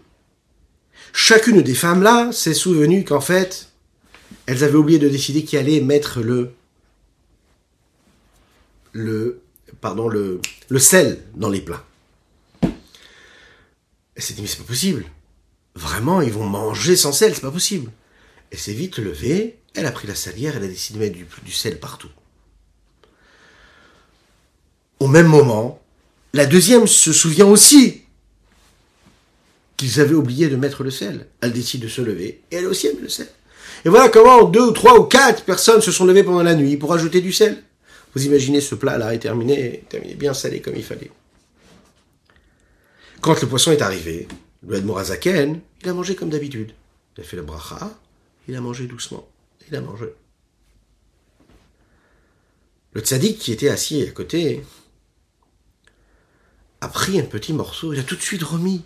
chacune 1.13 1.61
des 1.61 1.75
femmes-là 1.75 2.31
s'est 2.31 2.53
souvenue 2.53 3.03
qu'en 3.03 3.21
fait, 3.21 3.67
elles 4.45 4.63
avaient 4.63 4.77
oublié 4.77 4.99
de 4.99 5.09
décider 5.09 5.43
qui 5.43 5.57
allait 5.57 5.81
mettre 5.81 6.21
le, 6.21 6.51
le, 8.97 9.41
sel 10.79 11.19
dans 11.35 11.49
les 11.49 11.61
plats. 11.61 11.85
Elle 14.15 14.23
s'est 14.23 14.33
dit, 14.33 14.41
mais 14.41 14.47
c'est 14.47 14.57
pas 14.57 14.63
possible. 14.63 15.05
Vraiment, 15.75 16.21
ils 16.21 16.33
vont 16.33 16.45
manger 16.45 16.95
sans 16.95 17.11
sel, 17.11 17.35
c'est 17.35 17.41
pas 17.41 17.51
possible. 17.51 17.91
Elle 18.51 18.57
s'est 18.57 18.73
vite 18.73 18.97
levée, 18.97 19.59
elle 19.75 19.85
a 19.85 19.91
pris 19.91 20.07
la 20.07 20.15
salière, 20.15 20.55
elle 20.57 20.63
a 20.63 20.67
décidé 20.67 20.97
de 21.09 21.17
mettre 21.17 21.43
du, 21.43 21.51
sel 21.51 21.79
partout. 21.79 22.09
Au 24.99 25.07
même 25.07 25.27
moment, 25.27 25.79
la 26.33 26.47
deuxième 26.47 26.87
se 26.87 27.13
souvient 27.13 27.45
aussi 27.45 28.01
qu'ils 29.75 29.99
avaient 30.01 30.15
oublié 30.15 30.47
de 30.47 30.55
mettre 30.55 30.83
le 30.83 30.89
sel. 30.89 31.27
Elle 31.41 31.53
décide 31.53 31.81
de 31.81 31.87
se 31.87 32.01
lever 32.01 32.41
et 32.49 32.55
elle 32.55 32.65
aussi 32.65 32.87
met 32.87 33.01
le 33.01 33.09
sel. 33.09 33.29
Et 33.85 33.89
voilà 33.89 34.09
comment 34.09 34.45
deux 34.45 34.61
ou 34.69 34.71
trois 34.71 34.99
ou 34.99 35.03
quatre 35.03 35.43
personnes 35.43 35.81
se 35.81 35.91
sont 35.91 36.05
levées 36.05 36.23
pendant 36.23 36.41
la 36.41 36.55
nuit 36.55 36.77
pour 36.77 36.93
ajouter 36.93 37.21
du 37.21 37.31
sel. 37.31 37.63
Vous 38.17 38.25
imaginez 38.25 38.61
ce 38.61 38.73
plat-là 38.73 39.13
est 39.13 39.19
terminé, 39.19 39.83
terminé 39.89 40.15
bien 40.15 40.33
salé 40.33 40.59
comme 40.59 40.75
il 40.75 40.83
fallait. 40.83 41.11
Quand 43.21 43.39
le 43.39 43.47
poisson 43.47 43.71
est 43.71 43.83
arrivé, 43.83 44.27
le 44.67 44.81
Morazaken, 44.81 45.61
il 45.83 45.87
a 45.87 45.93
mangé 45.93 46.15
comme 46.15 46.31
d'habitude. 46.31 46.71
Il 47.15 47.21
a 47.21 47.23
fait 47.23 47.37
la 47.37 47.43
bracha, 47.43 47.95
il 48.47 48.55
a 48.55 48.59
mangé 48.59 48.87
doucement. 48.87 49.29
Il 49.69 49.75
a 49.75 49.81
mangé. 49.81 50.07
Le 52.93 53.01
tzaddik 53.01 53.37
qui 53.37 53.51
était 53.51 53.69
assis 53.69 54.01
à 54.01 54.09
côté 54.09 54.65
a 56.81 56.87
pris 56.87 57.19
un 57.19 57.25
petit 57.25 57.53
morceau, 57.53 57.93
il 57.93 57.99
a 57.99 58.03
tout 58.03 58.15
de 58.15 58.21
suite 58.21 58.41
remis 58.41 58.83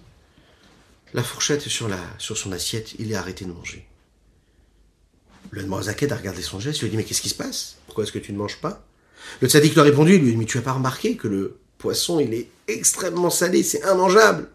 la 1.14 1.24
fourchette 1.24 1.62
sur, 1.62 1.90
sur 2.18 2.38
son 2.38 2.52
assiette, 2.52 2.96
il 3.00 3.16
a 3.16 3.20
arrêté 3.20 3.46
de 3.46 3.54
manger. 3.54 3.88
Le 5.52 5.66
Morazaken 5.66 6.12
a 6.12 6.18
regardé 6.18 6.42
son 6.42 6.60
geste, 6.60 6.80
il 6.80 6.82
lui 6.82 6.88
a 6.88 6.92
dit 6.92 6.98
Mais 6.98 7.06
qu'est-ce 7.06 7.22
qui 7.22 7.30
se 7.30 7.36
passe? 7.36 7.78
Pourquoi 7.86 8.04
est-ce 8.04 8.12
que 8.12 8.20
tu 8.20 8.34
ne 8.34 8.38
manges 8.38 8.60
pas? 8.60 8.86
Le 9.40 9.48
tzaddik 9.48 9.74
lui 9.74 9.80
a 9.80 9.84
répondu, 9.84 10.18
lui 10.18 10.36
Mais 10.36 10.46
tu 10.46 10.58
n'as 10.58 10.64
pas 10.64 10.74
remarqué 10.74 11.16
que 11.16 11.28
le 11.28 11.58
poisson, 11.78 12.20
il 12.20 12.34
est 12.34 12.48
extrêmement 12.68 13.30
salé, 13.30 13.64
c'est 13.64 13.82
immangeable 13.92 14.48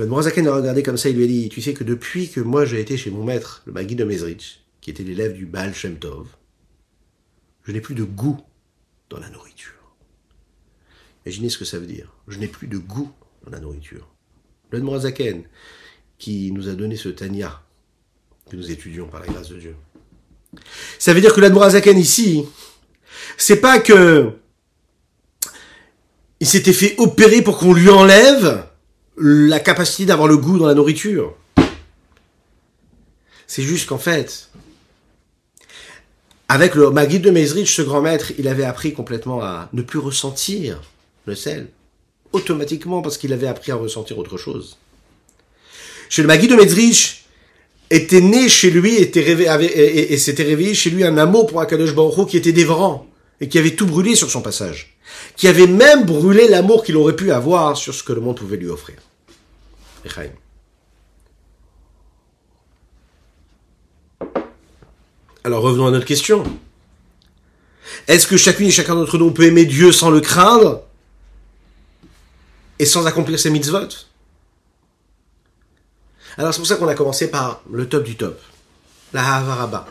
le 0.00 0.06
Morazaken 0.06 0.48
a 0.48 0.54
regardé 0.54 0.82
comme 0.82 0.96
ça, 0.96 1.08
il 1.08 1.16
lui 1.16 1.24
a 1.24 1.26
dit, 1.26 1.48
tu 1.48 1.60
sais 1.60 1.74
que 1.74 1.84
depuis 1.84 2.30
que 2.30 2.40
moi 2.40 2.64
j'ai 2.64 2.80
été 2.80 2.96
chez 2.96 3.10
mon 3.10 3.22
maître, 3.24 3.62
le 3.66 3.72
Magui 3.72 3.94
de 3.94 4.04
Mezrich, 4.04 4.64
qui 4.80 4.90
était 4.90 5.02
l'élève 5.02 5.34
du 5.34 5.46
Baal 5.46 5.74
Shem 5.74 5.98
Tov, 5.98 6.26
je 7.64 7.72
n'ai 7.72 7.80
plus 7.80 7.94
de 7.94 8.04
goût 8.04 8.40
dans 9.10 9.18
la 9.18 9.28
nourriture. 9.28 9.74
Imaginez 11.26 11.50
ce 11.50 11.58
que 11.58 11.66
ça 11.66 11.78
veut 11.78 11.86
dire. 11.86 12.14
Je 12.28 12.38
n'ai 12.38 12.48
plus 12.48 12.66
de 12.66 12.78
goût 12.78 13.10
dans 13.44 13.50
la 13.50 13.60
nourriture. 13.60 14.08
Le 14.70 14.80
Morazaken, 14.80 15.44
qui 16.18 16.50
nous 16.52 16.68
a 16.68 16.72
donné 16.72 16.96
ce 16.96 17.10
Tanya, 17.10 17.62
que 18.50 18.56
nous 18.56 18.70
étudions 18.70 19.06
par 19.06 19.20
la 19.20 19.26
grâce 19.26 19.50
de 19.50 19.58
Dieu. 19.58 19.76
Ça 20.98 21.12
veut 21.12 21.20
dire 21.20 21.34
que 21.34 21.40
l'Admorazaken 21.40 21.98
ici, 21.98 22.46
c'est 23.36 23.60
pas 23.60 23.78
que 23.78 24.32
il 26.40 26.46
s'était 26.46 26.72
fait 26.72 26.94
opérer 26.98 27.42
pour 27.42 27.58
qu'on 27.58 27.74
lui 27.74 27.90
enlève 27.90 28.64
la 29.18 29.60
capacité 29.60 30.06
d'avoir 30.06 30.26
le 30.26 30.38
goût 30.38 30.58
dans 30.58 30.66
la 30.66 30.74
nourriture. 30.74 31.34
C'est 33.46 33.62
juste 33.62 33.88
qu'en 33.88 33.98
fait, 33.98 34.48
avec 36.48 36.74
le 36.74 36.90
Magid 36.90 37.20
de 37.20 37.30
Mezrich, 37.30 37.70
ce 37.74 37.82
grand 37.82 38.00
maître, 38.00 38.32
il 38.38 38.48
avait 38.48 38.64
appris 38.64 38.94
complètement 38.94 39.42
à 39.42 39.68
ne 39.72 39.82
plus 39.82 39.98
ressentir 39.98 40.80
le 41.26 41.34
sel. 41.34 41.68
Automatiquement, 42.32 43.02
parce 43.02 43.18
qu'il 43.18 43.32
avait 43.32 43.48
appris 43.48 43.72
à 43.72 43.74
ressentir 43.74 44.16
autre 44.16 44.38
chose. 44.38 44.78
Chez 46.08 46.22
le 46.22 46.28
Magid 46.28 46.50
de 46.50 46.56
Mezrich, 46.56 47.24
était 47.90 48.20
né 48.20 48.48
chez 48.48 48.70
lui, 48.70 48.96
était 48.96 50.12
et, 50.12 50.16
s'était 50.16 50.44
réveillé 50.44 50.74
chez 50.74 50.90
lui 50.90 51.04
un 51.04 51.18
amour 51.18 51.48
pour 51.48 51.60
Akadosh 51.60 51.94
Baruch 51.94 52.28
qui 52.28 52.36
était 52.36 52.52
dévorant 52.52 53.09
et 53.40 53.48
qui 53.48 53.58
avait 53.58 53.74
tout 53.74 53.86
brûlé 53.86 54.14
sur 54.14 54.30
son 54.30 54.42
passage, 54.42 54.96
qui 55.36 55.48
avait 55.48 55.66
même 55.66 56.04
brûlé 56.04 56.48
l'amour 56.48 56.84
qu'il 56.84 56.96
aurait 56.96 57.16
pu 57.16 57.32
avoir 57.32 57.76
sur 57.76 57.94
ce 57.94 58.02
que 58.02 58.12
le 58.12 58.20
monde 58.20 58.36
pouvait 58.36 58.56
lui 58.56 58.68
offrir. 58.68 58.96
Alors 65.42 65.62
revenons 65.62 65.86
à 65.86 65.90
notre 65.90 66.06
question. 66.06 66.44
Est-ce 68.06 68.26
que 68.26 68.36
chacune 68.36 68.66
et 68.66 68.70
chacun 68.70 68.94
d'entre 68.94 69.18
nous 69.18 69.30
peut 69.30 69.44
aimer 69.44 69.64
Dieu 69.64 69.92
sans 69.92 70.10
le 70.10 70.20
craindre 70.20 70.82
et 72.78 72.84
sans 72.84 73.06
accomplir 73.06 73.38
ses 73.38 73.50
mitzvot? 73.50 73.88
Alors 76.36 76.54
c'est 76.54 76.60
pour 76.60 76.66
ça 76.66 76.76
qu'on 76.76 76.88
a 76.88 76.94
commencé 76.94 77.30
par 77.30 77.62
le 77.70 77.88
top 77.88 78.04
du 78.04 78.16
top, 78.16 78.40
la 79.12 79.36
Havaraba. 79.36 79.88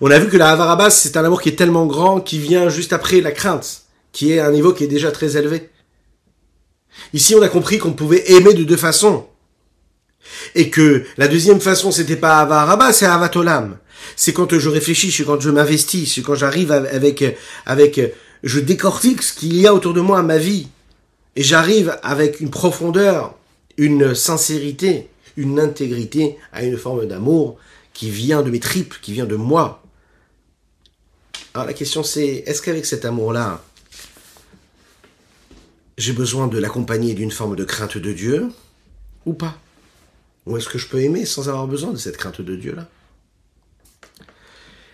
On 0.00 0.10
a 0.10 0.18
vu 0.18 0.28
que 0.28 0.36
la 0.36 0.50
Havaraba, 0.50 0.90
c'est 0.90 1.16
un 1.16 1.24
amour 1.24 1.40
qui 1.40 1.48
est 1.48 1.56
tellement 1.56 1.86
grand 1.86 2.20
qui 2.20 2.38
vient 2.38 2.68
juste 2.68 2.92
après 2.92 3.20
la 3.20 3.32
crainte, 3.32 3.82
qui 4.12 4.32
est 4.32 4.40
un 4.40 4.50
niveau 4.50 4.72
qui 4.72 4.84
est 4.84 4.88
déjà 4.88 5.10
très 5.10 5.36
élevé. 5.36 5.70
Ici, 7.12 7.34
on 7.34 7.42
a 7.42 7.48
compris 7.48 7.78
qu'on 7.78 7.92
pouvait 7.92 8.30
aimer 8.30 8.54
de 8.54 8.64
deux 8.64 8.76
façons. 8.76 9.26
Et 10.54 10.70
que 10.70 11.04
la 11.16 11.28
deuxième 11.28 11.60
façon, 11.60 11.90
c'était 11.90 12.16
pas 12.16 12.38
Avaraba, 12.38 12.92
c'est 12.92 13.06
Avatolam. 13.06 13.78
C'est 14.16 14.32
quand 14.32 14.58
je 14.58 14.68
réfléchis, 14.68 15.10
c'est 15.10 15.24
quand 15.24 15.40
je 15.40 15.50
m'investis, 15.50 16.14
c'est 16.14 16.22
quand 16.22 16.34
j'arrive 16.34 16.72
avec, 16.72 17.24
avec, 17.66 18.00
je 18.42 18.60
décortique 18.60 19.22
ce 19.22 19.32
qu'il 19.32 19.56
y 19.56 19.66
a 19.66 19.74
autour 19.74 19.94
de 19.94 20.00
moi, 20.00 20.22
ma 20.22 20.38
vie. 20.38 20.68
Et 21.36 21.42
j'arrive 21.42 21.96
avec 22.02 22.40
une 22.40 22.50
profondeur, 22.50 23.34
une 23.76 24.14
sincérité, 24.14 25.08
une 25.36 25.60
intégrité 25.60 26.36
à 26.52 26.64
une 26.64 26.76
forme 26.76 27.06
d'amour 27.06 27.56
qui 27.98 28.10
vient 28.10 28.42
de 28.42 28.50
mes 28.52 28.60
tripes, 28.60 28.94
qui 29.02 29.12
vient 29.12 29.26
de 29.26 29.34
moi. 29.34 29.82
Alors 31.52 31.66
la 31.66 31.72
question 31.72 32.04
c'est, 32.04 32.44
est-ce 32.46 32.62
qu'avec 32.62 32.86
cet 32.86 33.04
amour-là, 33.04 33.60
j'ai 35.96 36.12
besoin 36.12 36.46
de 36.46 36.58
l'accompagner 36.60 37.14
d'une 37.14 37.32
forme 37.32 37.56
de 37.56 37.64
crainte 37.64 37.98
de 37.98 38.12
Dieu 38.12 38.50
ou 39.26 39.32
pas? 39.32 39.58
Ou 40.46 40.56
est-ce 40.56 40.68
que 40.68 40.78
je 40.78 40.86
peux 40.86 41.00
aimer 41.00 41.26
sans 41.26 41.48
avoir 41.48 41.66
besoin 41.66 41.90
de 41.90 41.96
cette 41.96 42.16
crainte 42.16 42.40
de 42.40 42.54
Dieu-là? 42.54 42.86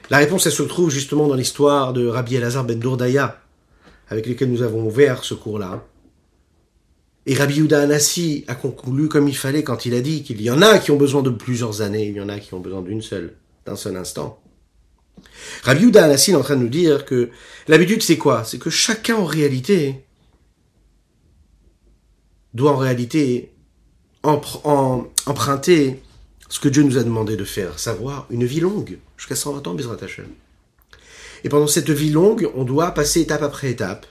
La 0.09 0.17
réponse, 0.17 0.47
elle 0.47 0.53
se 0.53 0.63
trouve 0.63 0.89
justement 0.89 1.29
dans 1.29 1.35
l'histoire 1.35 1.93
de 1.93 2.07
Rabbi 2.07 2.37
Elazar 2.37 2.65
ben 2.65 2.79
Dourdaya, 2.79 3.39
avec 4.09 4.27
lequel 4.27 4.51
nous 4.51 4.63
avons 4.63 4.87
ouvert 4.87 5.25
ce 5.25 5.35
cours-là. 5.35 5.85
Et 7.27 7.35
Rabbi 7.35 7.57
Yuda 7.57 7.83
Anassi 7.83 8.45
a 8.49 8.55
conclu 8.55 9.09
comme 9.09 9.29
il 9.29 9.37
fallait 9.37 9.63
quand 9.63 9.87
il 9.87 9.95
a 9.95 10.01
dit 10.01 10.23
qu'il 10.23 10.43
y 10.43 10.51
en 10.51 10.61
a 10.61 10.79
qui 10.79 10.91
ont 10.91 10.97
besoin 10.97 11.23
de 11.23 11.31
plusieurs 11.31 11.81
années, 11.81 12.09
il 12.09 12.17
y 12.17 12.21
en 12.21 12.29
a 12.29 12.39
qui 12.39 12.53
ont 12.53 12.61
besoin 12.61 12.83
d'une 12.83 13.01
seule, 13.01 13.37
d'un 13.65 13.77
seul 13.77 13.97
instant. 13.97 14.41
Rabbi 15.63 15.85
Yuda 15.85 16.05
Anassi 16.05 16.33
est 16.33 16.35
en 16.35 16.43
train 16.43 16.57
de 16.57 16.63
nous 16.63 16.69
dire 16.69 17.05
que 17.05 17.31
l'habitude 17.67 18.03
c'est 18.03 18.19
quoi? 18.19 18.45
C'est 18.45 18.59
que 18.59 18.71
chacun 18.71 19.17
en 19.17 19.25
réalité 19.25 20.05
doit 22.53 22.73
en 22.73 22.77
réalité 22.77 23.53
emprunter 24.23 26.03
ce 26.49 26.61
que 26.61 26.69
Dieu 26.69 26.83
nous 26.83 26.99
a 26.99 27.05
demandé 27.05 27.37
de 27.37 27.45
faire, 27.45 27.79
savoir 27.79 28.27
une 28.31 28.45
vie 28.45 28.61
longue, 28.61 28.99
jusqu'à 29.17 29.35
120 29.35 29.67
ans, 29.67 29.75
Bezrat 29.75 29.97
Hashem. 30.03 30.29
Et 31.43 31.49
pendant 31.49 31.67
cette 31.67 31.91
vie 31.91 32.11
longue, 32.11 32.51
on 32.55 32.65
doit 32.65 32.93
passer 32.93 33.21
étape 33.21 33.43
après 33.43 33.71
étape. 33.71 34.07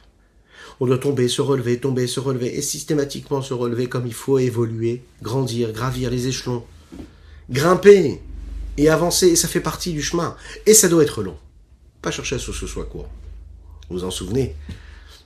On 0.79 0.85
doit 0.87 0.97
tomber, 0.97 1.27
se 1.27 1.41
relever, 1.41 1.79
tomber, 1.79 2.07
se 2.07 2.19
relever, 2.19 2.57
et 2.57 2.61
systématiquement 2.61 3.41
se 3.41 3.53
relever 3.53 3.87
comme 3.87 4.07
il 4.07 4.13
faut, 4.13 4.39
évoluer, 4.39 5.03
grandir, 5.21 5.71
gravir 5.71 6.09
les 6.09 6.27
échelons, 6.27 6.63
grimper 7.49 8.21
et 8.77 8.89
avancer, 8.89 9.27
et 9.27 9.35
ça 9.35 9.47
fait 9.47 9.59
partie 9.59 9.93
du 9.93 10.01
chemin. 10.01 10.35
Et 10.65 10.73
ça 10.73 10.87
doit 10.89 11.03
être 11.03 11.21
long. 11.21 11.37
Pas 12.01 12.11
chercher 12.11 12.35
à 12.35 12.39
ce 12.39 12.47
que 12.47 12.57
ce 12.57 12.67
soit 12.67 12.85
court. 12.85 13.09
Vous 13.89 13.99
vous 13.99 14.03
en 14.03 14.11
souvenez? 14.11 14.55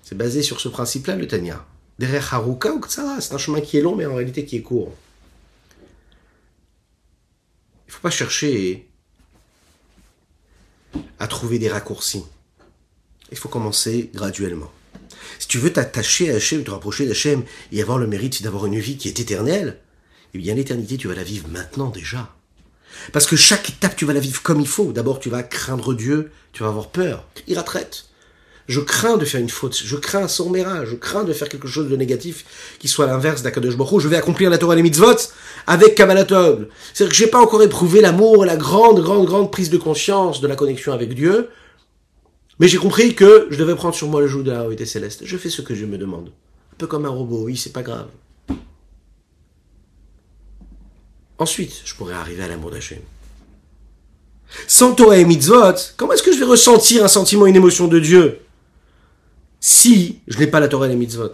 C'est 0.04 0.18
basé 0.18 0.41
sur 0.41 0.60
ce 0.60 0.70
principe-là, 0.70 1.16
le 1.16 1.28
Tanya. 1.28 1.66
Derrière 2.00 2.34
Haruka 2.34 2.74
ou 2.74 2.82
ça, 2.88 3.18
c'est 3.20 3.34
un 3.34 3.38
chemin 3.38 3.62
qui 3.62 3.78
est 3.78 3.82
long, 3.82 3.95
mais 3.95 4.06
en 4.06 4.16
réalité 4.16 4.45
qui 4.45 4.58
est 4.58 4.62
court. 4.62 4.93
Il 7.88 7.89
ne 7.89 7.93
faut 7.93 8.02
pas 8.02 8.10
chercher 8.10 8.88
à 11.20 11.28
trouver 11.28 11.58
des 11.58 11.70
raccourcis. 11.70 12.24
Il 13.32 13.38
faut 13.38 13.50
commencer 13.50 14.12
graduellement. 14.14 14.72
Si 15.39 15.47
tu 15.47 15.57
veux 15.57 15.72
t'attacher 15.72 16.32
à 16.32 16.36
Hachem, 16.36 16.63
te 16.63 16.72
rapprocher 16.72 17.05
d'Hachem 17.05 17.43
et 17.72 17.82
avoir 17.82 17.97
le 17.97 18.07
mérite 18.07 18.43
d'avoir 18.43 18.65
une 18.65 18.80
vie 18.80 18.97
qui 18.97 19.07
est 19.07 19.20
éternelle, 19.20 19.78
eh 20.34 20.38
bien 20.38 20.55
l'éternité, 20.55 20.97
tu 20.97 21.07
vas 21.07 21.15
la 21.15 21.24
vivre 21.24 21.47
maintenant 21.49 21.89
déjà. 21.89 22.34
Parce 23.13 23.26
que 23.26 23.36
chaque 23.36 23.70
étape, 23.70 23.95
tu 23.95 24.05
vas 24.05 24.13
la 24.13 24.20
vivre 24.20 24.41
comme 24.41 24.59
il 24.59 24.68
faut. 24.68 24.91
D'abord, 24.91 25.20
tu 25.20 25.30
vas 25.30 25.43
craindre 25.43 25.93
Dieu, 25.93 26.32
tu 26.53 26.63
vas 26.63 26.70
avoir 26.70 26.89
peur. 26.89 27.26
Il 27.47 27.57
retraite. 27.57 28.05
Je 28.68 28.82
crains 28.82 29.15
de 29.15 29.24
faire 29.24 29.39
une 29.39 29.49
faute, 29.49 29.80
je 29.82 29.95
crains 29.95 30.28
son 30.28 30.49
mérage, 30.49 30.89
je 30.89 30.95
crains 30.95 31.24
de 31.24 31.32
faire 31.32 31.47
quelque 31.47 31.70
chose 31.70 31.89
de 31.89 31.95
négatif 31.95 32.76
qui 32.80 32.89
soit 32.89 33.05
l'inverse 33.05 33.41
d'Akadosh 33.41 33.78
Baruch 33.78 34.01
Je 34.01 34.09
vais 34.09 34.18
accomplir 34.18 34.49
la 34.49 34.57
Torah 34.57 34.74
et 34.74 34.78
les 34.78 34.84
mitzvot 34.84 35.15
avec 35.68 35.95
Kabbalatov. 35.95 36.68
C'est-à-dire 36.93 37.11
que 37.11 37.18
j'ai 37.18 37.28
pas 37.28 37.39
encore 37.39 37.63
éprouvé 37.63 38.01
l'amour, 38.01 38.43
la 38.43 38.57
grande, 38.57 39.01
grande, 39.01 39.26
grande 39.26 39.51
prise 39.53 39.70
de 39.70 39.78
conscience 39.78 40.41
de 40.41 40.47
la 40.47 40.57
connexion 40.57 40.91
avec 40.91 41.13
Dieu. 41.13 41.47
Mais 42.60 42.68
j'ai 42.68 42.78
compris 42.78 43.14
que 43.14 43.47
je 43.51 43.58
devais 43.58 43.76
prendre 43.76 43.95
sur 43.95 44.08
moi 44.08 44.22
le 44.22 44.28
joug 44.28 44.43
de 44.43 44.51
la 44.51 44.62
réalité 44.62 44.86
céleste. 44.86 45.22
Je 45.26 45.38
fais 45.38 45.49
ce 45.49 45.62
que 45.62 45.76
je 45.76 45.86
me 45.86 45.97
demande. 45.97 46.30
Un 46.74 46.76
peu 46.78 46.88
comme 46.88 47.05
un 47.05 47.10
robot, 47.10 47.43
oui, 47.43 47.58
c'est 47.58 47.74
pas 47.74 47.84
grave. 47.84 48.08
Ensuite, 51.38 51.82
je 51.86 51.93
pourrais 51.93 52.16
arriver 52.16 52.43
à 52.43 52.47
l'amour 52.47 52.72
d'Hachem. 52.72 52.99
Sans 54.68 54.93
Torah 54.93 55.18
et 55.18 55.26
mitzvot, 55.26 55.74
comment 55.97 56.14
est-ce 56.14 56.24
que 56.24 56.34
je 56.34 56.39
vais 56.39 56.45
ressentir 56.45 57.03
un 57.03 57.08
sentiment, 57.08 57.45
une 57.45 57.55
émotion 57.55 57.88
de 57.88 57.99
Dieu 57.99 58.39
si 59.60 60.20
je 60.28 60.38
n'ai 60.39 60.47
pas 60.47 60.60
la 60.60 60.68
Torah 60.68 60.88
et 60.88 60.89
les 60.89 60.95
mitzvot? 60.95 61.32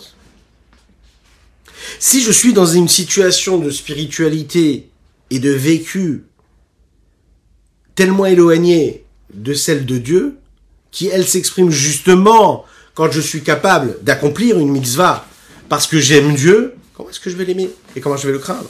Si 1.99 2.21
je 2.21 2.32
suis 2.32 2.53
dans 2.53 2.65
une 2.65 2.88
situation 2.88 3.59
de 3.59 3.69
spiritualité 3.69 4.89
et 5.30 5.39
de 5.39 5.51
vécu 5.51 6.26
tellement 7.95 8.26
éloignée 8.26 9.05
de 9.34 9.53
celle 9.53 9.86
de 9.86 9.97
Dieu, 9.97 10.38
qui 10.93 11.07
elle 11.07 11.27
s'exprime 11.27 11.71
justement 11.71 12.65
quand 12.93 13.11
je 13.11 13.19
suis 13.19 13.43
capable 13.43 13.97
d'accomplir 14.03 14.59
une 14.59 14.69
mitzvah 14.69 15.25
parce 15.67 15.87
que 15.87 15.99
j'aime 15.99 16.35
Dieu, 16.35 16.75
comment 16.93 17.09
est-ce 17.09 17.19
que 17.19 17.29
je 17.29 17.35
vais 17.35 17.43
l'aimer 17.43 17.69
et 17.95 17.99
comment 17.99 18.15
je 18.15 18.27
vais 18.27 18.33
le 18.33 18.39
craindre? 18.39 18.69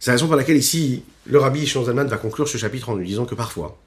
C'est 0.00 0.10
la 0.10 0.14
raison 0.14 0.26
pour 0.26 0.34
laquelle 0.34 0.56
ici, 0.56 1.04
le 1.26 1.38
rabbi 1.38 1.64
Zalman 1.64 2.08
va 2.08 2.16
conclure 2.16 2.48
ce 2.48 2.58
chapitre 2.58 2.88
en 2.88 2.96
nous 2.96 3.04
disant 3.04 3.24
que 3.24 3.36
parfois, 3.36 3.78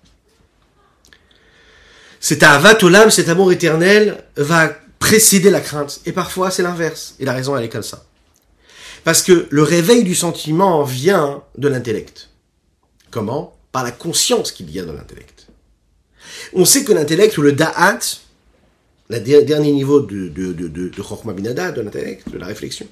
cet 2.22 2.42
avat 2.42 2.78
cet 3.10 3.28
amour 3.28 3.52
éternel, 3.52 4.24
va 4.38 4.70
précéder 4.98 5.50
la 5.50 5.60
crainte. 5.60 6.00
Et 6.06 6.14
parfois, 6.14 6.50
c'est 6.50 6.64
l'inverse. 6.64 7.16
Et 7.20 7.26
la 7.26 7.34
raison, 7.34 7.58
elle 7.58 7.66
est 7.66 7.70
comme 7.70 7.84
ça. 7.84 8.06
Parce 9.06 9.22
que 9.22 9.48
le 9.52 9.62
réveil 9.62 10.04
du 10.04 10.16
sentiment 10.16 10.84
vient 10.84 11.44
de 11.60 11.68
l'intellect. 11.68 12.32
Comment? 13.12 13.56
Par 13.72 13.84
la 13.84 13.92
conscience 13.92 14.52
qu'il 14.52 14.70
y 14.72 14.80
a 14.80 14.84
dans 14.84 14.94
l'intellect. 14.94 15.48
On 16.54 16.66
sait 16.66 16.84
que 16.84 16.92
l'intellect, 16.92 17.38
ou 17.38 17.44
le 17.44 17.52
da'at, 17.52 18.00
le 19.10 19.20
dernier 19.20 19.72
niveau 19.72 20.02
de, 20.02 20.30
de, 20.30 21.34
Binada, 21.34 21.72
de 21.72 21.82
l'intellect, 21.82 22.30
de 22.30 22.40
la 22.40 22.48
réflexion, 22.48 22.88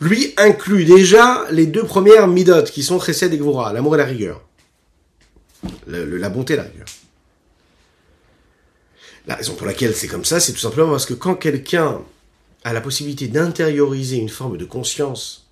lui 0.00 0.34
inclut 0.36 0.84
déjà 0.84 1.46
les 1.52 1.66
deux 1.66 1.84
premières 1.84 2.26
midot 2.26 2.64
qui 2.64 2.82
sont 2.82 2.98
Chesed 2.98 3.32
et 3.32 3.38
Gvura, 3.38 3.72
l'amour 3.72 3.94
et 3.94 3.98
la 3.98 4.06
rigueur. 4.06 4.44
la 5.86 6.30
bonté 6.30 6.54
et 6.54 6.56
la 6.56 6.64
rigueur. 6.64 6.86
La 9.28 9.36
raison 9.36 9.54
pour 9.54 9.68
laquelle 9.68 9.94
c'est 9.94 10.08
comme 10.08 10.24
ça, 10.24 10.40
c'est 10.40 10.52
tout 10.52 10.58
simplement 10.58 10.90
parce 10.90 11.06
que 11.06 11.14
quand 11.14 11.36
quelqu'un 11.36 12.00
a 12.64 12.72
la 12.72 12.80
possibilité 12.80 13.28
d'intérioriser 13.28 14.16
une 14.16 14.28
forme 14.28 14.56
de 14.56 14.64
conscience 14.64 15.48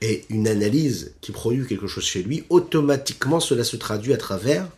et 0.00 0.24
une 0.28 0.48
analyse 0.48 1.14
qui 1.20 1.32
produit 1.32 1.66
quelque 1.66 1.86
chose 1.86 2.04
chez 2.04 2.22
lui, 2.22 2.44
automatiquement 2.50 3.40
cela 3.40 3.64
se 3.64 3.76
traduit 3.76 4.12
à 4.12 4.18
travers 4.18 4.68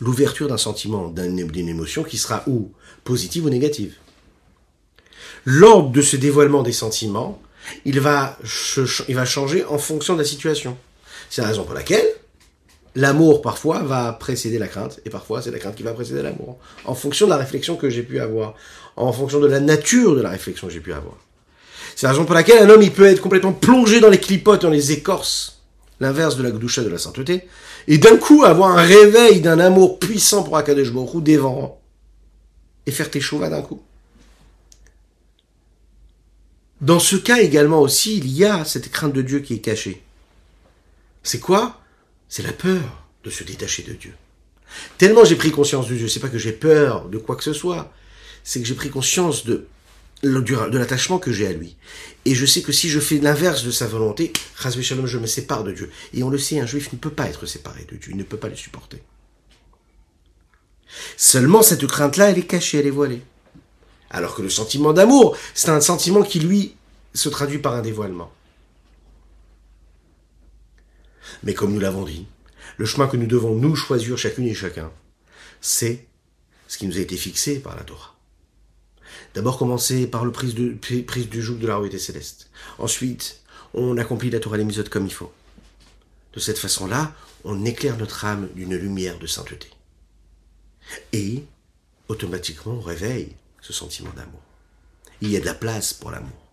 l'ouverture 0.00 0.48
d'un 0.48 0.56
sentiment, 0.56 1.08
d'une 1.08 1.68
émotion 1.68 2.04
qui 2.04 2.18
sera 2.18 2.42
ou 2.46 2.70
positive 3.04 3.46
ou 3.46 3.50
négative 3.50 3.94
l'ordre 5.46 5.90
de 5.90 6.02
ce 6.02 6.16
dévoilement 6.16 6.62
des 6.62 6.72
sentiments, 6.72 7.40
il 7.84 8.00
va, 8.00 8.36
il 9.08 9.14
va 9.14 9.24
changer 9.24 9.64
en 9.64 9.78
fonction 9.78 10.14
de 10.14 10.18
la 10.18 10.24
situation. 10.24 10.76
C'est 11.30 11.40
la 11.40 11.48
raison 11.48 11.64
pour 11.64 11.74
laquelle 11.74 12.06
l'amour 12.94 13.42
parfois 13.42 13.82
va 13.82 14.12
précéder 14.12 14.58
la 14.58 14.68
crainte, 14.68 15.00
et 15.04 15.10
parfois 15.10 15.40
c'est 15.40 15.50
la 15.50 15.58
crainte 15.58 15.76
qui 15.76 15.82
va 15.82 15.92
précéder 15.92 16.22
l'amour, 16.22 16.58
en 16.84 16.94
fonction 16.94 17.26
de 17.26 17.30
la 17.30 17.36
réflexion 17.36 17.76
que 17.76 17.88
j'ai 17.88 18.02
pu 18.02 18.20
avoir, 18.20 18.54
en 18.96 19.12
fonction 19.12 19.40
de 19.40 19.46
la 19.46 19.60
nature 19.60 20.16
de 20.16 20.22
la 20.22 20.30
réflexion 20.30 20.66
que 20.66 20.72
j'ai 20.72 20.80
pu 20.80 20.92
avoir. 20.92 21.16
C'est 21.94 22.06
la 22.06 22.12
raison 22.12 22.24
pour 22.24 22.34
laquelle 22.34 22.62
un 22.62 22.68
homme 22.68 22.82
il 22.82 22.92
peut 22.92 23.06
être 23.06 23.20
complètement 23.20 23.52
plongé 23.52 24.00
dans 24.00 24.10
les 24.10 24.20
clipotes, 24.20 24.62
dans 24.62 24.70
les 24.70 24.92
écorces, 24.92 25.62
l'inverse 26.00 26.36
de 26.36 26.42
la 26.42 26.50
gdoucha 26.50 26.82
de 26.82 26.88
la 26.88 26.98
sainteté, 26.98 27.48
et 27.88 27.98
d'un 27.98 28.16
coup 28.16 28.44
avoir 28.44 28.76
un 28.76 28.82
réveil 28.82 29.40
d'un 29.40 29.58
amour 29.58 29.98
puissant 29.98 30.42
pour 30.42 30.56
Akadosh 30.56 30.92
Baruch 30.92 31.22
dévorant, 31.22 31.80
et 32.86 32.90
faire 32.90 33.10
tes 33.10 33.20
chouvas 33.20 33.48
d'un 33.48 33.62
coup. 33.62 33.82
Dans 36.80 36.98
ce 36.98 37.16
cas 37.16 37.38
également 37.38 37.80
aussi, 37.80 38.18
il 38.18 38.28
y 38.28 38.44
a 38.44 38.64
cette 38.64 38.90
crainte 38.90 39.14
de 39.14 39.22
Dieu 39.22 39.40
qui 39.40 39.54
est 39.54 39.60
cachée. 39.60 40.02
C'est 41.22 41.40
quoi? 41.40 41.80
C'est 42.28 42.42
la 42.42 42.52
peur 42.52 43.06
de 43.24 43.30
se 43.30 43.44
détacher 43.44 43.82
de 43.82 43.94
Dieu. 43.94 44.14
Tellement 44.98 45.24
j'ai 45.24 45.36
pris 45.36 45.50
conscience 45.50 45.88
de 45.88 45.94
Dieu, 45.94 46.08
c'est 46.08 46.20
pas 46.20 46.28
que 46.28 46.38
j'ai 46.38 46.52
peur 46.52 47.08
de 47.08 47.18
quoi 47.18 47.36
que 47.36 47.44
ce 47.44 47.52
soit, 47.52 47.92
c'est 48.46 48.60
que 48.60 48.66
j'ai 48.66 48.76
pris 48.76 48.90
conscience 48.90 49.44
de, 49.44 49.66
l'attachement 50.22 51.18
que 51.18 51.32
j'ai 51.32 51.48
à 51.48 51.52
lui. 51.52 51.76
Et 52.24 52.36
je 52.36 52.46
sais 52.46 52.62
que 52.62 52.70
si 52.70 52.88
je 52.88 53.00
fais 53.00 53.18
l'inverse 53.18 53.64
de 53.64 53.72
sa 53.72 53.88
volonté, 53.88 54.32
Shalom, 54.56 55.06
je 55.06 55.18
me 55.18 55.26
sépare 55.26 55.64
de 55.64 55.72
Dieu. 55.72 55.90
Et 56.14 56.22
on 56.22 56.30
le 56.30 56.38
sait, 56.38 56.60
un 56.60 56.66
juif 56.66 56.92
ne 56.92 56.98
peut 56.98 57.10
pas 57.10 57.26
être 57.26 57.44
séparé 57.44 57.84
de 57.90 57.96
Dieu, 57.96 58.12
il 58.12 58.16
ne 58.16 58.22
peut 58.22 58.36
pas 58.36 58.48
le 58.48 58.54
supporter. 58.54 59.02
Seulement 61.16 61.60
cette 61.62 61.86
crainte-là, 61.88 62.30
elle 62.30 62.38
est 62.38 62.46
cachée, 62.46 62.78
elle 62.78 62.86
est 62.86 62.90
voilée. 62.90 63.20
Alors 64.10 64.36
que 64.36 64.42
le 64.42 64.48
sentiment 64.48 64.92
d'amour, 64.92 65.36
c'est 65.52 65.70
un 65.70 65.80
sentiment 65.80 66.22
qui, 66.22 66.38
lui, 66.38 66.76
se 67.14 67.28
traduit 67.28 67.58
par 67.58 67.74
un 67.74 67.82
dévoilement. 67.82 68.32
Mais 71.42 71.52
comme 71.52 71.72
nous 71.72 71.80
l'avons 71.80 72.04
dit, 72.04 72.26
le 72.76 72.86
chemin 72.86 73.08
que 73.08 73.16
nous 73.16 73.26
devons 73.26 73.56
nous 73.56 73.74
choisir 73.74 74.16
chacune 74.16 74.46
et 74.46 74.54
chacun, 74.54 74.92
c'est 75.60 76.06
ce 76.68 76.78
qui 76.78 76.86
nous 76.86 76.96
a 76.96 77.00
été 77.00 77.16
fixé 77.16 77.58
par 77.58 77.74
la 77.74 77.82
Torah. 77.82 78.15
D'abord 79.36 79.58
commencer 79.58 80.06
par 80.06 80.24
le 80.24 80.32
prise, 80.32 80.54
du 80.54 81.42
joug 81.42 81.58
de 81.58 81.66
la 81.66 81.76
royauté 81.76 81.98
céleste. 81.98 82.48
Ensuite, 82.78 83.42
on 83.74 83.98
accomplit 83.98 84.30
la 84.30 84.40
Torah 84.40 84.58
et 84.58 84.84
comme 84.90 85.04
il 85.04 85.12
faut. 85.12 85.30
De 86.32 86.40
cette 86.40 86.56
façon-là, 86.56 87.12
on 87.44 87.66
éclaire 87.66 87.98
notre 87.98 88.24
âme 88.24 88.48
d'une 88.54 88.74
lumière 88.74 89.18
de 89.18 89.26
sainteté. 89.26 89.68
Et, 91.12 91.44
automatiquement, 92.08 92.78
on 92.78 92.80
réveille 92.80 93.36
ce 93.60 93.74
sentiment 93.74 94.08
d'amour. 94.16 94.40
Il 95.20 95.30
y 95.30 95.36
a 95.36 95.40
de 95.40 95.44
la 95.44 95.52
place 95.52 95.92
pour 95.92 96.10
l'amour. 96.10 96.46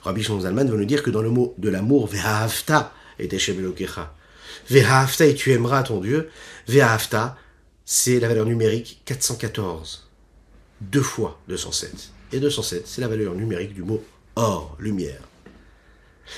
Rabbi 0.00 0.22
Shimon 0.22 0.40
Zalman 0.40 0.64
veut 0.64 0.78
nous 0.78 0.86
dire 0.86 1.02
que 1.02 1.10
dans 1.10 1.20
le 1.20 1.28
mot 1.28 1.54
de 1.58 1.68
l'amour, 1.68 2.06
Ve'ahavta. 2.06 2.94
Ve'ahavta 4.70 5.26
et 5.26 5.34
tu 5.34 5.52
aimeras 5.52 5.82
ton 5.82 6.00
Dieu. 6.00 6.30
Ve'ahavta, 6.66 7.36
c'est 7.84 8.20
la 8.20 8.28
valeur 8.28 8.46
numérique 8.46 9.02
414. 9.04 10.04
Deux 10.80 11.02
fois 11.02 11.40
207. 11.48 12.10
Et 12.32 12.40
207, 12.40 12.86
c'est 12.86 13.00
la 13.00 13.08
valeur 13.08 13.34
numérique 13.34 13.74
du 13.74 13.82
mot 13.82 14.02
or, 14.36 14.76
lumière. 14.80 15.22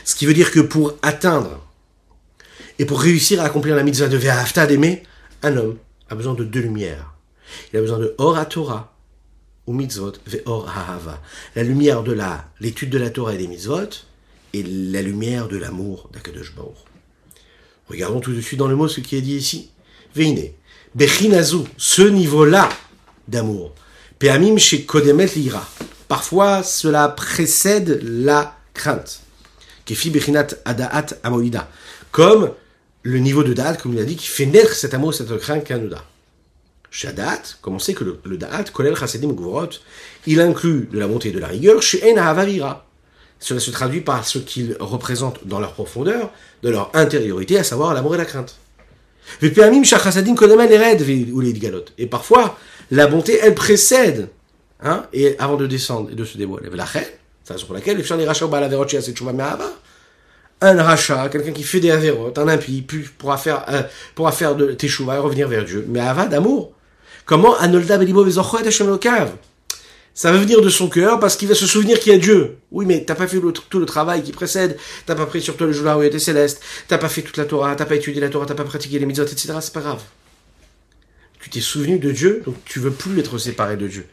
Ce 0.05 0.15
qui 0.15 0.27
veut 0.27 0.35
dire 0.35 0.51
que 0.51 0.61
pour 0.61 0.95
atteindre 1.03 1.65
et 2.79 2.85
pour 2.85 3.01
réussir 3.01 3.41
à 3.41 3.45
accomplir 3.45 3.75
la 3.77 3.83
mitzvah 3.83 4.09
de 4.09 4.17
Ve'ahavta 4.17 4.67
d'aimer, 4.67 5.03
un 5.43 5.57
homme 5.57 5.79
a 6.11 6.15
besoin 6.15 6.35
de 6.35 6.45
deux 6.45 6.61
lumières. 6.61 7.15
Il 7.73 7.79
a 7.79 7.81
besoin 7.81 7.99
de 7.99 8.15
Or 8.19 8.37
à 8.37 8.45
Torah 8.45 8.97
ou 9.67 9.73
mitzvot 9.73 10.13
ve'or 10.27 10.69
ha'ava. 10.69 11.21
La 11.55 11.63
lumière 11.63 12.03
de 12.03 12.13
la, 12.13 12.49
l'étude 12.61 12.91
de 12.91 12.99
la 12.99 13.11
Torah 13.11 13.35
et 13.35 13.39
des 13.39 13.49
mitzvot, 13.49 13.89
et 14.53 14.63
la 14.63 15.03
lumière 15.03 15.49
de 15.49 15.57
l'amour 15.57 16.09
d'Akadosh 16.13 16.55
Baruch. 16.55 16.77
Regardons 17.89 18.21
tout 18.21 18.33
de 18.33 18.41
suite 18.41 18.59
dans 18.59 18.69
le 18.69 18.77
mot 18.77 18.89
ce 18.89 19.01
qui 19.01 19.17
est 19.17 19.23
dit 19.23 19.37
ici. 19.37 19.71
Veine, 20.15 20.51
bechinazu, 20.95 21.59
ce 21.77 22.03
niveau-là 22.03 22.69
d'amour. 23.29 23.75
Chez 24.59 24.85
kodemet 24.85 25.27
lira. 25.37 25.69
Parfois, 26.09 26.63
cela 26.63 27.09
précède 27.09 28.01
la 28.03 28.57
crainte. 28.73 29.21
Kefi 29.85 30.11
bechinat 30.11 30.49
adaat 30.65 31.19
amoïda. 31.23 31.69
Comme 32.13 32.53
le 33.03 33.19
niveau 33.19 33.45
de 33.45 33.53
da'at, 33.53 33.77
comme 33.77 33.93
il 33.93 34.01
a 34.01 34.05
dit, 34.05 34.17
qui 34.17 34.27
fait 34.27 34.47
naître 34.47 34.73
cet 34.73 34.95
amour, 34.95 35.13
cette 35.13 35.37
crainte 35.39 35.65
qu'Anouda. 35.65 36.03
Shadat, 36.91 37.43
comme 37.61 37.75
on 37.75 37.79
sait 37.79 37.93
que 37.93 38.05
le, 38.05 38.19
le 38.25 38.39
Da'at, 38.39 38.65
Kolel 38.73 38.95
Gvorot, 38.95 39.69
il 40.27 40.41
inclut 40.41 40.89
de 40.91 40.99
la 40.99 41.07
bonté 41.07 41.29
et 41.29 41.33
de 41.33 41.39
la 41.39 41.49
rigueur 41.49 41.83
chez 41.83 42.11
En 42.11 42.17
Ahavavira. 42.17 42.87
Cela 43.39 43.61
se 43.61 43.71
traduit 43.71 44.01
par 44.01 44.27
ce 44.27 44.39
qu'ils 44.39 44.77
représentent 44.81 45.47
dans 45.47 45.61
leur 45.61 45.75
profondeur, 45.75 46.33
de 46.63 46.71
leur 46.71 46.91
intériorité, 46.95 47.59
à 47.59 47.65
savoir 47.65 47.93
l'amour 47.93 48.15
et 48.15 48.19
la 48.19 48.25
crainte. 48.25 48.57
Et 49.43 49.53
la 52.91 53.07
bonté, 53.09 53.39
elle 53.43 53.55
précède, 53.55 54.29
hein, 54.83 55.05
et 55.13 55.37
avant 55.39 55.57
de 55.57 55.67
descendre 55.67 56.11
et 56.11 56.15
de 56.15 56.25
se 56.25 56.39
dévoiler. 56.39 56.71
C'est 56.71 56.77
la 56.79 56.87
raison 57.55 57.67
pour 57.67 57.75
laquelle, 57.75 58.03
un 60.61 60.83
rachat, 60.83 61.29
quelqu'un 61.29 61.53
qui 61.53 61.63
fait 61.63 61.81
des 61.81 61.91
avérotes, 61.91 62.39
un 62.39 62.49
impie, 62.49 62.83
pourra 63.19 63.37
faire, 63.37 63.65
euh, 63.69 63.83
pourra 64.15 64.33
faire 64.33 64.55
de 64.55 64.73
teshuva 64.73 65.17
et 65.17 65.19
revenir 65.19 65.49
vers 65.49 65.65
Dieu. 65.65 65.85
Mais 65.89 66.01
ava 66.01 66.27
d'amour. 66.27 66.73
Comment 67.27 67.57
Anolda 67.59 67.99
Hashem 67.99 68.87
Lokav 68.87 69.33
ça 70.17 70.33
va 70.33 70.39
venir 70.39 70.63
de 70.63 70.71
son 70.71 70.89
cœur 70.89 71.21
parce 71.21 71.37
qu'il 71.37 71.47
va 71.47 71.55
se 71.55 71.67
souvenir 71.67 72.01
qu'il 72.01 72.11
y 72.11 72.17
a 72.17 72.19
Dieu. 72.19 72.57
Oui, 72.71 72.87
mais 72.87 73.05
t'as 73.05 73.15
pas 73.15 73.29
fait 73.29 73.39
tout 73.69 73.79
le 73.79 73.85
travail 73.85 74.23
qui 74.23 74.33
précède. 74.33 74.79
T'as 75.05 75.15
pas 75.15 75.27
pris 75.27 75.43
sur 75.43 75.59
toi 75.59 75.67
le 75.67 75.75
jour 75.75 75.95
où 75.95 76.03
il 76.03 76.07
était 76.07 76.19
céleste. 76.19 76.63
T'as 76.89 76.97
pas 76.97 77.11
fait 77.11 77.21
toute 77.21 77.37
la 77.37 77.45
Torah. 77.45 77.77
T'as 77.77 77.85
pas 77.85 77.97
étudié 77.97 78.19
la 78.23 78.31
Torah. 78.31 78.47
T'as 78.47 78.55
pas 78.55 78.65
pratiqué 78.65 78.99
les 78.99 79.05
mitzvot, 79.05 79.27
etc. 79.27 79.53
C'est 79.61 79.75
pas 79.75 79.83
grave. 79.83 80.03
Tu 81.39 81.51
t'es 81.51 81.61
souvenu 81.61 81.99
de 81.99 82.11
Dieu, 82.13 82.43
donc 82.47 82.57
tu 82.65 82.81
veux 82.81 82.93
plus 82.93 83.19
être 83.19 83.37
séparé 83.37 83.77
de 83.77 83.87
Dieu. 83.87 84.07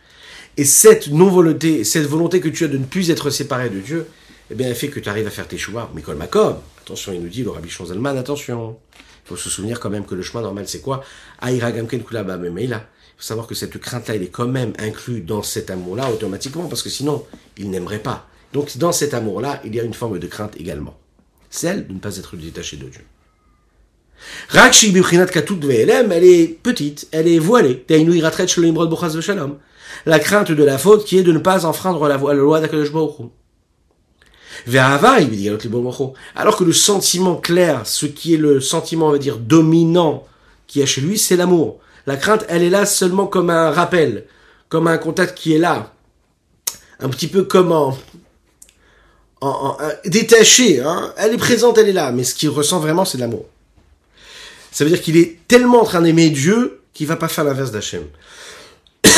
Et 0.58 0.66
cette 0.66 1.08
non-volonté, 1.08 1.86
cette 1.86 2.06
volonté 2.06 2.42
que 2.42 2.50
tu 2.50 2.66
as 2.66 2.68
de 2.68 2.78
ne 2.78 2.86
plus 2.86 3.10
être 3.10 3.30
séparé 3.30 3.70
de 3.70 3.80
Dieu, 3.80 4.06
eh 4.52 4.56
bien, 4.56 4.68
elle 4.68 4.76
fait 4.76 4.90
que 4.90 5.00
tu 5.00 5.08
arrives 5.08 5.28
à 5.28 5.32
faire 5.32 5.48
tes 5.48 5.58
choix. 5.58 5.90
Mikol 5.96 6.18
Makom. 6.18 6.58
Attention, 6.82 7.14
il 7.14 7.22
nous 7.22 7.30
dit, 7.30 7.44
le 7.44 7.50
Rabbi 7.50 7.70
attention. 8.18 8.78
Il 9.26 9.30
faut 9.30 9.38
se 9.38 9.50
souvenir 9.50 9.80
quand 9.80 9.90
même 9.90 10.06
que 10.06 10.16
le 10.16 10.22
chemin 10.22 10.44
normal, 10.44 10.66
c'est 10.68 10.82
quoi? 10.82 11.02
Aïra 11.40 11.72
Gamken 11.72 12.04
Kulaba 12.04 12.36
Memeila. 12.36 12.90
Faut 13.24 13.28
savoir 13.28 13.48
que 13.48 13.56
cette 13.56 13.78
crainte-là, 13.78 14.16
elle 14.16 14.24
est 14.24 14.28
quand 14.28 14.50
même 14.50 14.74
inclue 14.80 15.22
dans 15.22 15.44
cet 15.44 15.72
amour-là 15.72 16.12
automatiquement, 16.12 16.68
parce 16.68 16.84
que 16.84 16.90
sinon, 16.90 17.24
il 17.58 17.70
n'aimerait 17.70 18.00
pas. 18.00 18.28
Donc, 18.52 18.78
dans 18.78 18.92
cet 18.92 19.14
amour-là, 19.14 19.62
il 19.64 19.74
y 19.74 19.80
a 19.80 19.84
une 19.84 19.94
forme 19.94 20.20
de 20.20 20.28
crainte 20.28 20.60
également. 20.60 21.00
Celle 21.50 21.88
de 21.88 21.94
ne 21.94 22.00
pas 22.00 22.18
être 22.18 22.36
détaché 22.36 22.76
de 22.76 22.90
Dieu. 22.90 23.00
Rakshi 24.50 24.92
Bibrinat 24.92 25.28
Katut 25.28 25.58
elle 25.70 25.90
est 26.26 26.48
petite, 26.48 27.08
elle 27.14 27.30
est 27.30 27.40
voilée. 27.40 27.86
La 30.06 30.20
crainte 30.20 30.52
de 30.52 30.64
la 30.66 30.78
faute 30.78 31.06
qui 31.06 31.18
est 31.18 31.24
de 31.24 31.32
ne 31.32 31.40
pas 31.40 31.66
enfreindre 31.66 32.06
la 32.10 32.18
loi 32.18 32.60
d'Akadosh 32.60 32.92
alors 36.36 36.58
que 36.58 36.64
le 36.66 36.74
sentiment 36.74 37.38
clair, 37.38 37.88
ce 37.88 38.06
qui 38.06 38.34
est 38.34 38.38
le 38.38 38.60
sentiment, 38.60 39.08
on 39.08 39.12
va 39.12 39.18
dire, 39.18 39.38
dominant 39.38 40.28
qui 40.68 40.82
est 40.82 40.86
chez 40.86 41.00
lui, 41.00 41.18
c'est 41.18 41.38
l'amour. 41.38 41.80
La 42.06 42.18
crainte, 42.18 42.46
elle 42.50 42.64
est 42.64 42.70
là 42.70 42.86
seulement 42.86 43.28
comme 43.28 43.50
un 43.50 43.72
rappel, 43.72 44.26
comme 44.70 44.88
un 44.88 44.98
contact 44.98 45.38
qui 45.38 45.54
est 45.54 45.60
là. 45.60 45.94
Un 47.00 47.10
petit 47.10 47.28
peu 47.28 47.44
comme 47.44 47.72
en, 47.72 47.98
en, 49.42 49.78
détaché, 50.06 50.82
hein. 50.82 51.14
Elle 51.18 51.34
est 51.34 51.38
présente, 51.38 51.78
elle 51.78 51.90
est 51.90 51.94
là, 51.94 52.12
mais 52.12 52.24
ce 52.24 52.36
qu'il 52.36 52.50
ressent 52.50 52.80
vraiment, 52.80 53.06
c'est 53.06 53.18
de 53.18 53.24
l'amour. 53.24 53.46
Ça 54.72 54.84
veut 54.84 54.90
dire 54.90 55.02
qu'il 55.02 55.18
est 55.18 55.40
tellement 55.48 55.82
en 55.82 55.86
train 55.86 56.02
d'aimer 56.02 56.30
Dieu 56.30 56.82
qu'il 56.94 57.08
va 57.08 57.16
pas 57.16 57.28
faire 57.28 57.44
l'inverse 57.44 57.72
d'Hachem. 57.72 58.04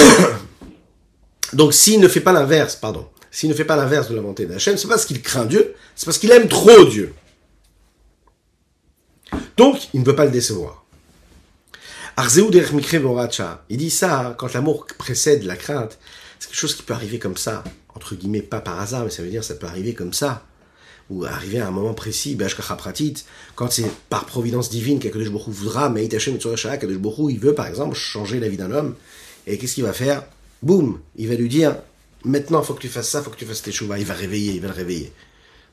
Donc 1.53 1.73
s'il 1.73 1.99
ne 1.99 2.07
fait 2.07 2.21
pas 2.21 2.33
l'inverse, 2.33 2.75
pardon, 2.75 3.07
s'il 3.31 3.49
ne 3.49 3.53
fait 3.53 3.65
pas 3.65 3.75
l'inverse 3.75 4.09
de 4.09 4.15
la 4.15 4.21
volonté 4.21 4.45
d'Hachem, 4.45 4.77
c'est 4.77 4.87
parce 4.87 5.05
qu'il 5.05 5.21
craint 5.21 5.45
Dieu, 5.45 5.75
c'est 5.95 6.05
parce 6.05 6.17
qu'il 6.17 6.31
aime 6.31 6.47
trop 6.47 6.85
Dieu. 6.85 7.13
Donc, 9.57 9.89
il 9.93 10.01
ne 10.01 10.05
veut 10.05 10.15
pas 10.15 10.25
le 10.25 10.31
décevoir. 10.31 10.84
Il 12.17 13.77
dit 13.77 13.89
ça 13.89 14.35
quand 14.37 14.53
l'amour 14.53 14.87
précède 14.97 15.43
la 15.43 15.57
crainte. 15.57 15.97
C'est 16.39 16.47
quelque 16.47 16.57
chose 16.57 16.75
qui 16.75 16.83
peut 16.83 16.93
arriver 16.93 17.19
comme 17.19 17.35
ça, 17.35 17.63
entre 17.93 18.15
guillemets, 18.15 18.41
pas 18.41 18.61
par 18.61 18.79
hasard, 18.79 19.03
mais 19.03 19.09
ça 19.09 19.21
veut 19.21 19.29
dire 19.29 19.43
ça 19.43 19.55
peut 19.55 19.67
arriver 19.67 19.93
comme 19.93 20.13
ça, 20.13 20.45
ou 21.09 21.25
arriver 21.25 21.59
à 21.59 21.67
un 21.67 21.71
moment 21.71 21.93
précis, 21.93 22.37
quand 23.55 23.71
c'est 23.71 23.91
par 24.09 24.25
providence 24.25 24.69
divine 24.69 24.99
qu'Akadosh 24.99 25.29
Baruch 25.29 25.49
voudra, 25.49 25.89
mais 25.89 26.07
Kadosh 26.07 26.29
Baruch 26.97 27.31
il 27.31 27.39
veut 27.39 27.53
par 27.53 27.67
exemple 27.67 27.95
changer 27.95 28.39
la 28.39 28.47
vie 28.47 28.57
d'un 28.57 28.71
homme, 28.71 28.95
et 29.45 29.57
qu'est-ce 29.57 29.75
qu'il 29.75 29.83
va 29.83 29.93
faire? 29.93 30.23
Boum! 30.63 30.99
Il 31.17 31.27
va 31.27 31.35
lui 31.35 31.49
dire, 31.49 31.75
maintenant 32.23 32.63
faut 32.63 32.73
que 32.73 32.81
tu 32.81 32.89
fasses 32.89 33.09
ça, 33.09 33.21
faut 33.21 33.29
que 33.29 33.37
tu 33.37 33.45
fasses 33.45 33.61
tes 33.61 33.71
chouvas, 33.71 33.97
il 33.97 34.05
va 34.05 34.13
réveiller, 34.13 34.53
il 34.53 34.61
va 34.61 34.69
le 34.69 34.73
réveiller 34.73 35.11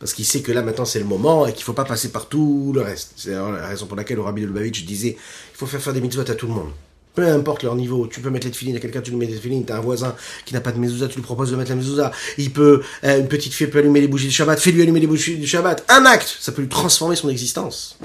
parce 0.03 0.15
qu'il 0.15 0.25
sait 0.25 0.41
que 0.41 0.51
là 0.51 0.63
maintenant 0.63 0.85
c'est 0.85 0.99
le 0.99 1.05
moment 1.05 1.47
et 1.47 1.53
qu'il 1.53 1.63
faut 1.63 1.75
pas 1.75 1.85
passer 1.85 2.09
par 2.09 2.27
tout 2.27 2.73
le 2.75 2.81
reste. 2.81 3.13
C'est 3.15 3.31
la 3.31 3.69
raison 3.69 3.87
pour 3.87 3.97
laquelle 3.97 4.17
le 4.17 4.25
Rabbi 4.25 4.43
de 4.43 4.49
Lubavitch 4.49 4.85
disait 4.85 5.17
il 5.17 5.57
faut 5.57 5.67
faire 5.67 5.81
faire 5.81 5.93
des 5.93 6.01
mitzvot 6.01 6.29
à 6.29 6.35
tout 6.35 6.49
le 6.49 6.55
monde. 6.55 6.71
Peu 7.15 7.25
importe 7.29 7.63
leur 7.63 7.77
niveau, 7.77 8.09
tu 8.09 8.21
peux 8.21 8.29
mettre 8.29 8.47
les 8.47 8.51
tefilines 8.51 8.75
à 8.75 8.81
quelqu'un, 8.81 9.01
tu 9.01 9.13
lui 9.13 9.17
mets 9.17 9.29
des 9.29 9.37
tefilines, 9.37 9.65
t'as 9.65 9.77
un 9.77 9.81
voisin 9.81 10.17
qui 10.45 10.55
n'a 10.55 10.61
pas 10.61 10.73
de 10.73 10.81
mezouza, 10.81 11.07
tu 11.07 11.15
lui 11.15 11.23
proposes 11.23 11.53
de 11.53 11.57
mettre 11.57 11.71
la 11.71 11.77
mezouza. 11.77 12.11
Il 12.37 12.51
peut, 12.53 12.83
euh, 13.05 13.21
une 13.21 13.29
petite 13.29 13.53
fille 13.53 13.69
peut 13.69 13.79
allumer 13.79 14.01
les 14.01 14.09
bougies 14.09 14.27
du 14.27 14.33
Shabbat, 14.33 14.59
fais-lui 14.59 14.83
allumer 14.83 14.99
les 14.99 15.07
bougies 15.07 15.39
du 15.39 15.47
Shabbat. 15.47 15.85
Un 15.89 16.05
acte, 16.05 16.37
ça 16.41 16.51
peut 16.51 16.63
lui 16.63 16.69
transformer 16.69 17.15
son 17.15 17.29
existence. 17.29 17.97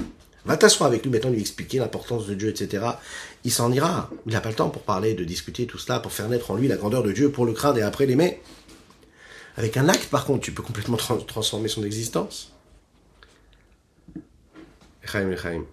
Va 0.45 0.55
t'asseoir 0.55 0.89
avec 0.89 1.03
lui, 1.03 1.09
maintenant 1.09 1.31
lui 1.31 1.39
expliquer 1.39 1.79
l'importance 1.79 2.27
de 2.27 2.35
Dieu, 2.35 2.49
etc. 2.49 2.85
Il 3.43 3.51
s'en 3.51 3.71
ira. 3.71 4.11
Il 4.27 4.33
n'a 4.33 4.41
pas 4.41 4.49
le 4.49 4.55
temps 4.55 4.69
pour 4.69 4.83
parler, 4.83 5.15
de 5.15 5.23
discuter 5.23 5.65
tout 5.65 5.79
cela, 5.79 5.99
pour 5.99 6.11
faire 6.11 6.29
naître 6.29 6.51
en 6.51 6.55
lui 6.55 6.67
la 6.67 6.75
grandeur 6.75 7.01
de 7.01 7.11
Dieu, 7.11 7.31
pour 7.31 7.47
le 7.47 7.53
craindre 7.53 7.79
et 7.79 7.81
après 7.81 8.05
l'aimer. 8.05 8.39
Avec 9.57 9.75
un 9.75 9.89
acte, 9.89 10.05
par 10.09 10.25
contre, 10.25 10.41
tu 10.41 10.51
peux 10.51 10.61
complètement 10.61 10.97
transformer 10.97 11.67
son 11.67 11.83
existence. 11.83 12.53
Echaim, 15.03 15.31
Echaim. 15.31 15.63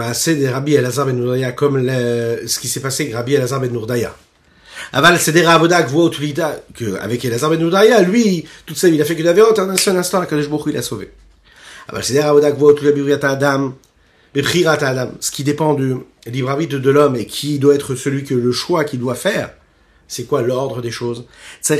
assez 0.00 0.36
de 0.36 0.46
Rabbi 0.46 0.72
Elazar 0.72 1.04
ben 1.04 1.14
Nourdaya, 1.14 1.52
comme 1.52 1.86
ce 1.86 2.58
qui 2.58 2.68
s'est 2.68 2.80
passé 2.80 3.02
avec 3.02 3.14
Rabbi 3.14 3.34
Elazar 3.34 3.60
ben 3.60 3.70
Nourdaya. 3.70 4.16
Aval 4.94 5.18
Seder 5.18 5.44
Avodak 5.44 5.88
voit 5.88 6.10
que 6.10 6.94
avec 6.94 7.24
Elazar 7.24 7.50
ben 7.50 7.60
Nourdaya, 7.60 8.00
lui, 8.00 8.46
toute 8.64 8.78
sa 8.78 8.88
vie, 8.88 8.94
il 8.94 9.02
a 9.02 9.04
fait 9.04 9.16
que 9.16 9.22
d'avérote, 9.22 9.58
un 9.58 9.76
seul 9.76 9.96
instant, 9.96 10.20
la 10.20 10.26
Baruch 10.26 10.64
il 10.68 10.76
a 10.78 10.82
sauvé. 10.82 11.10
Ce 15.20 15.30
qui 15.30 15.44
dépend 15.44 15.74
du 15.74 15.96
libre 16.26 16.50
arbitre 16.50 16.78
de 16.78 16.90
l'homme 16.90 17.16
et 17.16 17.26
qui 17.26 17.58
doit 17.58 17.74
être 17.74 17.94
celui 17.94 18.24
que 18.24 18.34
le 18.34 18.52
choix 18.52 18.84
qu'il 18.84 19.00
doit 19.00 19.14
faire, 19.14 19.50
c'est 20.08 20.24
quoi 20.24 20.42
l'ordre 20.42 20.82
des 20.82 20.90
choses? 20.90 21.24
Il 21.68 21.78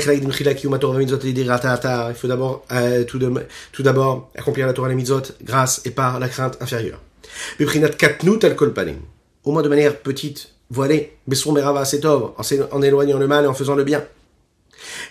faut 2.15 2.27
d'abord, 2.27 2.65
euh, 2.71 3.03
tout 3.03 3.83
d'abord, 3.83 4.31
accomplir 4.35 4.65
la 4.67 4.73
Torah 4.73 4.89
les 4.89 4.95
mitzvot 4.95 5.21
grâce 5.43 5.81
et 5.85 5.91
par 5.91 6.19
la 6.19 6.27
crainte 6.29 6.57
inférieure. 6.61 6.99
Au 7.59 9.51
moins 9.51 9.61
de 9.61 9.69
manière 9.69 9.97
petite, 9.97 10.49
voilée, 10.69 11.17
en 12.71 12.81
éloignant 12.81 13.19
le 13.19 13.27
mal 13.27 13.45
et 13.45 13.47
en 13.47 13.53
faisant 13.53 13.75
le 13.75 13.83
bien. 13.83 14.03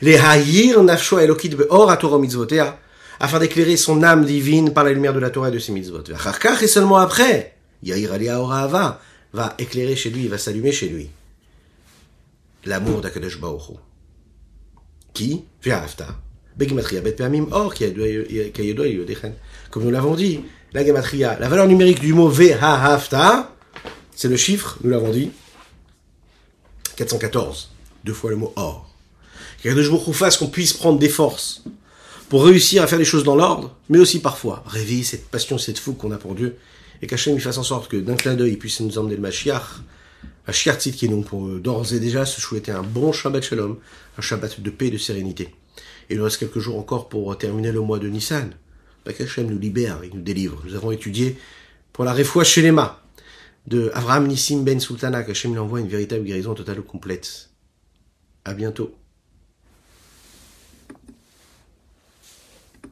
Les 0.01 0.15
hayir 0.17 0.83
nafsho 0.83 1.19
elokit 1.19 1.51
be'or 1.51 1.91
afin 3.21 3.39
d'éclairer 3.39 3.77
son 3.77 4.03
âme 4.03 4.25
divine 4.25 4.73
par 4.73 4.85
la 4.85 4.93
lumière 4.93 5.15
de 5.15 5.21
la 5.21 5.31
Torah 5.31 5.49
et 5.49 5.53
de 5.53 5.59
ses 5.59 5.73
mitzvot. 5.73 6.03
Et 6.03 6.67
seulement 6.67 6.97
après, 6.97 7.55
Yair 7.83 8.41
Orava 8.41 9.01
va 9.33 9.55
éclairer 9.59 9.97
chez 9.97 10.11
lui, 10.11 10.29
va 10.29 10.39
s'allumer 10.39 10.73
chez 10.73 10.89
lui. 10.89 11.11
L'amour 12.65 13.01
d'Akadosh 13.01 13.41
Baruch 13.41 13.77
Qui? 15.15 15.45
Or 17.51 17.75
Comme 19.71 19.85
nous 19.85 19.91
l'avons 19.91 20.15
dit, 20.15 20.41
la 20.73 20.87
gematria, 20.87 21.39
la 21.41 21.49
valeur 21.49 21.67
numérique 21.67 22.01
du 22.01 22.13
mot 22.13 22.29
Ve'hafta, 22.29 23.55
c'est 24.15 24.29
le 24.29 24.37
chiffre, 24.37 24.79
nous 24.85 24.91
l'avons 24.91 25.11
dit, 25.11 25.31
414. 26.97 27.71
Deux 28.05 28.13
fois 28.13 28.31
le 28.31 28.37
mot 28.37 28.53
or. 28.57 28.89
Qu'Akadosh 29.63 29.91
Baruch 29.91 30.15
fasse 30.15 30.37
qu'on 30.37 30.49
puisse 30.49 30.73
prendre 30.73 30.99
des 30.99 31.09
forces 31.09 31.63
pour 32.33 32.47
réussir 32.47 32.83
à 32.83 32.87
faire 32.87 32.99
les 32.99 33.05
choses 33.05 33.25
dans 33.25 33.37
l'ordre, 33.37 33.77
mais 33.91 33.99
aussi 33.99 34.19
parfois 34.19 34.65
réveiller 34.67 35.03
cette 35.03 35.29
passion, 35.29 35.59
cette 35.59 35.79
fougue 35.79 35.99
qu'on 35.99 36.13
a 36.13 36.17
pour 36.17 36.35
Dieu, 36.35 36.57
et 37.03 37.07
qu'Hachem 37.07 37.39
fasse 37.39 37.59
en 37.59 37.63
sorte 37.63 37.91
que 37.91 37.99
d'un 37.99 38.15
clin 38.15 38.37
d'œil 38.37 38.53
il 38.53 38.59
puisse 38.59 38.81
nous 38.81 38.97
emmener 38.97 39.17
le 39.17 39.21
Mashiach, 39.21 39.83
Mashiach 40.47 40.79
qui 40.79 41.05
est 41.05 41.09
donc 41.09 41.27
pour 41.27 41.47
euh, 41.47 41.61
d'ores 41.61 41.93
et 41.93 42.01
déjà 42.01 42.25
se 42.25 42.41
souhaiter 42.41 42.73
un 42.73 42.83
bon 42.83 43.13
Shabbat 43.13 43.43
Shalom, 43.43 43.77
un 44.17 44.23
Shabbat 44.23 44.63
de 44.63 44.71
paix 44.71 44.87
et 44.87 44.91
de 44.91 44.97
sérénité. 44.97 45.55
Et 46.09 46.15
il 46.15 46.17
nous 46.17 46.25
reste 46.25 46.39
quelques 46.39 46.59
jours 46.59 46.79
encore 46.79 47.11
pour 47.11 47.37
terminer 47.37 47.71
le 47.71 47.83
mois 47.83 47.99
de 47.99 48.09
Nissan. 48.09 48.49
Bah, 49.05 49.13
Qu'Hachem 49.13 49.51
nous 49.51 49.59
libère 49.59 50.03
et 50.03 50.09
nous 50.09 50.23
délivre. 50.23 50.63
Nous 50.65 50.75
avons 50.75 50.91
étudié 50.91 51.37
pour 51.93 52.07
la 52.07 52.15
Refoua 52.15 52.45
Shelema 52.45 53.03
de 53.67 53.91
Avraham 53.93 54.27
Nissim 54.27 54.63
Ben 54.65 54.81
Sultana, 54.81 55.23
qu'Hachem 55.23 55.53
lui 55.53 55.59
envoie 55.59 55.81
une 55.81 55.89
véritable 55.89 56.25
guérison 56.25 56.55
totale 56.55 56.81
ou 56.81 56.83
complète. 56.83 57.51
À 58.47 58.55
bientôt. 58.55 58.97